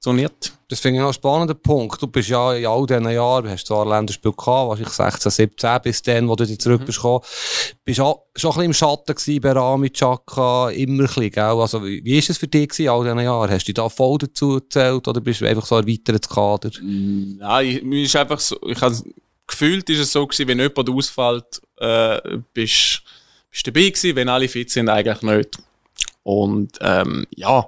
funktioniert. 0.02 0.54
Das 0.70 0.80
finde 0.80 0.98
ich 0.98 1.02
noch 1.02 1.08
einen 1.08 1.14
spannenden 1.14 1.60
Punkt. 1.62 2.02
Du 2.02 2.08
bist 2.08 2.30
ja 2.30 2.54
in 2.54 2.66
all 2.66 2.86
diesen 2.86 3.10
Jahren, 3.10 3.50
hast 3.50 3.66
zwar 3.66 3.88
Länderspiel 3.88 4.32
gehabt, 4.32 4.70
wahrscheinlich 4.70 4.94
16, 4.94 5.32
17 5.32 5.82
bis 5.82 6.02
dann, 6.04 6.30
wo 6.30 6.36
du 6.36 6.46
dich 6.46 6.60
zurück 6.60 6.82
mhm. 6.82 6.86
bist 6.86 7.00
gekommen, 7.00 7.24
bist 7.84 8.00
auch 8.00 8.26
schon 8.36 8.52
ein 8.52 8.54
bisschen 8.54 8.66
im 8.66 8.74
Schatten 8.74 9.16
gewesen, 9.16 9.42
bei 9.42 9.52
Rami, 9.52 9.90
Chaka, 9.90 10.70
immer 10.70 11.04
ein 11.04 11.08
bisschen, 11.08 11.32
gell? 11.32 11.44
Also, 11.44 11.84
wie, 11.84 12.04
wie 12.04 12.18
ist 12.18 12.30
es 12.30 12.38
für 12.38 12.48
dich 12.48 12.70
gewesen, 12.70 12.90
all 12.90 13.04
diesen 13.04 13.20
Jahren? 13.20 13.50
Hast 13.50 13.64
du 13.64 13.74
dich 13.74 13.76
da 13.76 13.90
voll 13.90 14.18
dazu 14.20 14.56
gezählt 14.56 15.08
oder 15.08 15.22
bist 15.22 15.42
du 15.42 15.48
einfach 15.48 15.66
so 15.66 15.76
ein 15.76 15.88
weiteres 15.88 16.30
Kader? 16.30 16.72
Nein, 16.82 17.80
mir 17.84 18.04
ist 18.04 18.16
einfach 18.16 18.40
so, 18.40 18.58
ich 18.68 18.80
habe 18.80 18.96
gefühlt 19.48 19.90
ist 19.90 20.00
es 20.00 20.12
so 20.12 20.26
gewesen, 20.28 20.48
wenn 20.48 20.60
jemand 20.60 20.90
ausfällt, 20.90 21.62
äh, 21.78 22.38
bist 22.54 23.02
bist 23.50 23.66
dabei 23.66 23.90
gewesen, 23.90 24.16
wenn 24.16 24.30
alle 24.30 24.48
fit 24.48 24.70
sind, 24.70 24.90
eigentlich 24.90 25.24
nicht. 25.24 25.58
Und 26.22 26.78
ähm, 26.82 27.26
ja, 27.36 27.68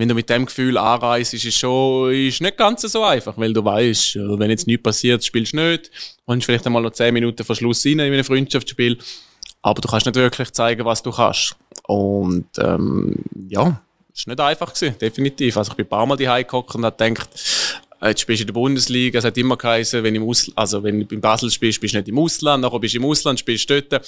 wenn 0.00 0.08
du 0.08 0.14
mit 0.14 0.28
dem 0.28 0.46
Gefühl 0.46 0.76
anreist, 0.76 1.34
ist 1.34 1.44
es 1.44 1.54
schon 1.54 2.12
ist 2.12 2.40
nicht 2.40 2.56
ganz 2.56 2.82
so 2.82 3.04
einfach, 3.04 3.38
weil 3.38 3.52
du 3.52 3.64
weißt, 3.64 4.16
wenn 4.16 4.50
jetzt 4.50 4.66
nichts 4.66 4.82
passiert, 4.82 5.24
spielst 5.24 5.52
du 5.52 5.58
nicht, 5.58 5.90
kommst 6.26 6.46
vielleicht 6.46 6.66
einmal 6.66 6.82
noch 6.82 6.90
10 6.90 7.14
Minuten 7.14 7.44
vor 7.44 7.54
Schluss 7.54 7.86
rein 7.86 7.92
in 7.92 8.00
einem 8.00 8.24
Freundschaftsspiel, 8.24 8.98
aber 9.62 9.80
du 9.80 9.88
kannst 9.88 10.06
nicht 10.06 10.16
wirklich 10.16 10.52
zeigen, 10.52 10.84
was 10.84 11.02
du 11.02 11.12
kannst. 11.12 11.56
Und 11.86 12.46
ähm, 12.58 13.14
ja, 13.48 13.80
ist 14.12 14.26
nicht 14.26 14.40
einfach 14.40 14.74
gewesen, 14.74 14.96
definitiv. 14.98 15.56
Also 15.56 15.72
ich 15.72 15.76
bin 15.76 15.86
ein 15.86 15.90
paar 15.90 16.06
Mal 16.06 16.16
die 16.16 16.24
gehockt 16.24 16.74
und 16.74 16.84
habe 16.84 16.96
gedacht, 16.96 17.28
äh, 18.00 18.08
jetzt 18.08 18.20
spielst 18.20 18.40
du 18.40 18.42
in 18.42 18.46
der 18.48 18.54
Bundesliga, 18.54 19.18
es 19.18 19.24
hat 19.24 19.36
immer 19.36 19.56
geheißen, 19.56 20.02
wenn, 20.02 20.14
im 20.14 20.28
Ausl 20.28 20.52
also 20.56 20.82
wenn 20.82 21.06
du 21.06 21.14
in 21.14 21.20
Basel 21.20 21.50
spielst, 21.50 21.80
bist 21.80 21.94
du 21.94 21.98
nicht 21.98 22.08
im 22.08 22.18
Ausland, 22.18 22.62
nachher 22.62 22.80
bist 22.80 22.94
du 22.94 22.98
im 22.98 23.04
Ausland, 23.04 23.38
spielst 23.38 23.70
du 23.70 23.80
dort 23.80 24.04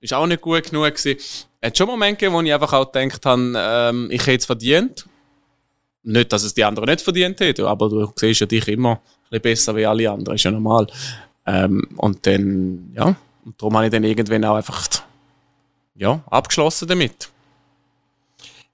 ist 0.00 0.12
auch 0.14 0.26
nicht 0.26 0.40
gut 0.40 0.64
genug 0.64 0.94
gewesen. 0.94 1.16
Hat 1.62 1.76
schon 1.76 1.86
Momente 1.86 2.18
gegeben, 2.18 2.34
wo 2.34 2.42
ich 2.42 2.52
einfach 2.52 2.72
auch 2.72 2.90
gedacht 2.90 3.24
habe, 3.24 3.52
ähm, 3.56 4.08
ich 4.10 4.26
hätte 4.26 4.38
es 4.38 4.46
verdient. 4.46 5.06
Nicht, 6.02 6.32
dass 6.32 6.44
es 6.44 6.54
die 6.54 6.64
anderen 6.64 6.88
nicht 6.88 7.00
verdient 7.00 7.40
hätten, 7.40 7.64
aber 7.64 7.88
du 7.88 8.12
siehst 8.14 8.40
ja 8.40 8.46
dich 8.46 8.68
immer 8.68 9.00
ein 9.30 9.40
besser 9.40 9.74
wie 9.74 9.86
alle 9.86 10.10
anderen, 10.10 10.36
ist 10.36 10.44
ja 10.44 10.50
normal. 10.50 10.86
Ähm, 11.46 11.88
und 11.96 12.26
dann, 12.26 12.92
ja, 12.94 13.16
und 13.44 13.60
darum 13.60 13.76
habe 13.76 13.86
ich 13.86 13.92
dann 13.92 14.04
irgendwann 14.04 14.44
auch 14.44 14.56
einfach, 14.56 14.86
ja, 15.94 16.22
abgeschlossen 16.30 16.88
damit. 16.88 17.30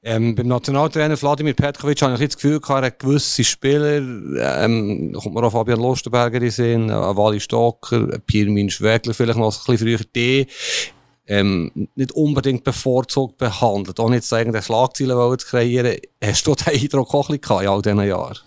Ähm, 0.05 0.35
beim 0.35 0.49
Nationaltrainer 0.49 1.17
Vladimir 1.17 1.55
Petkovic 1.55 2.03
habe 2.03 2.15
ich 2.15 2.31
das 2.31 2.37
Gefühl 2.37 2.61
er 2.69 2.83
hat 2.83 2.99
gewisse 2.99 3.45
Spieler, 3.45 3.99
ähm, 3.99 5.13
kommt 5.13 5.35
mir 5.35 5.45
auch 5.45 5.53
Fabian 5.53 5.79
Lustenberger 5.79 6.43
in 6.43 6.51
Sinn, 6.51 6.91
äh, 6.91 7.17
Wally 7.17 7.39
Stocker, 7.39 8.19
Pirmin 8.27 8.69
Schwegler, 8.69 9.15
vielleicht 9.15 9.39
noch 9.39 9.55
ein 9.55 9.77
bisschen 9.77 9.87
früher, 9.87 10.05
die 10.13 10.49
ähm, 11.27 11.89
nicht 11.95 12.13
unbedingt 12.13 12.65
bevorzugt 12.65 13.39
behandelt. 13.39 14.01
Ohne 14.01 14.17
jetzt 14.17 14.33
irgendeine 14.33 14.63
Schlagzeilen 14.63 15.39
zu 15.39 15.47
kreieren. 15.47 15.97
Hast 16.23 16.47
du 16.47 16.55
den 16.55 16.81
Eindruck 16.81 17.15
auch 17.15 17.29
ein 17.31 17.37
in 17.37 17.69
all 17.69 17.83
diesen 17.83 18.03
Jahren? 18.03 18.39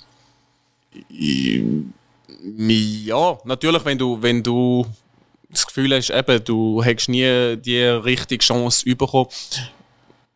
Ja, 2.57 3.38
natürlich, 3.43 3.86
wenn 3.86 3.97
du, 3.97 4.21
wenn 4.21 4.43
du 4.43 4.86
das 5.49 5.65
Gefühl 5.65 5.95
hast, 5.95 6.09
eben, 6.09 6.43
du 6.43 6.84
hättest 6.84 7.09
nie 7.09 7.57
die 7.57 7.82
richtige 7.82 8.43
Chance 8.43 8.95
bekommen, 8.95 9.30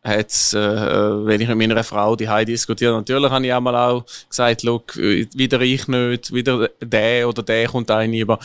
hat's, 0.02 0.54
äh, 0.54 0.58
wenn 0.58 1.40
ich 1.40 1.48
mit 1.48 1.58
meiner 1.58 1.84
Frau 1.84 2.16
die 2.16 2.28
Heidi 2.28 2.52
diskutiere, 2.52 2.94
natürlich 2.94 3.30
habe 3.30 3.46
ich 3.46 3.52
einmal 3.52 3.76
auch 3.76 4.04
gesagt, 4.28 4.62
look, 4.62 4.96
wieder 4.96 5.60
ich 5.60 5.88
nicht, 5.88 6.32
wieder 6.32 6.68
der 6.80 7.28
oder 7.28 7.42
der 7.42 7.68
kommt 7.68 7.90
ein 7.90 8.14
über. 8.14 8.38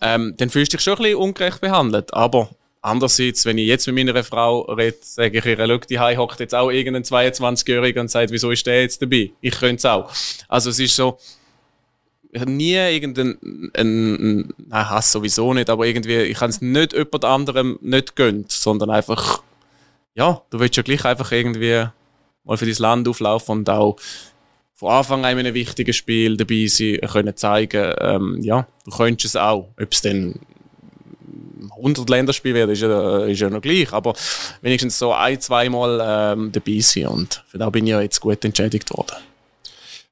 Ähm, 0.00 0.34
dann 0.36 0.50
fühlst 0.50 0.72
du 0.72 0.76
dich 0.76 0.84
schon 0.84 0.94
ein 0.94 1.02
bisschen 1.02 1.18
ungerecht 1.18 1.60
behandelt. 1.60 2.12
Aber 2.12 2.50
Andererseits, 2.86 3.44
wenn 3.44 3.58
ich 3.58 3.66
jetzt 3.66 3.88
mit 3.88 3.96
meiner 3.96 4.22
Frau 4.22 4.60
rede, 4.60 4.96
sage 5.00 5.38
ich 5.38 5.44
ihr, 5.44 5.56
schau, 5.56 5.78
die 5.78 5.98
hockt 5.98 6.38
jetzt 6.38 6.54
auch 6.54 6.70
irgendein 6.70 7.02
22-Jähriger 7.02 7.98
und 7.98 8.08
sagt, 8.08 8.30
wieso 8.30 8.52
ist 8.52 8.64
der 8.64 8.82
jetzt 8.82 9.02
dabei? 9.02 9.32
Ich 9.40 9.58
könnte 9.58 9.74
es 9.74 9.84
auch. 9.84 10.12
Also 10.46 10.70
es 10.70 10.78
ist 10.78 10.94
so, 10.94 11.18
nie 12.44 12.74
irgendeinen 12.74 13.72
ein, 13.74 14.54
nein, 14.56 14.88
Hass 14.88 15.10
sowieso 15.10 15.52
nicht, 15.52 15.68
aber 15.68 15.84
irgendwie, 15.84 16.14
ich 16.18 16.38
kann 16.38 16.50
es 16.50 16.60
nicht 16.60 16.92
jemand 16.92 17.24
anderem 17.24 17.76
nicht 17.82 18.14
gönnt, 18.14 18.52
sondern 18.52 18.90
einfach, 18.90 19.42
ja, 20.14 20.42
du 20.50 20.60
willst 20.60 20.76
ja 20.76 20.84
gleich 20.84 21.04
einfach 21.04 21.32
irgendwie 21.32 21.86
mal 22.44 22.56
für 22.56 22.66
dein 22.66 22.76
Land 22.76 23.08
auflaufen 23.08 23.58
und 23.58 23.68
auch 23.68 23.96
von 24.74 24.92
Anfang 24.92 25.24
an 25.24 25.32
in 25.32 25.38
einem 25.40 25.54
wichtigen 25.54 25.92
Spiel 25.92 26.36
dabei 26.36 26.66
sein, 26.68 27.00
können 27.00 27.36
zeigen, 27.36 27.94
ähm, 27.98 28.38
ja, 28.42 28.64
du 28.84 28.92
könntest 28.92 29.34
es 29.34 29.40
auch. 29.40 29.70
Ob 29.76 29.92
es 29.92 30.02
dann 30.02 30.38
100 31.76 32.08
Länderspiele 32.08 32.54
werden, 32.54 32.70
ist 32.70 32.82
ja, 32.82 33.24
ist 33.24 33.40
ja 33.40 33.50
noch 33.50 33.60
gleich. 33.60 33.92
Aber 33.92 34.14
wenigstens 34.62 34.98
so 34.98 35.12
ein, 35.12 35.40
zweimal 35.40 36.00
ähm, 36.34 36.52
dabei 36.52 36.80
sein. 36.80 37.06
Und 37.08 37.44
für 37.48 37.58
da 37.58 37.70
bin 37.70 37.86
ich 37.86 37.90
ja 37.90 38.00
jetzt 38.00 38.20
gut 38.20 38.44
entschädigt 38.44 38.90
worden. 38.96 39.16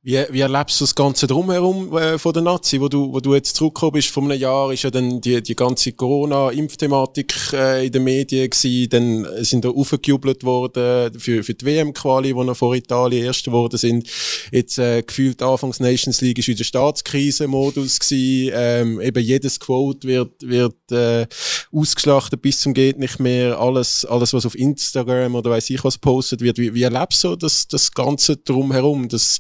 Wie, 0.06 0.22
wie 0.32 0.40
erlebst 0.40 0.78
du 0.78 0.84
das 0.84 0.94
Ganze 0.94 1.26
drumherum 1.26 1.96
äh, 1.96 2.18
von 2.18 2.34
der 2.34 2.42
Nazi, 2.42 2.78
wo 2.78 2.88
du, 2.88 3.10
wo 3.10 3.20
du 3.20 3.34
jetzt 3.34 3.56
zurückgekommen 3.56 3.92
bist? 3.92 4.10
Vor 4.10 4.22
einem 4.22 4.38
Jahr 4.38 4.70
ist 4.70 4.82
ja 4.82 4.90
dann 4.90 5.18
die, 5.22 5.42
die 5.42 5.56
ganze 5.56 5.92
Corona-Impfthematik 5.92 7.34
äh, 7.54 7.86
in 7.86 7.92
den 7.92 8.04
Medien 8.04 8.50
gewesen. 8.50 8.90
Dann 8.90 9.26
sind 9.42 9.64
da 9.64 9.70
aufgejubelt 9.70 10.44
worden 10.44 11.18
für, 11.18 11.42
für 11.42 11.54
die 11.54 11.64
WM-Quali, 11.64 12.36
wo 12.36 12.44
noch 12.44 12.54
vor 12.54 12.74
Italien 12.74 13.24
Erste 13.24 13.48
geworden 13.48 13.78
sind. 13.78 14.06
Jetzt 14.52 14.78
äh, 14.78 15.02
gefühlt 15.02 15.40
Anfangs 15.40 15.80
Nations 15.80 16.20
League 16.20 16.38
ist 16.38 16.48
wieder 16.48 16.64
Staatskrise-Modus 16.64 17.98
gewesen. 17.98 18.52
Ähm, 18.54 19.00
eben 19.00 19.24
jedes 19.24 19.58
Quote 19.58 20.06
wird, 20.06 20.34
wird 20.42 20.92
äh, 20.92 21.26
ausgeschlachtet 21.72 22.42
bis 22.42 22.60
zum 22.60 22.74
geht 22.74 22.98
nicht 22.98 23.20
mehr. 23.20 23.58
Alles, 23.58 24.04
alles 24.04 24.34
was 24.34 24.44
auf 24.44 24.54
Instagram 24.54 25.34
oder 25.34 25.48
weiß 25.48 25.70
ich 25.70 25.82
was 25.82 25.96
postet 25.96 26.42
wird. 26.42 26.58
Wie, 26.58 26.74
wie 26.74 26.82
erlebst 26.82 27.24
du 27.24 27.36
das, 27.36 27.68
das 27.68 27.90
Ganze 27.92 28.36
drumherum? 28.36 29.08
Das 29.08 29.38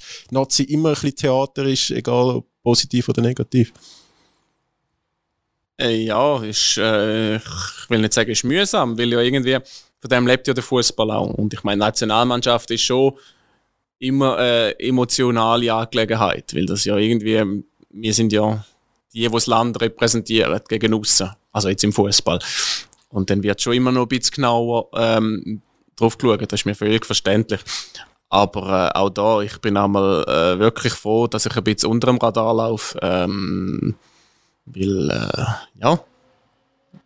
sie 0.54 0.64
immer 0.64 0.90
ein 0.90 0.94
bisschen 0.94 1.16
Theater 1.16 1.64
ist, 1.64 1.90
egal 1.90 2.36
ob 2.36 2.46
positiv 2.62 3.08
oder 3.08 3.22
negativ. 3.22 3.72
Äh, 5.78 6.04
ja, 6.04 6.42
ist, 6.42 6.78
äh, 6.78 7.36
ich 7.36 7.90
will 7.90 7.98
nicht 8.00 8.12
sagen, 8.12 8.30
ist 8.30 8.44
mühsam, 8.44 8.96
weil 8.96 9.12
ja 9.12 9.20
irgendwie, 9.20 9.58
von 10.00 10.08
dem 10.08 10.26
lebt 10.26 10.46
ja 10.46 10.54
der 10.54 10.62
Fußball 10.62 11.10
auch. 11.10 11.34
Und 11.34 11.52
ich 11.52 11.62
meine, 11.64 11.80
Nationalmannschaft 11.80 12.70
ist 12.70 12.82
schon 12.82 13.12
immer 13.98 14.36
eine 14.36 14.78
emotionale 14.78 15.72
Angelegenheit, 15.72 16.54
weil 16.54 16.66
das 16.66 16.84
ja 16.84 16.96
irgendwie, 16.96 17.64
wir 17.90 18.14
sind 18.14 18.32
ja 18.32 18.64
die, 19.12 19.20
die 19.22 19.28
das 19.28 19.46
Land 19.46 19.80
repräsentieren 19.80 20.60
gegen 20.68 20.94
außen, 20.94 21.30
also 21.52 21.68
jetzt 21.68 21.84
im 21.84 21.92
Fußball. 21.92 22.38
Und 23.08 23.30
dann 23.30 23.42
wird 23.42 23.60
schon 23.60 23.74
immer 23.74 23.92
noch 23.92 24.02
ein 24.02 24.08
bisschen 24.08 24.36
genauer 24.36 24.88
ähm, 24.94 25.62
drauf 25.96 26.18
geschaut, 26.18 26.40
das 26.52 26.60
ist 26.60 26.66
mir 26.66 26.74
völlig 26.74 27.06
verständlich. 27.06 27.60
Aber 28.28 28.90
äh, 28.94 28.98
auch 28.98 29.10
da, 29.10 29.40
ich 29.40 29.58
bin 29.60 29.76
einmal 29.76 30.24
äh, 30.24 30.58
wirklich 30.58 30.92
froh, 30.92 31.26
dass 31.26 31.46
ich 31.46 31.56
ein 31.56 31.64
bisschen 31.64 31.90
unter 31.90 32.08
dem 32.08 32.18
Radar 32.18 32.54
laufe. 32.54 32.98
Ähm, 33.02 33.94
weil, 34.66 35.10
äh, 35.10 35.44
ja, 35.80 36.00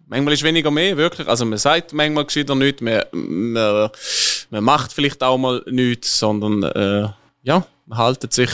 manchmal 0.07 0.35
ist 0.35 0.43
weniger 0.43 0.71
mehr, 0.71 0.97
wirklich. 0.97 1.29
Also 1.29 1.45
man 1.45 1.59
sagt 1.59 1.93
manchmal 1.93 2.25
gescheiter 2.25 2.55
nichts, 2.55 2.81
man, 2.83 3.03
man, 3.13 3.91
man 4.51 4.65
macht 4.65 4.93
vielleicht 4.93 5.23
auch 5.23 5.39
mal 5.39 5.63
nichts, 5.67 6.19
sondern 6.19 6.63
äh, 6.63 7.09
ja, 7.43 7.67
man 7.87 7.99
haltet 7.99 8.33
sich 8.33 8.51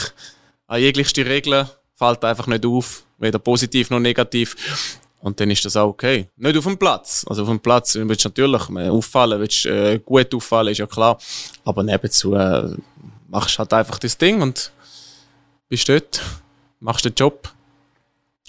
an 0.67 0.81
jeglichste 0.81 1.25
Regeln, 1.25 1.69
fällt 1.93 2.23
einfach 2.25 2.47
nicht 2.47 2.65
auf, 2.65 3.03
weder 3.17 3.39
positiv 3.39 3.89
noch 3.89 3.99
negativ. 3.99 4.55
Und 5.25 5.39
dann 5.39 5.49
ist 5.49 5.65
das 5.65 5.75
auch 5.75 5.87
okay. 5.87 6.29
Nicht 6.37 6.55
auf 6.55 6.65
dem 6.65 6.77
Platz. 6.77 7.25
Also 7.27 7.41
auf 7.41 7.49
dem 7.49 7.59
Platz 7.59 7.95
willst 7.95 8.23
du 8.23 8.29
natürlich 8.29 8.69
auffallen, 8.91 9.39
willst 9.39 9.65
äh, 9.65 9.97
gut 9.97 10.31
auffallen, 10.35 10.67
ist 10.67 10.77
ja 10.77 10.85
klar. 10.85 11.17
Aber 11.63 11.81
nebenzu 11.81 12.35
äh, 12.35 12.75
machst 13.27 13.57
halt 13.57 13.73
einfach 13.73 13.97
das 13.97 14.19
Ding 14.19 14.43
und 14.43 14.71
bist 15.67 15.89
dort, 15.89 16.21
machst 16.79 17.05
den 17.05 17.15
Job. 17.15 17.51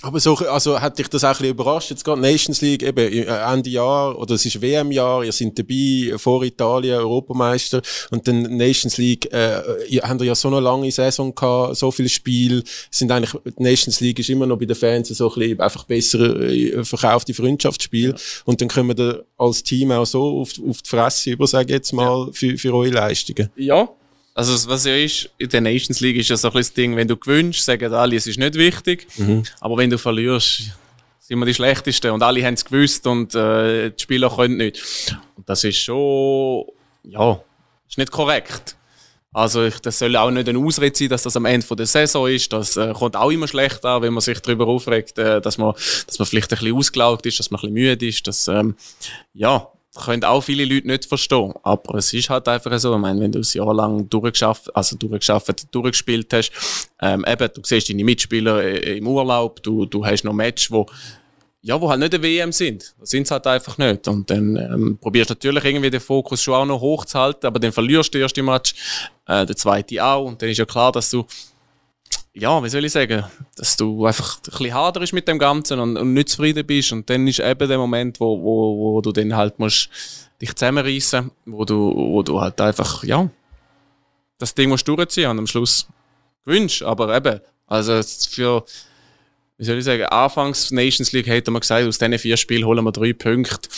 Aber 0.07 0.21
so, 0.21 0.37
also 0.37 0.81
hat 0.81 1.01
dich 1.01 1.09
das 1.09 1.25
auch 1.25 1.31
ein 1.31 1.33
bisschen 1.33 1.49
überrascht? 1.49 1.91
Jetzt 1.91 2.05
gerade 2.05 2.21
Nations 2.21 2.61
League, 2.61 2.85
eben 2.85 3.13
äh, 3.13 3.25
Ende 3.25 3.71
Jahr, 3.71 4.17
oder 4.17 4.37
es 4.37 4.47
ist 4.47 4.63
WM-Jahr, 4.63 5.25
ihr 5.25 5.33
seid 5.33 5.59
dabei, 5.59 6.17
vor 6.17 6.45
Italien, 6.45 6.99
Europameister, 7.01 7.83
und 8.13 8.29
dann 8.29 8.43
Nations 8.43 8.99
League, 8.99 9.33
äh, 9.33 9.63
ihr 9.89 10.03
habt 10.03 10.23
ja 10.23 10.37
so 10.37 10.47
eine 10.47 10.61
lange 10.61 10.93
Saison 10.93 11.35
gehabt, 11.35 11.77
so 11.77 11.91
viele 11.91 12.09
Spiele, 12.09 12.63
sind 12.89 13.11
eigentlich, 13.11 13.35
Nations 13.57 14.01
League 14.01 14.21
ist 14.21 14.31
immer 14.31 14.47
noch 14.47 14.59
bei 14.59 14.67
den 14.67 14.77
Fans 14.77 15.09
so 15.09 15.29
ein 15.29 15.41
bisschen 15.41 15.61
einfach 15.61 15.83
besser 15.83 16.41
äh, 16.41 16.85
verkaufte 16.85 17.35
Freundschaftsspiel, 17.35 18.11
ja. 18.11 18.17
und 18.45 18.61
dann 18.61 18.69
können 18.69 18.97
wir 18.97 19.25
als 19.37 19.65
Team 19.65 19.91
auch 19.91 20.07
so 20.07 20.41
auf, 20.41 20.53
auf 20.69 20.83
die 20.83 20.89
Fresse 20.89 21.31
über, 21.31 21.49
sage 21.49 21.73
jetzt 21.73 21.93
mal, 21.93 22.27
ja. 22.27 22.33
für, 22.33 22.57
für 22.57 22.73
eure 22.73 22.91
Leistungen. 22.91 23.51
Ja, 23.57 23.89
also, 24.37 24.69
was 24.69 24.85
ja 24.85 24.95
ist, 24.95 25.31
in 25.39 25.49
der 25.49 25.63
Nations 25.63 26.01
League 26.01 26.17
ist 26.17 26.29
ja 26.29 26.37
so 26.37 26.49
ein 26.49 26.55
das 26.55 26.71
Ding, 26.75 26.95
wenn 26.95 27.09
du 27.09 27.17
gewünscht, 27.17 27.63
sagen 27.63 27.91
alle, 27.95 28.17
es 28.17 28.27
ist 28.27 28.39
nicht 28.39 28.55
wichtig. 28.55 29.07
Mhm. 29.17 29.45
Aber 29.61 29.79
wenn 29.79 29.89
du 29.89 29.97
verlierst, 29.97 30.73
sind 31.21 31.39
wir 31.39 31.47
die 31.47 31.55
Schlechtesten. 31.55 32.11
Und 32.11 32.23
alle 32.23 32.45
haben 32.45 32.53
es 32.53 32.63
gewusst 32.63 33.07
und 33.07 33.35
äh, 33.35 33.91
die 33.91 34.03
Spieler 34.03 34.29
können 34.29 34.59
nicht. 34.59 34.83
Und 35.37 35.49
das 35.49 35.65
ist 35.65 35.79
schon, 35.79 36.67
ja, 37.05 37.41
ist 37.89 37.97
nicht 37.97 38.13
korrekt. 38.13 38.77
Also, 39.33 39.65
ich, 39.65 39.81
das 39.81 39.99
soll 39.99 40.15
auch 40.17 40.31
nicht 40.31 40.49
ein 40.51 40.57
Ausrede 40.59 40.97
sein, 40.97 41.09
dass 41.09 41.23
das 41.23 41.37
am 41.37 41.47
Ende 41.47 41.75
der 41.75 41.87
Saison 41.87 42.29
ist. 42.29 42.53
Das 42.53 42.77
äh, 42.77 42.93
kommt 42.93 43.17
auch 43.17 43.31
immer 43.31 43.49
schlecht 43.49 43.87
an, 43.87 44.03
wenn 44.03 44.13
man 44.13 44.21
sich 44.21 44.41
darüber 44.41 44.67
aufregt, 44.67 45.17
äh, 45.17 45.41
dass, 45.41 45.57
man, 45.57 45.73
dass 46.07 46.19
man 46.19 46.27
vielleicht 46.27 46.53
ein 46.53 46.59
bisschen 46.59 46.77
ausgelaugt 46.77 47.25
ist, 47.25 47.39
dass 47.39 47.51
man 47.51 47.59
ein 47.61 47.73
bisschen 47.73 47.91
müde 47.91 48.07
ist. 48.07 48.27
Dass, 48.27 48.49
ähm, 48.49 48.77
ja, 49.33 49.67
können 50.05 50.25
auch 50.25 50.43
viele 50.43 50.65
Leute 50.65 50.87
nicht 50.87 51.07
verstehen. 51.07 51.55
Aber 51.63 51.97
es 51.97 52.13
ist 52.13 52.31
halt 52.31 52.49
einfach 52.49 52.79
so, 52.79 52.95
ich 52.95 53.01
meine, 53.01 53.21
wenn 53.21 53.33
du 53.33 53.41
ein 53.41 53.47
Jahr 53.53 53.75
lang 53.75 54.09
durchgeschafft, 54.09 54.75
also 54.75 54.97
durchgeschafft, 54.97 55.75
durchgespielt 55.75 56.33
hast, 56.33 56.53
ähm, 57.01 57.25
eben, 57.27 57.49
du 57.55 57.61
siehst 57.65 57.89
deine 57.89 58.05
Mitspieler 58.05 58.63
äh, 58.63 58.99
im 58.99 59.07
Urlaub, 59.07 59.63
du, 59.63 59.87
du 59.87 60.05
hast 60.05 60.25
noch 60.25 60.33
Matches, 60.33 60.71
wo, 60.71 60.87
ja, 61.63 61.81
wo 61.81 61.91
halt 61.91 62.01
nicht 62.01 62.15
eine 62.15 62.23
WM 62.23 62.53
sind. 62.53 62.95
Das 63.01 63.11
sind 63.11 63.31
halt 63.31 63.47
einfach 63.47 63.77
nicht. 63.79 64.07
Und 64.07 64.31
dann 64.31 64.57
ähm, 64.57 64.99
probierst 65.01 65.31
du 65.31 65.35
natürlich 65.35 65.65
irgendwie 65.65 65.91
den 65.91 66.01
Fokus 66.01 66.43
schon 66.43 66.55
auch 66.55 66.67
noch 66.67 66.81
hochzuhalten, 66.81 67.47
aber 67.47 67.59
dann 67.59 67.73
verlierst 67.73 68.15
du 68.15 68.19
den 68.19 68.23
ersten 68.23 68.45
Match, 68.45 68.75
äh, 69.27 69.45
der 69.45 69.57
zweite 69.57 70.05
auch. 70.05 70.27
Und 70.27 70.41
dann 70.41 70.49
ist 70.49 70.59
ja 70.59 70.65
klar, 70.65 70.93
dass 70.93 71.11
du 71.11 71.27
ja, 72.39 72.63
wie 72.63 72.69
soll 72.69 72.85
ich 72.85 72.93
sagen, 72.93 73.25
dass 73.57 73.77
du 73.77 74.05
einfach 74.05 74.37
ein 74.37 74.43
bisschen 74.43 74.75
harder 74.75 75.01
ist 75.01 75.15
mit 75.15 75.27
dem 75.27 75.39
Ganzen 75.39 75.81
und, 75.81 75.97
und 75.97 76.13
nicht 76.13 76.29
zufrieden 76.29 76.67
bist. 76.67 76.93
Und 76.93 77.09
dann 77.09 77.27
ist 77.27 77.41
eben 77.41 77.69
der 77.69 77.79
Moment, 77.79 78.21
wo, 78.21 78.43
wo, 78.43 78.77
wo 78.79 79.01
du 79.01 79.11
dann 79.11 79.35
halt 79.35 79.59
musst 79.59 79.89
dich 80.41 80.55
zusammenreißen, 80.55 81.31
wo 81.47 81.65
du, 81.65 81.95
wo 81.95 82.23
du 82.23 82.39
halt 82.39 82.61
einfach, 82.61 83.03
ja, 83.05 83.31
das 84.37 84.55
Ding 84.55 84.69
musst 84.69 84.87
durchziehen 84.87 85.31
und 85.31 85.39
am 85.39 85.47
Schluss 85.47 85.89
gewünscht. 86.45 86.83
Aber 86.83 87.17
eben, 87.17 87.41
also 87.67 88.03
für, 88.03 88.65
wie 89.57 89.65
soll 89.65 89.79
ich 89.79 89.85
sagen, 89.85 90.05
anfangs 90.05 90.71
Nations 90.71 91.13
League 91.13 91.29
hätte 91.29 91.51
man 91.51 91.61
gesagt, 91.61 91.87
aus 91.87 91.97
diesen 91.97 92.19
vier 92.19 92.37
Spielen 92.37 92.67
holen 92.67 92.85
wir 92.85 92.93
drei 92.93 93.15
Punkte. 93.15 93.71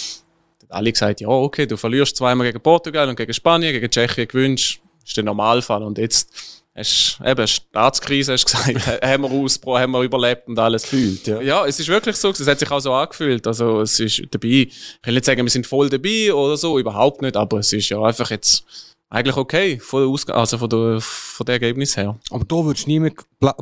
Alle 0.69 0.91
gesagt, 0.91 1.21
ja, 1.21 1.29
okay, 1.29 1.67
du 1.67 1.77
verlierst 1.77 2.17
zweimal 2.17 2.49
gegen 2.49 2.61
Portugal 2.61 3.09
und 3.09 3.15
gegen 3.15 3.33
Spanien, 3.33 3.73
gegen 3.73 3.89
Tschechien 3.89 4.27
gewünscht. 4.27 4.81
Das 5.01 5.11
ist 5.11 5.17
der 5.17 5.25
Normalfall. 5.25 5.85
Und 5.85 5.97
jetzt, 5.97 6.58
Hast, 6.79 7.19
eben, 7.25 7.49
Staatskrise, 7.49 8.33
hast 8.35 8.47
gesagt, 8.47 8.87
haben 9.03 9.23
wir 9.25 9.31
ausgebrochen, 9.31 9.83
haben 9.83 9.91
wir 9.91 10.03
überlebt 10.03 10.47
und 10.47 10.59
alles. 10.59 10.83
Gefühlt, 10.83 11.27
ja. 11.27 11.41
Ja, 11.41 11.67
es 11.67 11.81
ist 11.81 11.89
wirklich 11.89 12.17
so, 12.17 12.31
es 12.31 12.47
hat 12.47 12.61
sich 12.61 12.71
auch 12.71 12.79
so 12.79 12.93
angefühlt. 12.93 13.47
Also, 13.47 13.81
es 13.81 13.99
ist 13.99 14.23
dabei, 14.31 14.49
ich 14.49 14.99
will 15.03 15.15
nicht 15.15 15.25
sagen, 15.25 15.43
wir 15.43 15.51
sind 15.51 15.67
voll 15.67 15.91
dabei 15.91 16.33
oder 16.33 16.57
so, 16.57 16.79
überhaupt 16.79 17.21
nicht, 17.21 17.37
aber 17.37 17.59
es 17.59 17.73
ist 17.73 17.89
ja 17.89 18.01
einfach 18.01 18.31
jetzt, 18.31 18.65
eigentlich 19.11 19.37
okay, 19.37 19.79
von 19.79 20.03
der, 20.03 20.09
Ausg 20.09 20.31
also 20.31 20.59
von 20.59 20.69
der, 20.69 21.01
von 21.01 21.47
der 21.47 21.55
Ergebnis 21.55 21.97
her. 21.97 22.17
Aber 22.31 22.45
du 22.45 22.65
würdest 22.65 22.87
nie 22.87 23.01
mit 23.01 23.15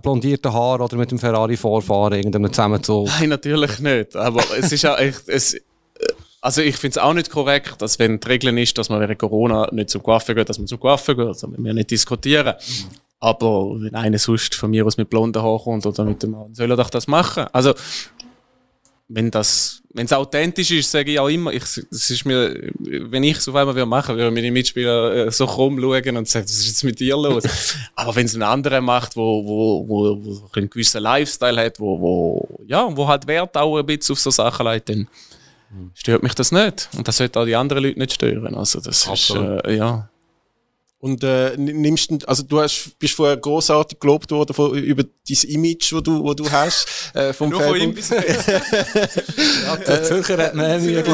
blondierten 0.03 0.53
Haaren 0.53 0.83
oder 0.83 0.97
mit 0.97 1.11
dem 1.11 1.19
Ferrari 1.19 1.57
vorfahren, 1.57 2.15
irgendeinem 2.15 2.53
zusammen 2.53 2.83
so. 2.83 3.07
Nein, 3.07 3.31
natürlich 3.31 3.79
nicht. 3.79 4.15
Aber 4.15 4.43
es 4.59 4.73
ist 4.73 4.83
ja 4.83 4.97
echt, 4.97 5.29
es, 5.29 5.57
also 6.41 6.63
ich 6.63 6.77
finde 6.77 6.93
es 6.93 6.99
auch 6.99 7.13
nicht 7.13 7.31
korrekt, 7.31 7.81
dass 7.81 7.99
wenn 7.99 8.21
die 8.21 8.29
Regel 8.29 8.57
ist, 8.59 8.77
dass 8.79 8.89
man 8.89 9.01
während 9.01 9.19
Corona 9.19 9.69
nicht 9.73 9.91
zum 9.91 10.03
Coiffeur 10.03 10.35
geht, 10.35 10.49
dass 10.49 10.59
man 10.59 10.67
zum 10.67 10.79
Coiffeur 10.79 11.17
geht. 11.17 11.27
Also 11.27 11.53
wir 11.57 11.75
nicht 11.75 11.91
diskutieren. 11.91 12.55
Aber 13.19 13.81
wenn 13.81 13.95
einer 13.95 14.19
sonst 14.19 14.55
von 14.55 14.71
mir 14.71 14.85
aus 14.85 14.97
mit 14.97 15.09
blonden 15.09 15.43
Haaren 15.43 15.59
kommt 15.59 15.87
oder 15.87 16.05
mit 16.05 16.23
dem 16.23 16.33
Mann, 16.33 16.55
soll 16.55 16.71
er 16.71 16.77
doch 16.77 16.91
das 16.91 17.07
machen. 17.07 17.47
Also, 17.53 17.75
wenn 19.09 19.31
das, 19.31 19.83
wenn 19.95 20.07
es 20.07 20.13
authentisch 20.13 20.73
ist, 20.73 20.91
sage 20.91 21.13
ich 21.13 21.19
auch 21.19 21.29
immer, 21.29 21.53
ich, 21.53 21.63
es 21.63 22.11
ist 22.11 22.25
mir, 22.25 22.73
wenn 22.79 23.23
ich 23.23 23.39
es 23.39 23.49
auf 23.49 23.55
einmal 23.55 23.75
würde 23.75 23.87
machen, 23.87 24.17
würde 24.17 24.33
meine 24.33 24.51
Mitspieler 24.51 25.27
äh, 25.27 25.31
so 25.31 25.47
krumm 25.47 25.81
schauen 25.81 26.17
und 26.17 26.29
sagen, 26.29 26.45
was 26.45 26.59
ist 26.59 26.67
jetzt 26.67 26.85
mit 26.85 26.99
dir 26.99 27.17
los? 27.17 27.45
Aber 27.95 28.17
wenn 28.17 28.27
es 28.27 28.35
ein 28.35 28.43
anderer 28.43 28.81
macht, 28.81 29.17
wo, 29.17 29.45
wo, 29.45 29.89
wo, 29.89 30.25
wo 30.25 30.49
einen 30.55 30.69
gewissen 30.69 31.01
Lifestyle 31.03 31.65
hat, 31.65 31.79
wo, 31.79 32.01
wo, 32.01 32.65
ja, 32.67 32.95
wo 32.97 33.07
halt 33.07 33.27
Wert 33.29 33.57
auch 33.57 33.79
ein 33.79 33.87
bisschen 33.87 34.15
auf 34.15 34.21
so 34.21 34.31
Sachen 34.31 34.67
legt, 34.67 34.89
dann 34.89 35.09
stört 35.95 36.23
mich 36.23 36.35
das 36.35 36.53
nicht. 36.53 36.89
Und 36.97 37.07
das 37.07 37.17
sollte 37.17 37.41
auch 37.41 37.45
die 37.45 37.57
anderen 37.57 37.85
Leute 37.85 37.99
nicht 37.99 38.13
stören. 38.13 38.55
Also, 38.57 38.81
das 38.81 39.09
Absolut. 39.09 39.65
ist, 39.65 39.71
äh, 39.71 39.77
ja. 39.77 40.11
Und 41.07 41.23
äh, 41.23 41.57
nimmst 41.57 42.11
du, 42.11 42.19
also 42.27 42.43
du 42.43 42.59
hast, 42.61 42.99
bist 42.99 43.15
vorher 43.15 43.37
großartig 43.37 44.01
gelobt 44.01 44.33
worden 44.33 44.53
von, 44.53 44.77
über 44.77 45.05
dein 45.05 45.51
Image, 45.51 45.93
wo 45.93 46.01
du, 46.01 46.21
wo 46.25 46.35
du 46.35 46.51
hast. 46.51 46.89
Äh, 47.15 47.33
vom 47.33 47.51
Nur 47.51 47.63
von 47.63 47.81
ihm 47.81 47.95
bis 47.95 48.09
ja, 48.09 48.17
der 49.87 50.03
Zürcher 50.03 50.37
hat 50.37 50.57
mehr 50.57 50.81
Mühe 50.81 51.05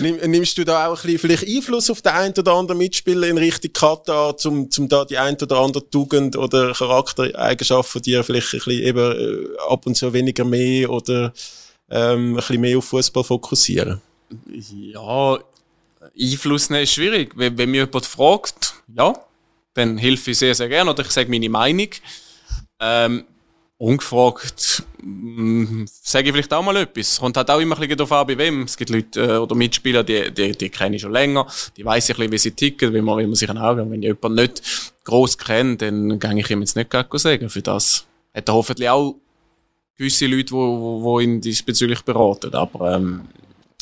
Nimmst 0.28 0.56
du 0.56 0.64
da 0.64 0.86
auch 0.86 0.90
ein 0.90 1.02
bisschen 1.02 1.18
vielleicht 1.18 1.48
Einfluss 1.48 1.90
auf 1.90 2.02
den 2.02 2.12
einen 2.12 2.34
oder 2.38 2.52
anderen 2.52 2.78
Mitspieler 2.78 3.26
in 3.26 3.36
Richtung 3.36 3.72
Katar, 3.72 4.36
um, 4.44 4.68
um 4.78 4.88
da 4.88 5.04
die 5.04 5.18
ein 5.18 5.34
oder 5.34 5.56
andere 5.56 5.90
Tugend 5.90 6.36
oder 6.36 6.72
Charaktereigenschaft 6.72 7.90
von 7.90 8.00
dir 8.00 8.22
vielleicht 8.22 8.54
ein 8.54 8.58
bisschen 8.58 8.80
eben 8.80 9.48
äh, 9.48 9.58
ab 9.68 9.84
und 9.86 9.96
zu 9.96 10.12
weniger 10.12 10.44
mehr 10.44 10.88
oder 10.88 11.32
ähm, 11.90 12.34
ein 12.34 12.36
bisschen 12.36 12.60
mehr 12.60 12.78
auf 12.78 12.84
Fußball 12.84 13.24
fokussieren? 13.24 14.00
Ja, 14.46 15.40
Einfluss 16.18 16.70
nehmen 16.70 16.84
ist 16.84 16.92
schwierig. 16.92 17.32
Wenn, 17.36 17.56
wenn 17.58 17.70
mir 17.70 17.84
jemand 17.84 18.06
fragt, 18.06 18.74
ja, 18.94 19.14
dann 19.74 19.98
helfe 19.98 20.30
ich 20.30 20.38
sehr, 20.38 20.54
sehr 20.54 20.68
gerne 20.68 20.90
oder 20.90 21.02
ich 21.04 21.10
sage 21.10 21.30
meine 21.30 21.48
Meinung. 21.48 21.88
Ähm, 22.80 23.24
ungefragt 23.76 24.84
mm, 25.02 25.84
sage 25.86 26.28
ich 26.28 26.32
vielleicht 26.32 26.52
auch 26.52 26.62
mal 26.62 26.76
etwas. 26.76 27.18
Kommt 27.18 27.36
halt 27.36 27.50
auch 27.50 27.60
immer 27.60 27.74
ein 27.74 27.80
bisschen 27.80 27.96
darauf 27.96 28.12
an, 28.12 28.26
bei 28.26 28.38
wem. 28.38 28.62
Es 28.62 28.76
gibt 28.76 28.90
Leute 28.90 29.20
äh, 29.20 29.36
oder 29.36 29.54
Mitspieler, 29.54 30.04
die, 30.04 30.32
die, 30.32 30.52
die 30.52 30.70
kenne 30.70 30.96
ich 30.96 31.02
schon 31.02 31.12
länger, 31.12 31.46
die 31.76 31.84
weiß 31.84 32.08
ich 32.08 32.18
ein 32.18 32.30
bisschen, 32.30 32.32
wie 32.32 32.38
sie 32.38 32.50
ticken, 32.52 32.94
wie 32.94 33.00
man, 33.00 33.18
wie 33.18 33.26
man 33.26 33.34
sich 33.34 33.50
an 33.50 33.58
Augen. 33.58 33.90
Wenn 33.90 34.02
ich 34.02 34.08
jemanden 34.08 34.42
nicht 34.42 34.92
gross 35.04 35.36
kenne, 35.36 35.76
dann 35.76 36.18
gehe 36.18 36.38
ich 36.38 36.50
ihm 36.50 36.60
jetzt 36.60 36.76
nicht 36.76 36.90
gerade 36.90 37.18
sagen. 37.18 37.50
Für 37.50 37.62
das 37.62 38.06
hat 38.32 38.48
er 38.48 38.54
hoffentlich 38.54 38.88
auch 38.88 39.16
gewisse 39.96 40.26
Leute, 40.26 40.54
die 40.54 41.24
ihn 41.24 41.40
diesbezüglich 41.40 42.02
beraten. 42.02 42.54
Aber 42.54 42.94
ähm, 42.94 43.22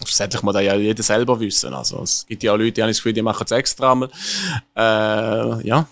schlussendlich 0.07 0.43
muss 0.43 0.55
da 0.55 0.61
ja 0.61 0.75
jeder 0.75 1.03
selber 1.03 1.39
wissen. 1.41 1.73
Also 1.75 2.03
es 2.03 2.27
gibt 2.27 2.43
ja 2.43 2.53
auch 2.53 2.57
Leute, 2.57 2.73
die 2.73 2.83
haben 2.83 2.91
das 2.91 2.99
Gefühl, 2.99 3.13
die 3.13 3.23
machen 3.23 3.45
es 3.45 3.51
extra 3.51 3.95
mal. 3.95 4.09
Äh, 4.77 5.67
ja, 5.67 5.87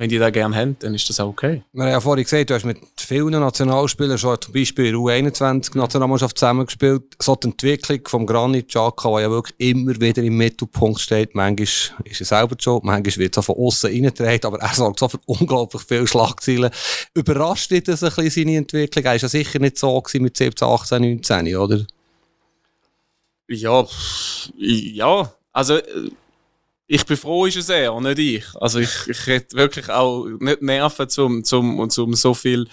wenn 0.00 0.08
die 0.08 0.16
das 0.16 0.32
gerne 0.32 0.56
haben, 0.56 0.76
dann 0.78 0.94
ist 0.94 1.10
das 1.10 1.20
auch 1.20 1.28
okay. 1.28 1.62
Wir 1.74 1.84
haben 1.84 1.90
ja 1.90 2.00
vorhin 2.00 2.24
gesagt, 2.24 2.48
du 2.48 2.54
hast 2.54 2.64
mit 2.64 2.78
vielen 2.96 3.38
Nationalspielern 3.38 4.16
schon 4.16 4.40
zum 4.40 4.54
Beispiel 4.54 4.86
in 4.86 4.92
der 4.92 5.00
U21-Nationalmannschaft 5.02 6.38
zusammengespielt. 6.38 7.02
So 7.18 7.36
die 7.36 7.48
Entwicklung 7.48 8.00
vom 8.06 8.24
Granit 8.24 8.68
Xhaka, 8.68 9.10
der 9.10 9.20
ja 9.20 9.30
wirklich 9.30 9.54
immer 9.58 10.00
wieder 10.00 10.22
im 10.22 10.38
Mittelpunkt 10.38 11.00
steht. 11.00 11.34
Manchmal 11.34 11.68
ist 12.04 12.20
er 12.20 12.24
selber 12.24 12.56
schon, 12.58 12.80
manchmal 12.82 13.16
wird 13.18 13.36
er 13.36 13.42
von 13.42 13.56
außen 13.56 13.90
reingetragen, 13.90 14.46
aber 14.46 14.58
er 14.60 14.74
sorgt 14.74 15.00
so 15.00 15.08
für 15.10 15.20
unglaublich 15.26 15.82
viele 15.82 16.06
Schlagzeilen. 16.06 16.70
Überrascht 17.12 17.70
dich 17.70 17.84
das 17.84 18.02
ein 18.02 18.08
bisschen 18.08 18.30
seine 18.30 18.56
Entwicklung? 18.56 19.04
Er 19.04 19.10
war 19.10 19.16
ja 19.18 19.28
sicher 19.28 19.58
nicht 19.58 19.76
so 19.76 20.02
mit 20.14 20.34
17, 20.34 20.66
18, 20.66 21.02
19, 21.02 21.56
oder? 21.56 21.84
Ja, 23.52 23.84
ja, 24.56 25.32
also 25.52 25.74
äh, 25.74 26.10
ich 26.86 27.04
bin 27.04 27.16
froh, 27.16 27.46
ist 27.46 27.56
es 27.56 27.68
er, 27.68 28.00
nicht 28.00 28.18
ich. 28.18 28.44
Also 28.60 28.78
ich, 28.78 29.08
ich 29.08 29.26
hätte 29.26 29.56
wirklich 29.56 29.88
auch 29.88 30.26
nicht 30.38 30.62
Nerven, 30.62 31.08
zum, 31.08 31.44
zum, 31.44 31.90
zum 31.90 32.14
so 32.14 32.34
viel 32.34 32.68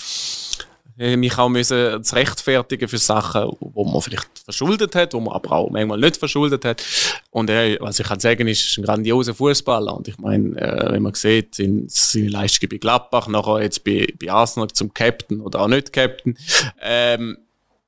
äh, 0.98 1.16
mich 1.16 1.38
auch 1.38 1.50
müssen 1.50 2.04
zu 2.04 2.16
rechtfertigen 2.16 2.88
für 2.88 2.98
Sachen, 2.98 3.52
wo 3.60 3.86
man 3.86 4.02
vielleicht 4.02 4.28
verschuldet 4.44 4.96
hat, 4.96 5.14
wo 5.14 5.20
man 5.20 5.36
aber 5.36 5.52
auch 5.52 5.70
manchmal 5.70 6.00
nicht 6.00 6.18
verschuldet 6.18 6.66
hat. 6.66 6.84
Und 7.30 7.50
er, 7.50 7.80
was 7.80 8.00
ich 8.00 8.08
kann 8.08 8.20
sagen, 8.20 8.48
ist, 8.48 8.66
ist 8.66 8.78
ein 8.78 8.86
grandioser 8.86 9.36
Fußballer. 9.36 9.96
Und 9.96 10.08
ich 10.08 10.18
meine, 10.18 10.60
äh, 10.60 10.94
wenn 10.94 11.04
man 11.04 11.14
sieht, 11.14 11.56
seine, 11.56 11.84
seine 11.88 12.30
Leistung 12.30 12.70
bei 12.70 12.78
Gladbach, 12.78 13.28
nachher 13.28 13.62
jetzt 13.62 13.84
bei, 13.84 14.08
bei 14.20 14.32
Arsenal 14.32 14.70
zum 14.70 14.94
Captain 14.94 15.42
oder 15.42 15.62
auch 15.62 15.68
nicht 15.68 15.94
Captain, 15.94 16.38
ähm, 16.82 17.38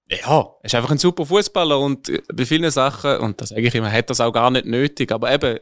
ja, 0.10 0.40
er 0.40 0.66
ist 0.66 0.76
einfach 0.76 0.92
ein 0.92 0.98
super 0.98 1.26
Fußballer 1.26 1.80
und 1.80 2.12
bei 2.34 2.46
vielen 2.46 2.70
Sachen, 2.72 3.18
und 3.18 3.40
das 3.40 3.50
sage 3.50 3.62
ich 3.62 3.76
immer, 3.76 3.92
hat 3.92 4.10
das 4.10 4.22
auch 4.22 4.32
gar 4.32 4.50
nicht 4.50 4.66
nötig. 4.66 5.12
Aber 5.12 5.32
eben, 5.32 5.60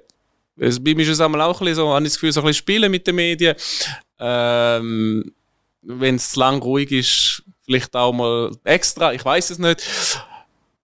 es, 0.57 0.81
bei 0.83 0.95
mir 0.95 1.03
ist 1.03 1.09
es 1.09 1.21
auch 1.21 1.25
ein 1.31 1.33
bisschen 1.33 1.75
so, 1.75 1.89
habe 1.89 2.05
ich 2.05 2.11
das 2.11 2.15
Gefühl, 2.15 2.31
so 2.31 2.41
ein 2.41 2.45
bisschen 2.45 2.59
spielen 2.59 2.91
mit 2.91 3.05
den 3.05 3.15
Medien. 3.15 3.55
Ähm, 4.19 5.33
Wenn 5.81 6.15
es 6.15 6.35
lang 6.35 6.61
ruhig 6.61 6.91
ist, 6.91 7.43
vielleicht 7.65 7.95
auch 7.95 8.13
mal 8.13 8.51
extra, 8.63 9.13
ich 9.13 9.23
weiß 9.23 9.49
es 9.49 9.59
nicht. 9.59 9.85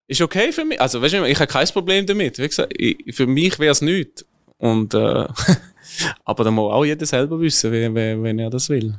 Ist 0.07 0.22
okay 0.22 0.51
für 0.51 0.66
mich. 0.66 0.80
Also, 0.82 1.01
weißt 1.01 1.14
du, 1.14 1.24
ich 1.24 1.39
habe 1.39 1.47
kein 1.47 1.68
Problem 1.68 2.05
damit. 2.05 2.38
Wie 2.38 2.47
gesagt, 2.47 2.74
ich, 2.78 3.16
für 3.16 3.26
mich 3.26 3.57
wäre 3.59 3.72
es 3.72 3.82
nichts. 3.82 4.26
Und, 4.57 4.93
äh, 4.93 5.28
aber 6.26 6.43
da 6.43 6.51
muss 6.51 6.72
auch 6.72 6.84
jeder 6.84 7.05
selber 7.05 7.39
wissen, 7.39 7.72
wenn 7.72 8.39
er 8.39 8.49
das 8.49 8.70
will. 8.70 8.95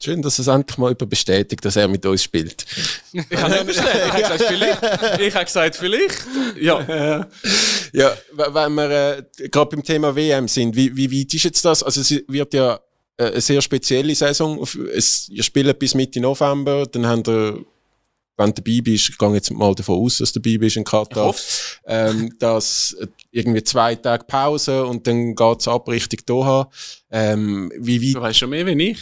Schön, 0.00 0.22
dass 0.22 0.38
es 0.38 0.46
endlich 0.46 0.78
mal 0.78 0.90
jemand 0.90 1.10
bestätigt, 1.10 1.64
dass 1.64 1.74
er 1.74 1.88
mit 1.88 2.06
uns 2.06 2.22
spielt. 2.22 2.64
Ich 3.12 3.36
habe 3.36 3.52
nicht 3.52 3.66
bestätigt, 3.66 4.04
ich 4.06 4.12
habe 4.12 4.22
gesagt, 4.22 4.44
vielleicht. 4.44 5.20
Ich 5.20 5.34
habe 5.34 5.44
gesagt, 5.44 5.76
vielleicht. 5.76 6.26
Ja. 6.60 7.26
ja, 7.92 8.16
wenn 8.32 8.74
wir 8.74 9.18
äh, 9.40 9.48
gerade 9.48 9.70
beim 9.70 9.82
Thema 9.82 10.14
WM 10.14 10.46
sind, 10.46 10.76
wie, 10.76 10.96
wie 10.96 11.10
weit 11.10 11.34
ist 11.34 11.42
jetzt 11.42 11.64
das? 11.64 11.82
Also 11.82 12.00
es 12.00 12.10
wird 12.28 12.54
ja 12.54 12.78
äh, 13.16 13.24
eine 13.24 13.40
sehr 13.40 13.60
spezielle 13.60 14.14
Saison. 14.14 14.64
Es, 14.94 15.28
ihr 15.30 15.42
spielt 15.42 15.76
bis 15.80 15.94
Mitte 15.94 16.20
November, 16.20 16.86
dann 16.86 17.04
haben 17.06 17.26
wir 17.26 17.64
wenn 18.38 18.54
du 18.54 18.62
dabei 18.62 18.80
bist, 18.80 19.08
ich 19.08 19.18
gehe 19.18 19.34
jetzt 19.34 19.50
mal 19.50 19.74
davon 19.74 19.96
aus, 19.96 20.18
dass 20.18 20.32
du 20.32 20.38
dabei 20.38 20.58
bist 20.58 20.76
in 20.76 20.84
Katar, 20.84 21.34
ähm, 21.86 22.32
dass 22.38 22.96
irgendwie 23.32 23.64
zwei 23.64 23.96
Tage 23.96 24.24
Pause 24.24 24.86
und 24.86 25.08
dann 25.08 25.34
geht's 25.34 25.66
ab 25.66 25.88
Richtung 25.88 26.20
Doha. 26.24 26.70
Ähm, 27.10 27.72
wie 27.76 28.00
weit 28.00 28.14
du 28.14 28.20
weißt 28.20 28.38
schon 28.38 28.50
mehr 28.50 28.64
wie 28.64 28.90
ich. 28.90 28.98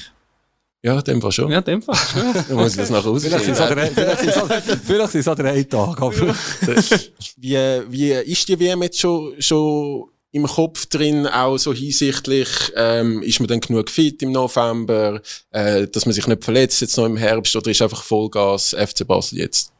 Ja, 0.87 1.03
dem 1.03 1.21
Fall 1.21 1.33
schon. 1.33 1.51
Ja, 1.51 1.61
dem 1.61 1.83
Fall 1.83 1.97
schon. 1.97 2.33
Dann 2.49 2.57
muss 2.59 2.71
ich 2.71 2.77
das 2.77 2.91
nachher 2.91 3.13
Vielleicht 3.19 3.45
sind 3.45 3.55
es 3.55 3.61
auch 5.29 5.35
drei 5.35 5.65
Tage. 5.65 6.01
wie, 7.39 7.59
wie 7.91 8.13
ist 8.13 8.49
die 8.49 8.61
WM 8.61 8.85
jetzt 8.85 9.01
schon, 9.01 9.35
schon 9.43 10.05
im 10.31 10.47
Kopf 10.47 10.87
drin, 10.87 11.27
auch 11.27 11.59
so 11.59 11.75
hinsichtlich, 11.75 12.49
ähm, 12.77 13.21
ist 13.23 13.41
man 13.41 13.49
dann 13.49 13.59
genug 13.59 13.91
fit 13.91 14.23
im 14.23 14.31
November, 14.31 15.21
äh, 15.51 15.89
dass 15.89 16.07
man 16.07 16.13
sich 16.13 16.29
nicht 16.29 16.45
verletzt 16.45 16.81
jetzt 16.83 16.97
noch 16.97 17.07
im 17.07 17.17
Herbst 17.17 17.57
oder 17.57 17.69
ist 17.69 17.83
einfach 17.83 18.05
Vollgas 18.05 18.73
FC 18.79 19.05
Basel 19.05 19.41
jetzt? 19.41 19.73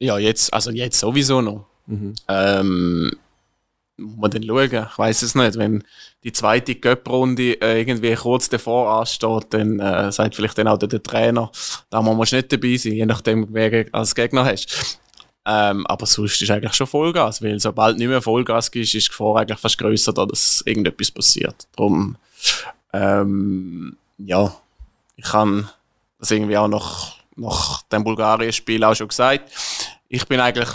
Ja, 0.00 0.18
jetzt, 0.18 0.52
also 0.52 0.70
jetzt 0.70 1.00
sowieso 1.00 1.40
noch. 1.40 1.64
Mhm. 1.86 2.14
Ähm, 2.28 3.12
muss 3.98 4.16
man 4.16 4.30
dann 4.30 4.44
schauen. 4.44 4.86
Ich 4.90 4.98
weiß 4.98 5.22
es 5.22 5.34
nicht. 5.34 5.58
Wenn 5.58 5.84
die 6.24 6.32
zweite 6.32 6.74
Göpprunde 6.74 7.60
äh, 7.60 7.80
irgendwie 7.80 8.14
kurz 8.14 8.48
davor 8.48 9.00
ansteht, 9.00 9.46
dann 9.50 9.80
äh, 9.80 10.10
sagt 10.12 10.34
vielleicht 10.34 10.56
dann 10.58 10.68
auch 10.68 10.78
der, 10.78 10.88
der 10.88 11.02
Trainer, 11.02 11.50
da 11.90 12.00
musst 12.00 12.32
du 12.32 12.36
nicht 12.36 12.52
dabei 12.52 12.76
sein, 12.76 12.92
je 12.92 13.06
nachdem, 13.06 13.46
wer 13.50 13.86
als 13.92 14.14
Gegner 14.14 14.44
hast. 14.44 15.00
Ähm, 15.44 15.86
aber 15.86 16.06
sonst 16.06 16.42
ist 16.42 16.50
eigentlich 16.50 16.74
schon 16.74 16.86
Vollgas, 16.86 17.42
weil 17.42 17.58
sobald 17.58 17.96
nicht 17.96 18.08
mehr 18.08 18.22
Vollgas 18.22 18.68
ist, 18.68 18.94
ist 18.94 19.06
die 19.06 19.08
Gefahr 19.08 19.36
eigentlich 19.36 19.58
fast 19.58 19.78
grösser, 19.78 20.12
dass 20.12 20.62
irgendetwas 20.66 21.10
passiert. 21.10 21.66
Darum, 21.74 22.16
ähm, 22.92 23.96
ja, 24.18 24.54
ich 25.16 25.24
kann 25.24 25.68
das 26.18 26.30
irgendwie 26.30 26.56
auch 26.56 26.68
nach, 26.68 27.16
nach 27.36 27.82
dem 27.82 28.04
Bulgarien-Spiel 28.04 28.84
auch 28.84 28.94
schon 28.94 29.08
gesagt. 29.08 29.50
Ich 30.08 30.26
bin 30.26 30.40
eigentlich 30.40 30.68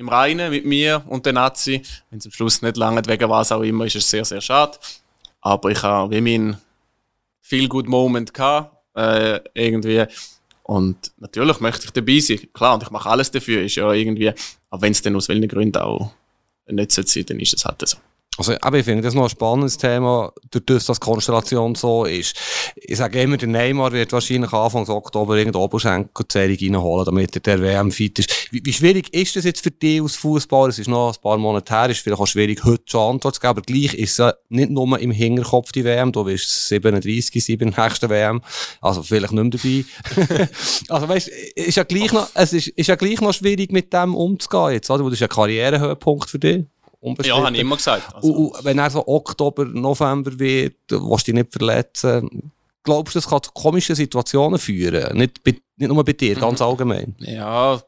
im 0.00 0.08
Reinen 0.08 0.50
mit 0.50 0.64
mir 0.64 1.02
und 1.06 1.26
den 1.26 1.34
Nazi. 1.34 1.82
Wenn 2.08 2.18
es 2.18 2.24
am 2.24 2.32
Schluss 2.32 2.62
nicht 2.62 2.78
lange 2.78 3.02
wegen 3.06 3.28
was 3.28 3.52
auch 3.52 3.60
immer, 3.60 3.84
ist 3.84 3.96
es 3.96 4.08
sehr, 4.08 4.24
sehr 4.24 4.40
schade. 4.40 4.78
Aber 5.42 5.70
ich 5.70 5.82
habe 5.82 6.14
wie 6.14 6.20
mein 6.22 6.56
Feel 7.42 7.68
Good 7.68 7.86
Moment 7.86 8.32
gehabt, 8.32 8.74
äh, 8.96 9.40
irgendwie. 9.52 10.06
Und 10.62 11.12
natürlich 11.18 11.60
möchte 11.60 11.84
ich 11.84 11.90
dabei 11.90 12.18
sein. 12.18 12.48
Klar, 12.52 12.74
und 12.74 12.82
ich 12.82 12.90
mache 12.90 13.10
alles 13.10 13.30
dafür, 13.30 13.62
ist 13.62 13.74
ja 13.74 13.92
irgendwie, 13.92 14.32
aber 14.70 14.82
wenn 14.82 14.92
es 14.92 15.02
dann 15.02 15.16
aus 15.16 15.28
welchen 15.28 15.48
Gründen 15.48 15.76
auch 15.76 16.12
nicht 16.66 16.92
sein 16.92 17.24
dann 17.26 17.40
ist 17.40 17.54
es 17.54 17.64
halt 17.64 17.86
so. 17.86 17.98
Also, 18.40 18.54
aber 18.62 18.78
ich 18.78 18.86
finde 18.86 19.02
das 19.02 19.12
noch 19.12 19.24
ein 19.24 19.28
spannendes 19.28 19.76
Thema, 19.76 20.32
durch 20.50 20.64
das, 20.64 20.86
dass 20.86 20.98
die 20.98 21.04
Konstellation 21.04 21.74
so 21.74 22.06
ist. 22.06 22.34
Ich 22.74 22.96
sage 22.96 23.20
immer, 23.20 23.36
der 23.36 23.48
Neymar 23.48 23.92
wird 23.92 24.14
wahrscheinlich 24.14 24.50
Anfang 24.54 24.88
Oktober 24.88 25.36
irgendeine 25.36 25.62
Oberschenkelzerrung 25.62 26.56
reinholen, 26.58 27.04
damit 27.04 27.36
er 27.36 27.40
der 27.40 27.60
WM 27.60 27.92
fit 27.92 28.18
ist. 28.18 28.50
Wie, 28.50 28.62
wie, 28.64 28.72
schwierig 28.72 29.12
ist 29.12 29.36
das 29.36 29.44
jetzt 29.44 29.62
für 29.62 29.70
dich 29.70 30.00
als 30.00 30.16
Fußballer? 30.16 30.70
Es 30.70 30.78
ist 30.78 30.88
noch 30.88 31.14
ein 31.14 31.20
paar 31.20 31.36
Monate 31.36 31.70
her, 31.74 31.90
ist 31.90 32.00
vielleicht 32.00 32.18
auch 32.18 32.26
schwierig, 32.26 32.64
heute 32.64 32.82
schon 32.86 33.16
Antwort 33.16 33.34
zu 33.34 33.42
geben, 33.42 33.50
aber 33.50 33.60
gleich 33.60 33.92
ist 33.92 34.18
es 34.18 34.34
nicht 34.48 34.70
nur 34.70 34.98
im 34.98 35.10
Hinterkopf 35.10 35.70
die 35.72 35.84
WM, 35.84 36.10
du 36.10 36.24
bist 36.24 36.68
37, 36.68 37.44
7 37.44 37.74
nächste 37.76 38.08
WM, 38.08 38.40
also 38.80 39.02
vielleicht 39.02 39.34
nicht 39.34 39.62
mehr 39.62 39.84
dabei. 40.24 40.48
also 40.88 41.08
weißt, 41.10 41.28
ist 41.28 41.76
ja 41.76 41.84
gleich 41.84 42.10
noch, 42.14 42.26
es 42.32 42.54
ist, 42.54 42.68
ist 42.68 42.86
ja 42.86 42.94
gleich 42.94 43.20
noch 43.20 43.34
schwierig 43.34 43.70
mit 43.70 43.92
dem 43.92 44.14
umzugehen 44.14 44.72
jetzt, 44.72 44.88
oder? 44.88 45.04
Das 45.04 45.12
ist 45.12 45.22
ein 45.22 45.28
Karrierehöhepunkt 45.28 46.30
für 46.30 46.38
dich. 46.38 46.64
Ja, 47.22 47.42
habe 47.42 47.54
ich 47.54 47.60
immer 47.60 47.76
gesagt. 47.76 48.14
Also. 48.14 48.32
Und, 48.32 48.54
und 48.54 48.64
wenn 48.64 48.78
er 48.78 48.90
so 48.90 49.06
Oktober, 49.06 49.64
November 49.64 50.38
wird, 50.38 50.76
willst 50.88 51.28
du 51.28 51.32
dich 51.32 51.34
nicht 51.34 51.52
verletzen, 51.52 52.52
glaubst 52.82 53.14
du, 53.14 53.18
das 53.18 53.28
kann 53.28 53.42
zu 53.42 53.50
komischen 53.52 53.94
Situationen 53.94 54.58
führen? 54.58 55.16
Nicht, 55.16 55.42
bei, 55.42 55.56
nicht 55.76 55.88
nur 55.88 56.04
bei 56.04 56.12
dir, 56.12 56.34
ganz 56.34 56.60
allgemein. 56.60 57.14
Ja, 57.18 57.80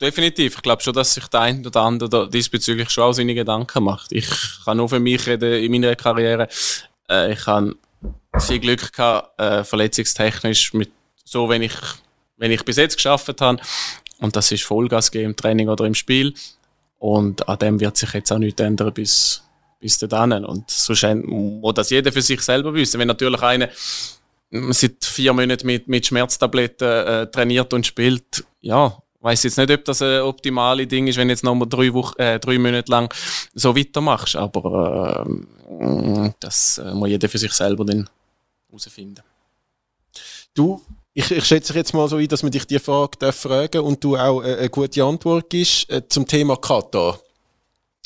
definitiv. 0.00 0.56
Ich 0.56 0.62
glaube 0.62 0.82
schon, 0.82 0.94
dass 0.94 1.14
sich 1.14 1.26
der 1.28 1.40
ein 1.40 1.66
oder 1.66 1.80
andere 1.82 2.28
diesbezüglich 2.28 2.90
schon 2.90 3.04
auch 3.04 3.12
seine 3.12 3.34
Gedanken 3.34 3.84
macht. 3.84 4.12
Ich 4.12 4.28
kann 4.64 4.76
nur 4.76 4.88
für 4.88 5.00
mich 5.00 5.26
reden 5.26 5.62
in 5.62 5.70
meiner 5.70 5.94
Karriere. 5.96 6.48
Äh, 7.08 7.32
ich 7.32 7.46
habe 7.46 7.76
viel 8.38 8.58
Glück 8.58 8.92
gehabt, 8.92 9.40
äh, 9.40 9.64
verletzungstechnisch, 9.64 10.74
mit 10.74 10.90
so, 11.24 11.48
wenn 11.48 11.62
ich, 11.62 11.74
wenn 12.36 12.50
ich 12.50 12.64
bis 12.64 12.76
jetzt 12.76 12.96
geschafft 12.96 13.40
habe. 13.40 13.60
Und 14.18 14.34
das 14.34 14.50
ist 14.52 14.64
Vollgas 14.64 15.10
geben 15.10 15.26
im 15.26 15.36
Training 15.36 15.68
oder 15.68 15.84
im 15.84 15.94
Spiel. 15.94 16.34
Und 16.98 17.48
an 17.48 17.58
dem 17.58 17.80
wird 17.80 17.96
sich 17.96 18.12
jetzt 18.12 18.32
auch 18.32 18.38
nichts 18.38 18.60
ändern 18.60 18.92
bis, 18.92 19.42
bis 19.80 19.98
dahin. 19.98 20.44
Und 20.44 20.70
so 20.70 20.92
muss 21.14 21.74
das 21.74 21.90
jeder 21.90 22.12
für 22.12 22.22
sich 22.22 22.40
selber 22.40 22.72
wissen. 22.74 22.98
Wenn 22.98 23.08
natürlich 23.08 23.42
einer 23.42 23.68
seit 24.50 25.04
vier 25.04 25.32
Monaten 25.32 25.66
mit, 25.66 25.88
mit 25.88 26.06
Schmerztabletten 26.06 26.88
äh, 26.88 27.26
trainiert 27.30 27.72
und 27.72 27.86
spielt, 27.86 28.44
ja, 28.60 28.96
weiß 29.20 29.42
jetzt 29.42 29.58
nicht, 29.58 29.70
ob 29.70 29.84
das 29.84 30.02
ein 30.02 30.20
optimale 30.20 30.86
Ding 30.86 31.08
ist, 31.08 31.16
wenn 31.16 31.28
du 31.28 31.32
jetzt 31.32 31.44
nochmal 31.44 31.68
drei, 31.68 31.88
äh, 32.18 32.38
drei 32.38 32.58
Monate 32.58 32.90
lang 32.90 33.12
so 33.54 33.76
weitermachst. 33.76 34.36
Aber 34.36 35.26
äh, 35.68 36.30
das 36.40 36.80
muss 36.92 37.08
jeder 37.08 37.28
für 37.28 37.38
sich 37.38 37.52
selber 37.52 37.84
dann 37.84 38.08
herausfinden. 38.68 39.22
Du 40.54 40.80
ich, 41.16 41.30
ich 41.30 41.44
schätze 41.46 41.72
jetzt 41.72 41.94
mal 41.94 42.06
so 42.08 42.16
ein, 42.16 42.28
dass 42.28 42.42
man 42.42 42.52
dich 42.52 42.66
die 42.66 42.78
Frage 42.78 43.16
darf 43.18 43.36
fragen 43.36 43.80
und 43.80 44.04
du 44.04 44.18
auch 44.18 44.42
äh, 44.42 44.56
eine 44.56 44.68
gute 44.68 45.02
Antwort 45.02 45.48
gibst 45.48 45.90
äh, 45.90 46.06
zum 46.06 46.26
Thema 46.26 46.56
Katar. 46.56 47.18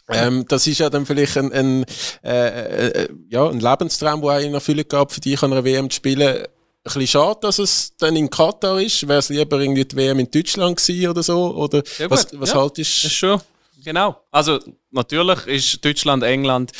Ähm, 0.09 0.45
das 0.47 0.67
ist 0.69 0.79
ja 0.79 0.89
dann 0.91 1.07
vielleicht 1.07 1.37
ein, 1.37 1.53
ein, 1.53 1.85
äh, 2.23 3.03
äh, 3.03 3.09
ja, 3.29 3.49
ein 3.49 3.59
Lebenstraum, 3.59 4.23
der 4.23 4.41
in 4.41 4.55
Erfüllung 4.55 4.85
gab, 4.89 5.13
für 5.13 5.21
dich 5.21 5.43
an 5.43 5.53
einer 5.53 5.65
WM 5.65 5.91
zu 5.91 5.97
spielen. 5.97 6.47
bisschen 6.85 7.07
schade, 7.09 7.41
dass 7.43 7.59
es 7.59 7.97
dann 7.97 8.15
in 8.15 8.31
Katar 8.31 8.81
ist. 8.81 9.07
Wäre 9.07 9.19
es 9.19 9.29
lieber 9.29 9.61
irgendwie 9.61 9.85
die 9.85 9.97
WM 9.97 10.21
in 10.21 10.31
Deutschland 10.31 10.77
gewesen 10.77 11.11
oder 11.11 11.23
so? 11.25 11.55
Oder 11.57 11.83
Ja, 11.99 12.09
was, 12.11 12.29
was 12.33 12.51
ja. 12.51 12.61
haltest 12.61 13.05
ist 13.05 13.13
schon, 13.13 13.41
genau. 13.85 14.21
Also 14.31 14.61
natürlich 14.93 15.47
ist 15.47 15.85
Deutschland, 15.85 16.23
England 16.23 16.71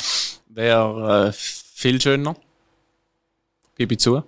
wäre 0.47 1.27
äh, 1.27 1.31
viel 1.33 2.01
schöner. 2.01 2.37
Gebe 3.77 3.95
ich 3.95 3.99
zu. 3.99 4.23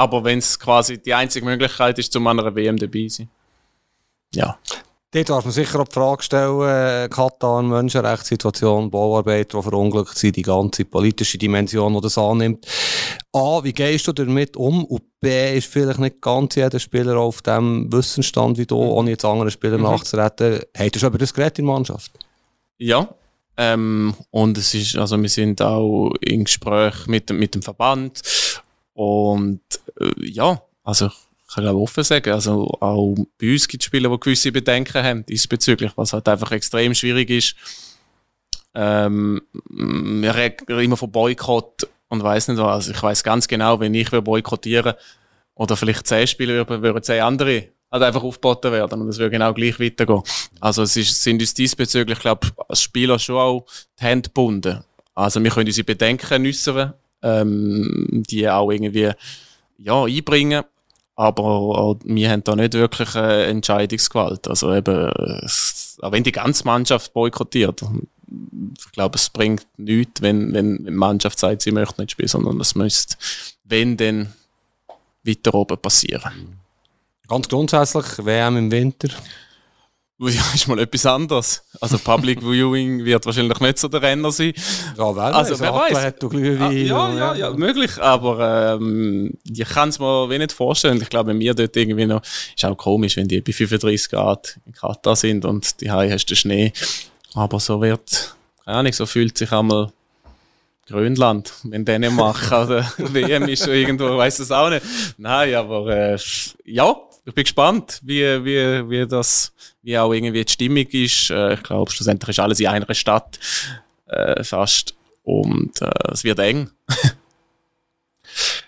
Aber 0.00 0.24
wenn 0.24 0.38
es 0.38 0.58
quasi 0.58 0.96
die 0.96 1.12
einzige 1.12 1.44
Möglichkeit 1.44 1.98
ist, 1.98 2.10
zum 2.10 2.26
einer 2.26 2.54
WM 2.54 2.78
dabei 2.78 3.06
zu 3.06 3.16
sein. 3.16 3.28
Ja. 4.34 4.58
Dort 5.10 5.28
darf 5.28 5.44
man 5.44 5.52
sicher 5.52 5.78
auch 5.78 5.88
die 5.88 5.92
Frage 5.92 6.22
stellen, 6.22 6.62
äh, 6.62 7.08
Katar, 7.10 7.60
Menschenrechtssituation, 7.62 8.90
Bauarbeiter, 8.90 9.58
die 9.58 9.62
verunglückt 9.62 10.16
sind, 10.16 10.36
die 10.36 10.42
ganze 10.42 10.86
politische 10.86 11.36
Dimension, 11.36 11.92
die 11.92 12.00
das 12.00 12.16
annimmt. 12.16 12.66
A, 13.34 13.62
wie 13.62 13.74
gehst 13.74 14.08
du 14.08 14.12
damit 14.12 14.56
um? 14.56 14.86
Und 14.86 15.02
B, 15.20 15.58
ist 15.58 15.70
vielleicht 15.70 15.98
nicht 15.98 16.22
ganz 16.22 16.54
jeder 16.54 16.78
Spieler 16.78 17.18
auf 17.18 17.42
dem 17.42 17.92
Wissensstand 17.92 18.56
wie 18.56 18.66
du, 18.66 18.78
ohne 18.78 19.10
jetzt 19.10 19.26
anderen 19.26 19.50
Spielern 19.50 19.82
nachzureden. 19.82 20.62
Habt 20.78 20.96
ihr 20.96 20.98
schon 20.98 21.10
über 21.10 21.18
das 21.18 21.34
geredet 21.34 21.58
in 21.58 21.66
der 21.66 21.74
Mannschaft? 21.74 22.12
Ja. 22.78 23.06
Ähm, 23.58 24.14
und 24.30 24.56
es 24.56 24.72
ist, 24.72 24.96
also 24.96 25.20
wir 25.20 25.28
sind 25.28 25.60
auch 25.60 26.14
im 26.22 26.44
Gespräch 26.44 27.06
mit, 27.06 27.28
mit 27.28 27.54
dem 27.54 27.60
Verband. 27.60 28.22
Und 28.94 29.60
äh, 30.00 30.10
ja, 30.18 30.62
also 30.82 31.06
ich 31.06 31.54
kann 31.54 31.64
glaube 31.64 31.80
offen 31.80 32.04
sagen, 32.04 32.32
also 32.32 32.66
auch 32.80 33.14
bei 33.38 33.52
uns 33.52 33.66
gibt 33.66 33.82
es 33.82 33.86
Spieler, 33.86 34.10
die 34.10 34.20
gewisse 34.20 34.52
Bedenken 34.52 35.02
haben 35.02 35.26
diesbezüglich, 35.26 35.92
was 35.96 36.12
halt 36.12 36.28
einfach 36.28 36.52
extrem 36.52 36.94
schwierig 36.94 37.30
ist. 37.30 37.56
Ähm, 38.74 39.42
wir 39.68 40.34
reden 40.34 40.80
immer 40.80 40.96
von 40.96 41.10
Boykott 41.10 41.88
und 42.08 42.22
weiß 42.22 42.48
nicht. 42.48 42.60
Also 42.60 42.92
ich 42.92 43.02
weiß 43.02 43.24
ganz 43.24 43.48
genau, 43.48 43.80
wenn 43.80 43.94
ich 43.94 44.10
boykottieren 44.10 44.94
oder 45.54 45.76
vielleicht 45.76 46.06
zehn 46.06 46.26
Spieler 46.26 46.54
würden, 46.54 46.82
würden 46.82 47.02
zehn 47.02 47.22
andere 47.22 47.68
halt 47.90 48.02
einfach 48.02 48.22
aufgeboten 48.22 48.72
werden 48.72 49.02
und 49.02 49.08
es 49.08 49.18
würde 49.18 49.30
genau 49.30 49.52
gleich 49.52 49.80
weitergehen. 49.80 50.22
Also 50.60 50.82
es 50.82 50.96
ist, 50.96 51.22
sind 51.22 51.40
uns 51.40 51.54
diesbezüglich, 51.54 52.18
glaube 52.20 52.48
als 52.68 52.82
Spieler 52.82 53.18
schon 53.18 53.36
auch 53.36 53.66
die 53.98 54.04
Hände 54.04 54.28
gebunden. 54.28 54.84
Also 55.14 55.42
wir 55.42 55.50
können 55.50 55.66
unsere 55.66 55.84
Bedenken 55.84 56.46
äußern, 56.46 56.94
ähm, 57.22 58.22
die 58.28 58.48
auch 58.48 58.70
irgendwie 58.70 59.10
ja, 59.78 60.04
einbringen, 60.04 60.64
aber 61.16 61.42
auch 61.42 61.96
wir 62.04 62.30
haben 62.30 62.44
da 62.44 62.56
nicht 62.56 62.74
wirklich 62.74 63.14
äh, 63.14 63.50
Entscheidungsgewalt. 63.50 64.48
Also 64.48 64.74
eben, 64.74 65.08
äh, 65.08 65.46
auch 66.02 66.12
wenn 66.12 66.24
die 66.24 66.32
ganze 66.32 66.64
Mannschaft 66.64 67.12
boykottiert, 67.12 67.82
ich 68.78 68.92
glaube, 68.92 69.16
es 69.16 69.28
bringt 69.28 69.66
nichts, 69.76 70.22
wenn, 70.22 70.52
wenn 70.52 70.78
wenn 70.78 70.84
die 70.84 70.90
Mannschaft 70.92 71.38
sagt, 71.38 71.62
sie 71.62 71.72
möchte 71.72 72.00
nicht 72.00 72.12
spielen, 72.12 72.28
sondern 72.28 72.60
es 72.60 72.74
müsste, 72.74 73.16
wenn, 73.64 73.96
dann 73.96 74.32
weiter 75.24 75.54
oben 75.54 75.78
passieren. 75.78 76.58
Ganz 77.28 77.48
grundsätzlich, 77.48 78.24
WM 78.24 78.56
im 78.56 78.70
Winter. 78.70 79.08
Ja, 80.22 80.42
ist 80.54 80.68
mal 80.68 80.78
etwas 80.78 81.06
anderes. 81.06 81.62
Also 81.80 81.98
Public 81.98 82.40
Viewing 82.42 83.04
wird 83.06 83.24
wahrscheinlich 83.24 83.58
nicht 83.58 83.78
so 83.78 83.88
der 83.88 84.02
Renner 84.02 84.30
sein. 84.30 84.52
Ja, 84.98 85.16
wer 85.16 85.34
Also, 85.34 85.58
wer 85.58 85.72
weiß. 85.72 85.96
Ah, 86.60 86.70
ja, 86.70 87.14
ja, 87.14 87.34
ja, 87.34 87.50
möglich, 87.52 87.98
aber 87.98 88.76
ähm, 88.78 89.32
ich 89.44 89.66
kann 89.66 89.88
es 89.88 89.98
mir 89.98 90.28
wie 90.28 90.36
nicht 90.36 90.52
vorstellen. 90.52 91.00
Ich 91.00 91.08
glaube, 91.08 91.38
wir 91.38 91.54
dort 91.54 91.74
irgendwie 91.74 92.04
noch, 92.04 92.20
ist 92.54 92.64
auch 92.66 92.76
komisch, 92.76 93.16
wenn 93.16 93.28
die 93.28 93.40
bei 93.40 93.52
35 93.52 94.10
Grad 94.10 94.58
in 94.66 94.72
Katar 94.72 95.16
sind 95.16 95.46
und 95.46 95.80
die 95.80 95.90
hast 95.90 96.26
du 96.26 96.36
Schnee. 96.36 96.74
Aber 97.34 97.58
so 97.58 97.80
wird, 97.80 98.34
keine 98.64 98.76
Ahnung, 98.76 98.92
so 98.92 99.06
fühlt 99.06 99.38
sich 99.38 99.50
einmal 99.52 99.90
Grönland, 100.86 101.52
wenn 101.62 101.84
Dänemark 101.84 102.52
an 102.52 102.68
der 102.68 102.92
WM 102.98 103.48
ist 103.48 103.64
schon 103.64 103.74
irgendwo, 103.74 104.18
weiß 104.18 104.40
es 104.40 104.50
auch 104.50 104.68
nicht. 104.68 104.84
Nein, 105.16 105.54
aber 105.54 105.86
äh, 105.88 106.18
ja, 106.64 106.94
ich 107.24 107.34
bin 107.34 107.44
gespannt, 107.44 108.00
wie, 108.02 108.44
wie, 108.44 108.90
wie 108.90 109.06
das, 109.06 109.52
wie 109.82 109.98
auch 109.98 110.12
irgendwie 110.12 110.44
die 110.44 110.52
Stimmung 110.52 110.86
ist. 110.86 111.30
Äh, 111.30 111.54
ich 111.54 111.62
glaube, 111.62 111.90
schlussendlich 111.90 112.30
ist 112.30 112.40
alles 112.40 112.60
in 112.60 112.66
einer 112.66 112.94
Stadt 112.94 113.38
äh, 114.06 114.42
fast 114.44 114.94
und 115.22 115.80
äh, 115.80 116.12
es 116.12 116.24
wird 116.24 116.38
eng. 116.38 116.70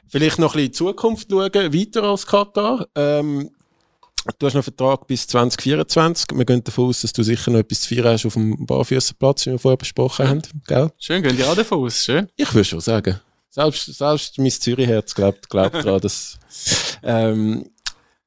Vielleicht 0.08 0.38
noch 0.38 0.54
ein 0.54 0.58
bisschen 0.58 0.66
in 0.66 0.72
die 0.72 0.76
Zukunft 0.76 1.30
schauen, 1.30 1.52
weiter 1.54 2.02
als 2.02 2.26
Katar. 2.26 2.86
Ähm, 2.94 3.50
du 4.38 4.46
hast 4.46 4.54
noch 4.54 4.58
einen 4.58 4.62
Vertrag 4.62 5.06
bis 5.06 5.26
2024. 5.26 6.26
Wir 6.34 6.44
gehen 6.44 6.62
davon 6.62 6.88
aus, 6.88 7.00
dass 7.00 7.12
du 7.12 7.22
sicher 7.22 7.50
noch 7.50 7.60
etwas 7.60 7.82
zu 7.82 7.94
feiern 7.94 8.12
hast 8.12 8.26
auf 8.26 8.34
dem 8.34 8.66
Barfüßerplatz, 8.66 9.46
wie 9.46 9.52
wir 9.52 9.58
vorher 9.58 9.78
besprochen 9.78 10.28
haben. 10.28 10.42
Gell? 10.66 10.90
Schön, 10.98 11.22
gehen 11.22 11.36
die 11.36 11.44
auch 11.44 11.54
davon 11.54 11.78
aus, 11.78 12.04
schön. 12.04 12.28
Ich 12.36 12.52
würde 12.52 12.64
schon 12.64 12.80
sagen. 12.80 13.20
Selbst, 13.48 13.86
selbst 13.86 14.38
mein 14.38 14.50
Zürich-Herz 14.50 15.14
glaubt, 15.14 15.48
glaubt 15.50 15.74
daran, 15.74 16.00
dass, 16.00 16.38
ähm, 17.02 17.70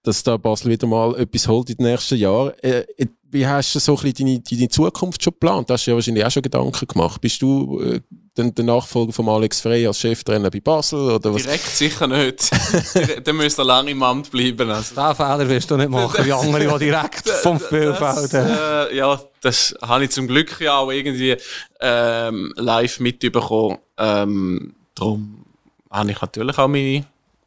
dass 0.05 0.23
da 0.23 0.37
Basel 0.37 0.71
wieder 0.71 0.87
mal 0.87 1.15
etwas 1.17 1.47
holt 1.47 1.69
in 1.69 1.77
den 1.77 1.87
nächsten 1.87 2.17
Jahren. 2.17 2.53
Äh, 2.61 2.85
äh, 2.97 3.07
wie 3.31 3.45
hast 3.45 3.75
du 3.75 3.79
so 3.79 3.97
ein 3.97 4.03
bisschen 4.03 4.27
deine, 4.27 4.39
deine 4.39 4.69
Zukunft 4.69 5.23
schon 5.23 5.33
geplant? 5.33 5.69
Hast 5.69 5.85
du 5.85 5.91
ja 5.91 5.95
wahrscheinlich 5.95 6.23
auch 6.23 6.31
schon 6.31 6.43
Gedanken 6.43 6.87
gemacht. 6.87 7.19
Bist 7.19 7.41
du 7.41 7.81
äh, 7.81 7.99
der, 8.37 8.51
der 8.51 8.65
Nachfolger 8.65 9.11
von 9.11 9.27
Alex 9.27 9.61
Frey 9.61 9.85
als 9.85 9.99
Cheftrainer 9.99 10.49
bei 10.49 10.61
Basel? 10.61 10.99
Oder 10.99 11.33
was? 11.33 11.43
Direkt 11.43 11.67
sicher 11.67 12.07
nicht. 12.07 12.49
Dann 13.23 13.35
müsst 13.35 13.59
ihr 13.59 13.65
lange 13.65 13.91
im 13.91 14.03
Amt 14.03 14.31
bleiben. 14.31 14.69
Also. 14.69 14.95
Diesen 14.95 15.15
Fehler 15.15 15.49
wirst 15.49 15.71
du 15.71 15.77
nicht 15.77 15.89
machen, 15.89 16.25
wie 16.25 16.31
andere, 16.31 16.79
die 16.79 16.85
direkt 16.85 17.29
vom 17.41 17.59
Spielfeld... 17.59 18.33
Das, 18.33 18.89
äh, 18.89 18.95
ja, 18.95 19.19
das 19.41 19.75
habe 19.81 20.05
ich 20.05 20.11
zum 20.11 20.27
Glück 20.27 20.61
ja 20.61 20.77
auch 20.77 20.91
irgendwie 20.91 21.35
ähm, 21.81 22.53
live 22.55 22.99
mitbekommen. 22.99 23.79
Ähm, 23.97 24.75
darum 24.93 25.45
habe 25.91 26.11
ich 26.11 26.21
natürlich 26.21 26.57
auch 26.57 26.67
meine 26.67 27.05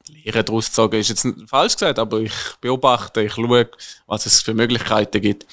Lehre 0.08 0.44
daraus 0.44 0.66
gezogen. 0.66 0.96
Ist 0.96 1.08
jetzt 1.08 1.26
falsch 1.46 1.74
gesagt, 1.74 1.98
aber 1.98 2.20
ich 2.20 2.32
beobachte, 2.60 3.22
ich 3.22 3.34
schaue, 3.34 3.68
was 4.06 4.26
es 4.26 4.40
für 4.40 4.54
Möglichkeiten 4.54 5.20
gibt. 5.20 5.46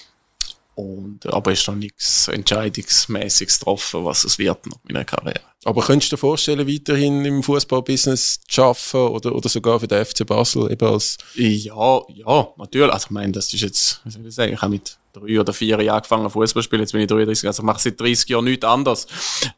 Und, 0.76 1.26
aber 1.28 1.54
ist 1.54 1.66
noch 1.70 1.76
nichts 1.76 2.28
Entscheidungsmäßiges 2.28 3.60
getroffen, 3.60 4.04
was 4.04 4.26
es 4.26 4.38
wird 4.38 4.66
nach 4.68 4.78
meiner 4.84 5.06
Karriere. 5.06 5.40
Aber 5.64 5.82
könntest 5.82 6.12
du 6.12 6.16
dir 6.16 6.20
vorstellen, 6.20 6.68
weiterhin 6.68 7.24
im 7.24 7.42
Fußballbusiness 7.42 8.42
zu 8.48 8.62
arbeiten 8.62 8.98
oder, 8.98 9.34
oder 9.34 9.48
sogar 9.48 9.80
für 9.80 9.88
den 9.88 10.04
FC 10.04 10.28
Basel 10.28 10.70
eben 10.70 10.86
als 10.86 11.18
Ja, 11.36 12.02
ja, 12.10 12.48
natürlich. 12.58 12.94
Also 12.94 13.06
ich 13.06 13.12
meine, 13.12 13.32
das 13.32 13.54
ist 13.54 13.62
jetzt, 13.62 14.02
wie 14.04 14.12
soll 14.12 14.28
ich 14.28 14.36
sagen, 14.36 14.54
ich 14.54 14.62
habe 14.62 14.72
mit 14.72 14.98
drei 15.14 15.40
oder 15.40 15.54
vier 15.54 15.82
Jahren 15.82 15.96
angefangen 15.96 16.30
Fußball 16.30 16.62
zu 16.62 16.66
spielen, 16.66 16.82
jetzt 16.82 16.92
bin 16.92 17.02
ich 17.02 17.08
33, 17.08 17.48
also 17.48 17.64
ich 17.64 17.66
mache 17.66 17.80
seit 17.80 18.00
30 18.00 18.30
Jahren 18.30 18.46
nichts 18.46 18.66
anderes. 18.66 19.08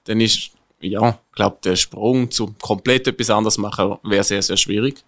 Dann 0.04 0.22
ist, 0.22 0.52
ja, 0.80 1.10
ich 1.10 1.36
glaube, 1.36 1.58
der 1.64 1.76
Sprung 1.76 2.30
zu 2.30 2.54
komplett 2.62 3.08
etwas 3.08 3.30
anderes 3.30 3.58
machen 3.58 3.98
wäre 4.04 4.24
sehr, 4.24 4.42
sehr 4.42 4.58
schwierig. 4.58 5.04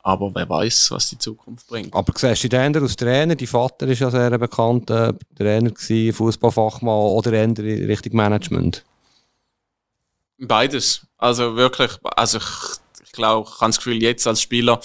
Aber 0.00 0.34
wer 0.34 0.48
weiß, 0.48 0.90
was 0.90 1.10
die 1.10 1.18
Zukunft 1.18 1.66
bringt. 1.66 1.92
Aber 1.92 2.12
siehst 2.16 2.44
du 2.44 2.48
den 2.48 2.76
als 2.76 2.96
Trainer? 2.96 3.34
Dein 3.34 3.46
Vater 3.46 3.86
ist 3.88 3.98
ja 3.98 4.10
sehr 4.10 4.38
bekannter 4.38 5.14
Trainer 5.36 5.70
gewesen, 5.70 6.14
Fußballfachmann 6.14 6.94
oder 6.94 7.32
eher 7.32 7.58
Richtung 7.58 8.16
Management. 8.16 8.84
Beides. 10.38 11.06
Also 11.18 11.56
wirklich, 11.56 11.90
also 12.02 12.38
ich, 12.38 12.44
ich 13.04 13.12
glaube, 13.12 13.48
ich 13.48 13.60
habe 13.60 13.70
das 13.70 13.78
Gefühl, 13.78 14.02
jetzt 14.02 14.26
als 14.26 14.40
Spieler 14.40 14.80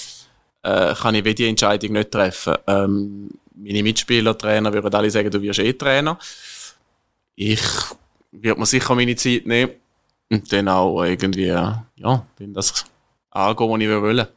äh, 0.63 0.95
kann 0.95 1.15
ich 1.15 1.35
die 1.35 1.47
Entscheidung 1.47 1.93
nicht 1.93 2.11
treffen. 2.11 2.55
Ähm, 2.67 3.29
meine 3.55 3.83
Mitspieler, 3.83 4.37
Trainer 4.37 4.73
würden 4.73 4.93
alle 4.93 5.11
sagen, 5.11 5.29
du 5.29 5.41
wirst 5.41 5.59
eh 5.59 5.73
Trainer. 5.73 6.17
Ich 7.35 7.61
würde 8.41 8.59
mir 8.59 8.65
sicher 8.65 8.95
meine 8.95 9.15
Zeit 9.15 9.45
nehmen 9.45 9.71
und 10.29 10.51
dann 10.51 10.67
auch 10.67 11.03
irgendwie, 11.03 11.47
äh, 11.47 11.71
ja, 11.95 12.25
wenn 12.37 12.53
das 12.53 12.85
angehen, 13.31 13.69
was 13.69 13.79
ich 13.81 13.87
will. 14.01 14.27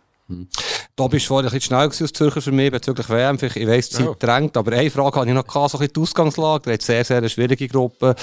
Da 0.97 1.07
bist 1.07 1.26
du 1.26 1.28
vorhin 1.28 1.47
ein 1.47 1.53
bisschen 1.53 1.68
schnell 1.68 1.86
aus 1.86 2.12
Zürcher 2.12 2.40
für 2.42 2.51
mich 2.51 2.72
bezüglich 2.72 3.09
WM. 3.09 3.36
Ich 3.40 3.55
weiss, 3.66 3.90
die 3.90 3.97
Zeit 3.97 4.07
Ja. 4.07 4.14
drängt, 4.14 4.57
aber 4.57 4.72
eine 4.72 4.90
Frage 4.90 5.20
hatte 5.20 5.28
ich 5.28 5.34
noch 5.34 5.47
gehabt, 5.47 5.70
so 5.70 5.78
ein 5.78 5.80
bisschen 5.82 5.92
die 5.94 6.01
Ausgangslage. 6.01 6.70
Ihr 6.70 6.72
habt 6.72 6.82
sehr, 6.82 7.05
sehr 7.05 7.18
eine 7.18 7.28
schwierige 7.28 7.68
Gruppe. 7.68 8.16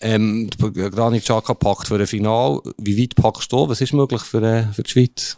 Ähm, 0.00 0.48
Granit 0.58 1.24
Xhaka 1.24 1.54
packt 1.54 1.88
für 1.88 1.96
ein 1.96 2.06
Final. 2.06 2.60
Wie 2.76 3.02
weit 3.02 3.16
packst 3.16 3.50
du? 3.50 3.68
Was 3.68 3.80
ist 3.80 3.92
möglich 3.92 4.22
für, 4.22 4.40
äh, 4.42 4.72
für 4.72 4.84
die 4.84 4.90
Schweiz? 4.90 5.36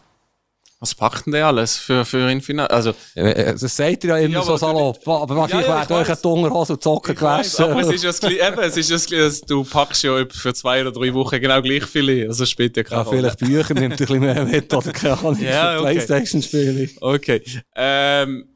Was 0.83 0.95
packt 0.95 1.27
denn 1.27 1.33
der 1.33 1.45
alles 1.45 1.77
für, 1.77 2.03
für 2.05 2.25
ein? 2.25 2.41
Also, 2.59 2.93
Äh, 3.13 3.53
Das 3.53 3.75
sagt 3.77 4.03
ihr 4.03 4.09
ja 4.09 4.17
immer 4.17 4.33
Ja, 4.33 4.41
so 4.41 4.49
aber- 4.49 4.57
salopp. 4.57 5.07
Aber 5.07 5.35
wahrscheinlich 5.35 5.67
Ja, 5.67 5.75
ja, 5.83 5.87
werden 5.89 6.01
ich 6.03 6.09
euch 6.09 6.17
die 6.21 6.27
Unterhose 6.27 6.73
und 6.73 6.81
Socken 6.83 7.21
weiss, 7.21 7.55
gewaschen. 7.55 7.71
aber 7.71 7.81
es 7.81 7.87
ist 7.93 8.03
ja 8.03 8.09
das 8.09 8.19
Gleiche, 8.19 8.47
eben, 8.47 8.59
es 8.59 8.77
ist 8.77 8.89
das 8.91 9.05
Gleiche, 9.05 9.45
du 9.47 9.63
packst 9.63 10.01
ja 10.03 10.25
für 10.31 10.53
zwei 10.55 10.81
oder 10.81 10.91
drei 10.91 11.13
Wochen 11.13 11.39
genau 11.39 11.61
gleich 11.61 11.83
viele, 11.85 12.27
also 12.27 12.45
spielt 12.47 12.75
ja 12.77 12.83
keine 12.83 13.01
Ja, 13.03 13.05
vielleicht 13.05 13.37
Bücher 13.37 13.73
nimmt 13.75 13.93
ein 13.93 13.97
bisschen 13.97 14.19
mehr 14.21 14.43
mit 14.43 14.73
oder 14.73 14.91
keine 14.91 15.19
Ahnung. 15.19 15.39
Ja, 15.39 15.75
okay. 15.79 15.83
Playstation-Spiele. 15.93 16.89
Okay. 16.99 17.43
Ähm, 17.75 18.47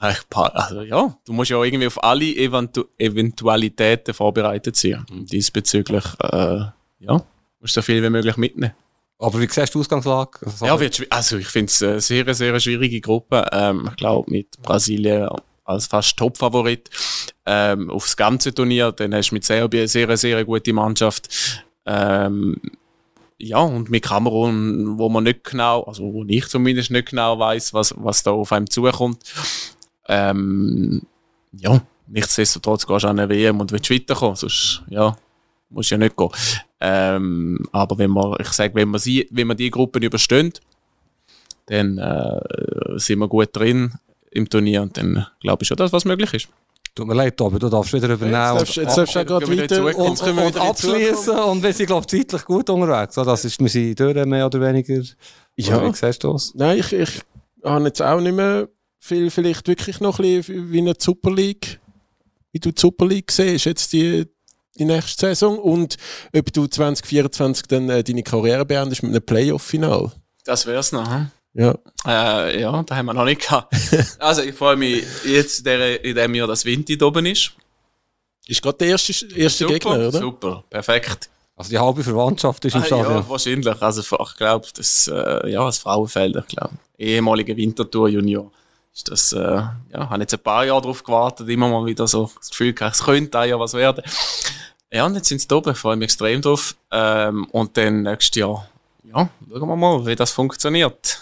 also 0.00 0.82
ja, 0.82 1.16
du 1.24 1.32
musst 1.32 1.50
ja 1.52 1.62
irgendwie 1.62 1.86
auf 1.86 2.02
alle 2.02 2.24
Eventu 2.34 2.82
Eventualitäten 2.98 4.12
vorbereitet 4.12 4.74
sein. 4.74 5.06
Und 5.08 5.30
Diesbezüglich, 5.30 6.04
äh, 6.20 6.62
ja, 6.98 7.22
musst 7.60 7.74
so 7.74 7.82
viel 7.82 8.02
wie 8.02 8.10
möglich 8.10 8.36
mitnehmen. 8.36 8.72
Aber 9.18 9.40
wie 9.40 9.48
siehst 9.48 9.74
du 9.74 9.78
die 9.78 9.80
Ausgangslage? 9.80 10.38
Also, 10.44 10.66
Ja, 10.66 10.78
wird, 10.78 11.06
also 11.10 11.38
ich 11.38 11.48
finde 11.48 11.70
es 11.70 11.82
eine 11.82 12.00
sehr, 12.00 12.34
sehr 12.34 12.60
schwierige 12.60 13.00
Gruppe. 13.00 13.44
Ähm, 13.52 13.86
ich 13.90 13.96
glaube, 13.96 14.30
mit 14.30 14.60
Brasilien 14.62 15.28
als 15.64 15.86
fast 15.86 16.16
Top-Favorit 16.16 16.88
ähm, 17.44 17.90
aufs 17.90 18.16
ganze 18.16 18.54
Turnier. 18.54 18.92
Dann 18.92 19.14
hast 19.14 19.30
du 19.30 19.34
mit 19.34 19.44
Serbien 19.44 19.80
eine 19.80 19.88
sehr, 19.88 20.16
sehr 20.16 20.44
gute 20.44 20.72
Mannschaft. 20.72 21.28
Ähm, 21.84 22.60
ja, 23.38 23.58
und 23.58 23.90
mit 23.90 24.04
Kamerun, 24.04 24.98
wo 24.98 25.08
man 25.08 25.24
nicht 25.24 25.44
genau, 25.44 25.82
also 25.84 26.12
wo 26.12 26.24
ich 26.24 26.46
zumindest 26.48 26.90
nicht 26.90 27.10
genau 27.10 27.38
weiß, 27.38 27.72
was, 27.74 27.94
was 27.96 28.22
da 28.22 28.32
auf 28.32 28.52
einem 28.52 28.68
zukommt. 28.68 29.22
Ähm, 30.08 31.02
ja, 31.52 31.80
nichtsdestotrotz 32.08 32.86
gehst 32.86 33.04
du 33.04 33.08
an 33.08 33.18
eine 33.18 33.28
WM 33.28 33.60
und 33.60 33.70
willst 33.70 33.90
weiterkommen, 33.90 34.36
sonst, 34.36 34.82
ja, 34.88 35.16
musst 35.70 35.90
ja 35.90 35.98
nicht 35.98 36.16
gehen. 36.16 36.30
Ähm, 36.80 37.66
aber 37.72 37.98
wenn 37.98 38.10
man, 38.10 38.36
ich 38.40 38.48
sage, 38.48 38.74
wenn 38.74 38.88
man 38.88 39.00
sie, 39.00 39.26
wenn 39.30 39.46
man 39.46 39.56
die 39.56 39.70
Gruppen 39.70 40.02
übersteht, 40.02 40.60
dann 41.66 41.98
äh, 41.98 42.98
sind 42.98 43.18
wir 43.18 43.28
gut 43.28 43.48
drin 43.52 43.94
im 44.30 44.48
Turnier 44.48 44.82
und 44.82 44.96
dann 44.96 45.26
glaube 45.40 45.62
ich 45.62 45.68
schon, 45.68 45.76
dass 45.76 45.92
was 45.92 46.04
möglich 46.04 46.32
ist. 46.34 46.48
Tut 46.94 47.06
mir 47.06 47.14
leid, 47.14 47.40
aber 47.40 47.58
du 47.58 47.68
darfst 47.68 47.92
wieder 47.92 48.08
übernehmen. 48.08 48.58
Jetzt 48.58 48.58
darfst 48.58 48.76
jetzt 48.76 48.96
darfst 48.96 49.14
du 49.14 49.24
gerade 49.24 49.48
weiter 49.48 49.84
und, 49.84 50.20
und, 50.20 50.38
und 50.38 50.56
abschließen 50.56 51.38
und 51.38 51.62
wir 51.62 51.72
sind, 51.72 51.86
glaube 51.86 52.06
ich, 52.08 52.26
zeitlich 52.26 52.44
gut 52.44 52.68
unterwegs. 52.70 53.14
So, 53.14 53.24
das 53.24 53.44
ist, 53.44 53.60
wir 53.60 53.68
sind 53.68 54.00
durch, 54.00 54.26
mehr 54.26 54.46
oder 54.46 54.60
weniger. 54.60 55.02
Ja. 55.56 55.84
Wie 55.84 55.94
siehst 55.94 56.24
du 56.24 56.32
das? 56.32 56.52
Nein, 56.54 56.78
ich, 56.78 56.92
ich 56.92 57.20
habe 57.64 57.84
jetzt 57.84 58.02
auch 58.02 58.20
nicht 58.20 58.34
mehr 58.34 58.68
viel, 58.98 59.30
vielleicht 59.30 59.68
wirklich 59.68 60.00
noch 60.00 60.18
ein 60.18 60.38
bisschen 60.38 60.72
wie 60.72 60.78
eine 60.78 60.94
Super 60.98 61.32
League, 61.32 61.78
wie 62.52 62.60
du 62.60 62.72
die 62.72 62.80
Super 62.80 63.06
League 63.06 63.30
siehst, 63.30 63.66
jetzt 63.66 63.92
die, 63.92 64.26
die 64.78 64.84
nächste 64.84 65.26
Saison 65.26 65.58
und 65.58 65.96
ob 66.34 66.52
du 66.52 66.66
2024 66.66 67.66
dann 67.66 67.88
äh, 67.90 68.02
deine 68.04 68.22
Karriere 68.22 68.64
beendest 68.64 69.02
mit 69.02 69.12
einem 69.12 69.22
Playoff-Final. 69.22 70.12
Das 70.44 70.66
wär's 70.66 70.92
noch. 70.92 71.10
Hm? 71.10 71.30
Ja. 71.54 71.74
Äh, 72.06 72.60
ja, 72.60 72.82
da 72.82 72.96
haben 72.96 73.06
wir 73.06 73.14
noch 73.14 73.24
nicht 73.24 73.42
gehabt. 73.42 73.74
also 74.18 74.42
ich 74.42 74.54
freue 74.54 74.76
mich 74.76 75.04
jetzt 75.24 75.66
der, 75.66 76.04
in 76.04 76.14
dem 76.14 76.34
Jahr, 76.34 76.46
dass 76.46 76.64
Vinti 76.64 76.96
da 76.96 77.06
oben 77.06 77.26
ist. 77.26 77.52
Ist 78.46 78.62
gerade 78.62 78.78
der 78.78 78.88
erste, 78.88 79.12
erste 79.34 79.64
super, 79.64 79.72
Gegner, 79.74 80.08
oder? 80.08 80.18
Super, 80.18 80.64
perfekt. 80.70 81.28
Also 81.56 81.70
die 81.70 81.78
halbe 81.78 82.04
Verwandtschaft 82.04 82.64
ist 82.64 82.76
im 82.76 82.82
Ah, 82.82 82.84
Stadion. 82.84 83.14
ja, 83.14 83.28
wahrscheinlich. 83.28 83.82
Also 83.82 84.00
ich 84.00 84.36
glaube, 84.36 84.66
das, 84.74 85.08
äh, 85.08 85.50
ja, 85.50 85.64
das 85.64 85.78
Frauenfeld, 85.78 86.36
ich 86.36 86.56
glaube, 86.56 86.74
ehemaliger 86.96 87.56
Winterthur 87.56 88.08
Junior. 88.08 88.50
Ist 88.94 89.10
das, 89.10 89.32
äh, 89.32 89.38
ja, 89.38 90.10
habe 90.10 90.20
jetzt 90.22 90.34
ein 90.34 90.40
paar 90.40 90.64
Jahre 90.64 90.80
darauf 90.82 91.04
gewartet, 91.04 91.48
immer 91.48 91.68
mal 91.68 91.86
wieder 91.86 92.06
so 92.06 92.30
das 92.38 92.50
Gefühl 92.50 92.72
gehabt, 92.72 92.96
es 92.96 93.04
könnte 93.04 93.38
ja 93.44 93.58
was 93.58 93.74
werden. 93.74 94.02
Ja, 94.92 95.06
und 95.06 95.14
jetzt 95.14 95.28
sind 95.28 95.40
sie 95.40 95.46
da 95.48 95.56
oben, 95.56 95.70
ich 95.72 95.78
freue 95.78 95.96
mich 95.96 96.06
extrem 96.06 96.40
drauf. 96.42 96.74
Ähm, 96.90 97.44
und 97.52 97.76
dann 97.76 98.02
nächstes 98.02 98.36
Jahr, 98.40 98.68
ja, 99.04 99.28
schauen 99.50 99.68
wir 99.68 99.76
mal, 99.76 100.04
wie 100.06 100.16
das 100.16 100.30
funktioniert. 100.32 101.18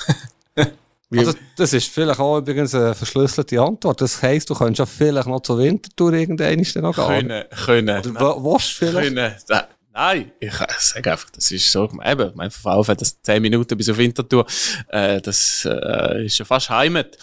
Also, 1.15 1.35
das 1.57 1.73
ist 1.73 1.89
vielleicht 1.89 2.19
auch 2.19 2.39
übrigens 2.39 2.75
eine 2.75 2.93
verschlüsselte 2.95 3.61
Antwort. 3.61 4.01
Das 4.01 4.21
heisst, 4.23 4.51
du 4.51 4.55
könntest 4.55 4.81
ja 4.81 4.87
vielleicht 4.87 5.29
noch 5.29 5.41
zur 5.41 5.59
Wintertour 5.59 6.13
irgendein 6.13 6.59
noch 6.77 6.97
gehen. 6.97 7.29
können, 7.29 7.45
können. 7.65 7.99
Oder 8.01 8.11
du 8.35 8.59
vielleicht? 8.59 9.15
können. 9.15 9.35
Da- 9.47 9.69
Nein, 9.93 10.33
ich 10.41 10.53
sage 10.79 11.13
einfach, 11.13 11.31
das 11.31 11.51
ist 11.51 11.73
so, 11.73 11.89
eben, 12.05 12.33
mein 12.35 12.51
VfL 12.51 12.97
das 12.97 13.23
10 13.23 13.41
Minuten 13.41 13.79
bis 13.79 13.89
auf 13.89 13.97
Winterthur, 13.97 14.45
äh, 14.89 15.23
das 15.23 15.65
äh, 15.65 16.27
ist 16.27 16.37
ja 16.37 16.45
fast 16.45 16.69
Heimat. 16.69 17.17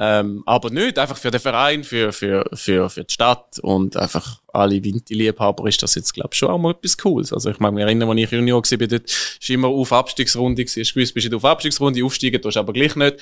Ähm, 0.00 0.44
aber 0.46 0.70
nicht, 0.70 0.96
einfach 0.96 1.16
für 1.16 1.32
den 1.32 1.40
Verein, 1.40 1.82
für, 1.82 2.12
für, 2.12 2.48
für, 2.52 2.88
für 2.88 3.02
die 3.02 3.12
Stadt 3.12 3.58
und 3.58 3.96
einfach 3.96 4.40
alle 4.52 4.82
Winterliebhaber 4.84 5.66
ist 5.66 5.82
das 5.82 5.96
jetzt, 5.96 6.14
glaube 6.14 6.30
ich, 6.32 6.38
schon 6.38 6.50
auch 6.50 6.58
mal 6.58 6.70
etwas 6.70 6.96
Cooles. 6.96 7.32
Also 7.32 7.50
ich 7.50 7.58
mag 7.58 7.74
mich 7.74 7.82
erinnern, 7.82 8.08
als 8.08 8.20
ich 8.20 8.30
Junior 8.30 8.62
war, 8.62 8.86
dort 8.86 9.04
ist 9.04 9.50
immer 9.50 9.68
auf 9.68 9.92
Abstiegsrunde 9.92 10.64
gewesen. 10.64 10.82
Hast 10.82 10.94
gewusst, 10.94 11.14
bist 11.14 11.26
du 11.26 11.30
nicht 11.30 11.36
auf 11.36 11.44
Abstiegsrunde, 11.44 12.04
aufsteigen 12.04 12.40
tust 12.40 12.54
du 12.54 12.60
aber 12.60 12.72
gleich 12.72 12.94
nicht. 12.94 13.16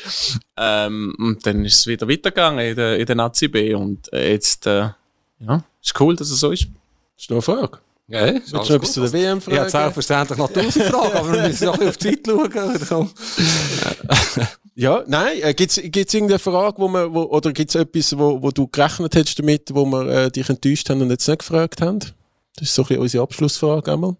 Ähm, 0.59 1.15
und 1.19 1.47
dann 1.47 1.65
ist 1.65 1.79
es 1.79 1.87
wieder 1.87 2.07
weitergegangen 2.09 2.67
in 2.67 2.77
der, 2.77 2.99
in 2.99 3.07
der 3.07 3.17
Nazi 3.17 3.49
B 3.49 3.73
und 3.75 4.13
äh, 4.13 4.33
jetzt, 4.33 4.67
äh, 4.67 4.91
ja, 5.41 5.65
ist 5.83 5.99
cool, 5.99 6.15
dass 6.15 6.31
es 6.31 6.41
so 6.41 6.51
ist. 6.51 6.67
ist 7.17 7.31
noch 7.31 7.37
eine 7.37 7.43
Frage? 7.43 7.79
Ja, 8.09 8.27
ist 8.27 8.53
Willst 8.53 8.69
du 8.71 8.75
etwas 8.75 8.95
gut. 8.95 8.95
zu 8.95 9.01
der 9.01 9.13
WM 9.15 9.39
Ich 9.39 9.47
habe 9.47 9.57
fragen? 9.57 9.71
selbstverständlich 9.71 10.39
noch 10.39 10.53
tausend 10.53 10.85
Fragen, 10.85 11.17
aber 11.17 11.33
wir 11.33 11.49
müssen 11.49 11.65
noch 11.65 11.81
auf 11.81 11.97
die 11.97 12.23
Zeit 12.23 12.27
schauen. 12.27 13.11
Ja, 14.79 15.05
nein, 15.07 15.41
äh, 15.41 15.55
gibt's 15.55 15.81
gibt's 15.83 16.13
irgendeine 16.13 16.39
Frage, 16.39 16.77
wo 16.79 16.87
man, 16.87 17.13
wo, 17.15 17.23
oder 17.23 17.51
gibt's 17.55 17.75
etwas, 17.75 18.17
wo, 18.19 18.43
wo 18.43 18.51
du 18.51 18.67
gerechnet 18.67 19.15
hättest 19.15 19.39
damit, 19.39 19.75
wo 19.75 19.87
wir 19.87 20.07
äh, 20.07 20.31
dich 20.31 20.51
enttäuscht 20.51 20.91
haben 20.91 21.01
und 21.01 21.09
jetzt 21.09 21.27
nicht 21.27 21.39
gefragt 21.39 21.81
haben? 21.81 22.01
Das 22.57 22.69
ist 22.69 22.75
so 22.75 22.83
ein 22.83 22.89
bisschen 22.89 23.01
unsere 23.01 23.23
Abschlussfrage 23.23 23.91
einmal. 23.91 24.17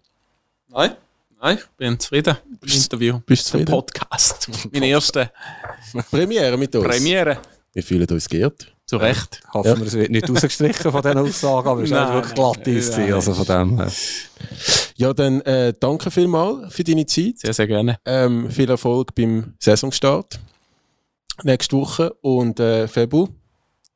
Nein, 0.69 0.95
nein, 1.39 1.57
ich 1.59 1.65
bin 1.77 1.99
zufrieden 1.99 2.37
mit 2.49 2.63
dem 2.63 2.75
Interview. 2.75 3.19
Bist 3.23 3.45
du 3.45 3.51
zufrieden? 3.51 3.71
Podcast. 3.71 4.49
Meine 4.71 4.87
erste 4.87 5.31
Premiere 6.09 6.57
mit 6.57 6.75
uns. 6.75 6.87
Premiere. 6.87 7.37
Wir 7.73 7.83
fühlen 7.83 8.07
uns 8.09 8.27
geehrt. 8.27 8.73
Zu 8.87 8.97
Recht. 8.97 9.41
Hoffen 9.53 9.79
wir, 9.79 9.85
es 9.85 9.93
wird 9.93 10.11
nicht 10.11 10.29
rausgestrichen 10.29 10.91
von 10.91 11.01
diesen 11.01 11.17
Aussagen, 11.17 11.67
aber 11.67 11.83
es 11.83 11.91
war 11.91 12.13
wirklich 12.13 12.33
glatt 12.35 12.63
gewesen, 12.63 13.13
also 13.13 13.33
von 13.33 13.45
dem 13.45 13.77
her. 13.81 13.91
Ja, 14.95 15.13
dann 15.13 15.41
äh, 15.41 15.73
danke 15.77 16.09
vielmals 16.09 16.73
für 16.73 16.85
deine 16.85 17.05
Zeit. 17.05 17.39
Sehr, 17.39 17.53
sehr 17.53 17.67
gerne. 17.67 17.99
Ähm, 18.05 18.49
viel 18.49 18.69
Erfolg 18.69 19.13
beim 19.13 19.53
Saisonstart. 19.59 20.39
Nächste 21.43 21.75
Woche. 21.77 22.13
Und 22.21 22.59
äh, 22.61 22.87
Febu, 22.87 23.27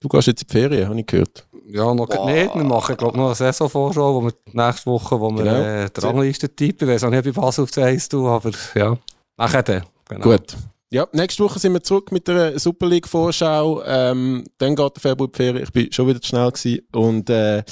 du 0.01 0.07
gehst 0.09 0.27
jetzt 0.27 0.41
in 0.43 0.47
die 0.49 0.51
Ferien, 0.51 0.89
habe 0.89 0.99
ich 0.99 1.05
gehört. 1.07 1.47
Ja, 1.69 1.93
noch 1.93 2.07
Boah. 2.07 2.29
nicht. 2.29 2.53
Wir 2.53 2.63
machen, 2.65 2.97
glaube 2.97 3.13
ich, 3.13 3.17
noch 3.17 3.27
eine 3.27 3.35
Saisonvorschau, 3.35 4.15
wo 4.15 4.25
wir 4.25 4.33
nächste 4.51 4.91
Woche, 4.91 5.19
wo 5.19 5.29
wir 5.31 5.43
Genau. 5.43 5.55
äh, 5.55 5.89
die 5.89 6.01
Rangliste 6.01 6.53
tippen. 6.53 6.89
Ich 6.89 6.95
weiß 6.95 7.05
auch 7.05 7.09
nicht, 7.11 7.19
ob 7.19 7.25
ich 7.27 7.33
Basel 7.33 7.63
auf 7.63 7.71
das 7.71 7.83
Eis 7.85 8.09
tue, 8.09 8.29
aber 8.29 8.51
ja. 8.75 8.97
Nachher 9.37 9.63
dann. 9.63 9.83
Genau. 10.09 10.21
Gut. 10.31 10.57
Ja, 10.93 11.07
nächste 11.13 11.41
Woche 11.45 11.57
sind 11.57 11.71
wir 11.71 11.81
zurück 11.81 12.11
mit 12.11 12.27
der 12.27 12.59
Super 12.59 12.85
League 12.85 13.07
Vorschau. 13.07 13.81
Ähm, 13.85 14.43
dann 14.57 14.75
geht 14.75 14.97
der 14.97 15.01
Februar 15.01 15.29
Ferien. 15.31 15.63
Ich 15.63 15.71
bin 15.71 15.89
schon 15.89 16.05
wieder 16.05 16.19
zu 16.19 16.27
schnell 16.27 16.51
gewesen. 16.51 16.85
Und 16.91 17.29
äh, 17.29 17.63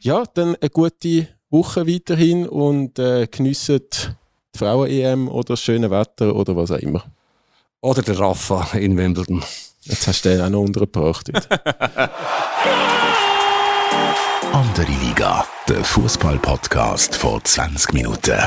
ja, 0.00 0.24
dann 0.32 0.56
eine 0.56 0.70
gute 0.70 1.28
Woche 1.50 1.86
weiterhin 1.86 2.48
und 2.48 2.98
äh, 2.98 3.26
geniessen 3.26 3.80
die 4.54 4.58
Frauen-EM 4.58 5.28
oder 5.28 5.48
das 5.48 5.60
schöne 5.60 5.90
Wetter 5.90 6.34
oder 6.34 6.56
was 6.56 6.70
auch 6.70 6.78
immer. 6.78 7.04
Oder 7.82 8.00
der 8.00 8.18
Rafa 8.18 8.78
in 8.78 8.96
Wimbledon. 8.96 9.44
Jetzt 9.82 10.06
hast 10.06 10.24
du 10.24 10.30
den 10.30 10.40
auch 10.40 10.48
noch 10.48 10.62
untergebracht. 10.62 11.30
Andere 14.50 14.92
Liga, 15.04 15.44
der 15.68 15.84
Fußball-Podcast 15.84 17.16
vor 17.16 17.44
20 17.44 17.92
Minuten. 17.92 18.40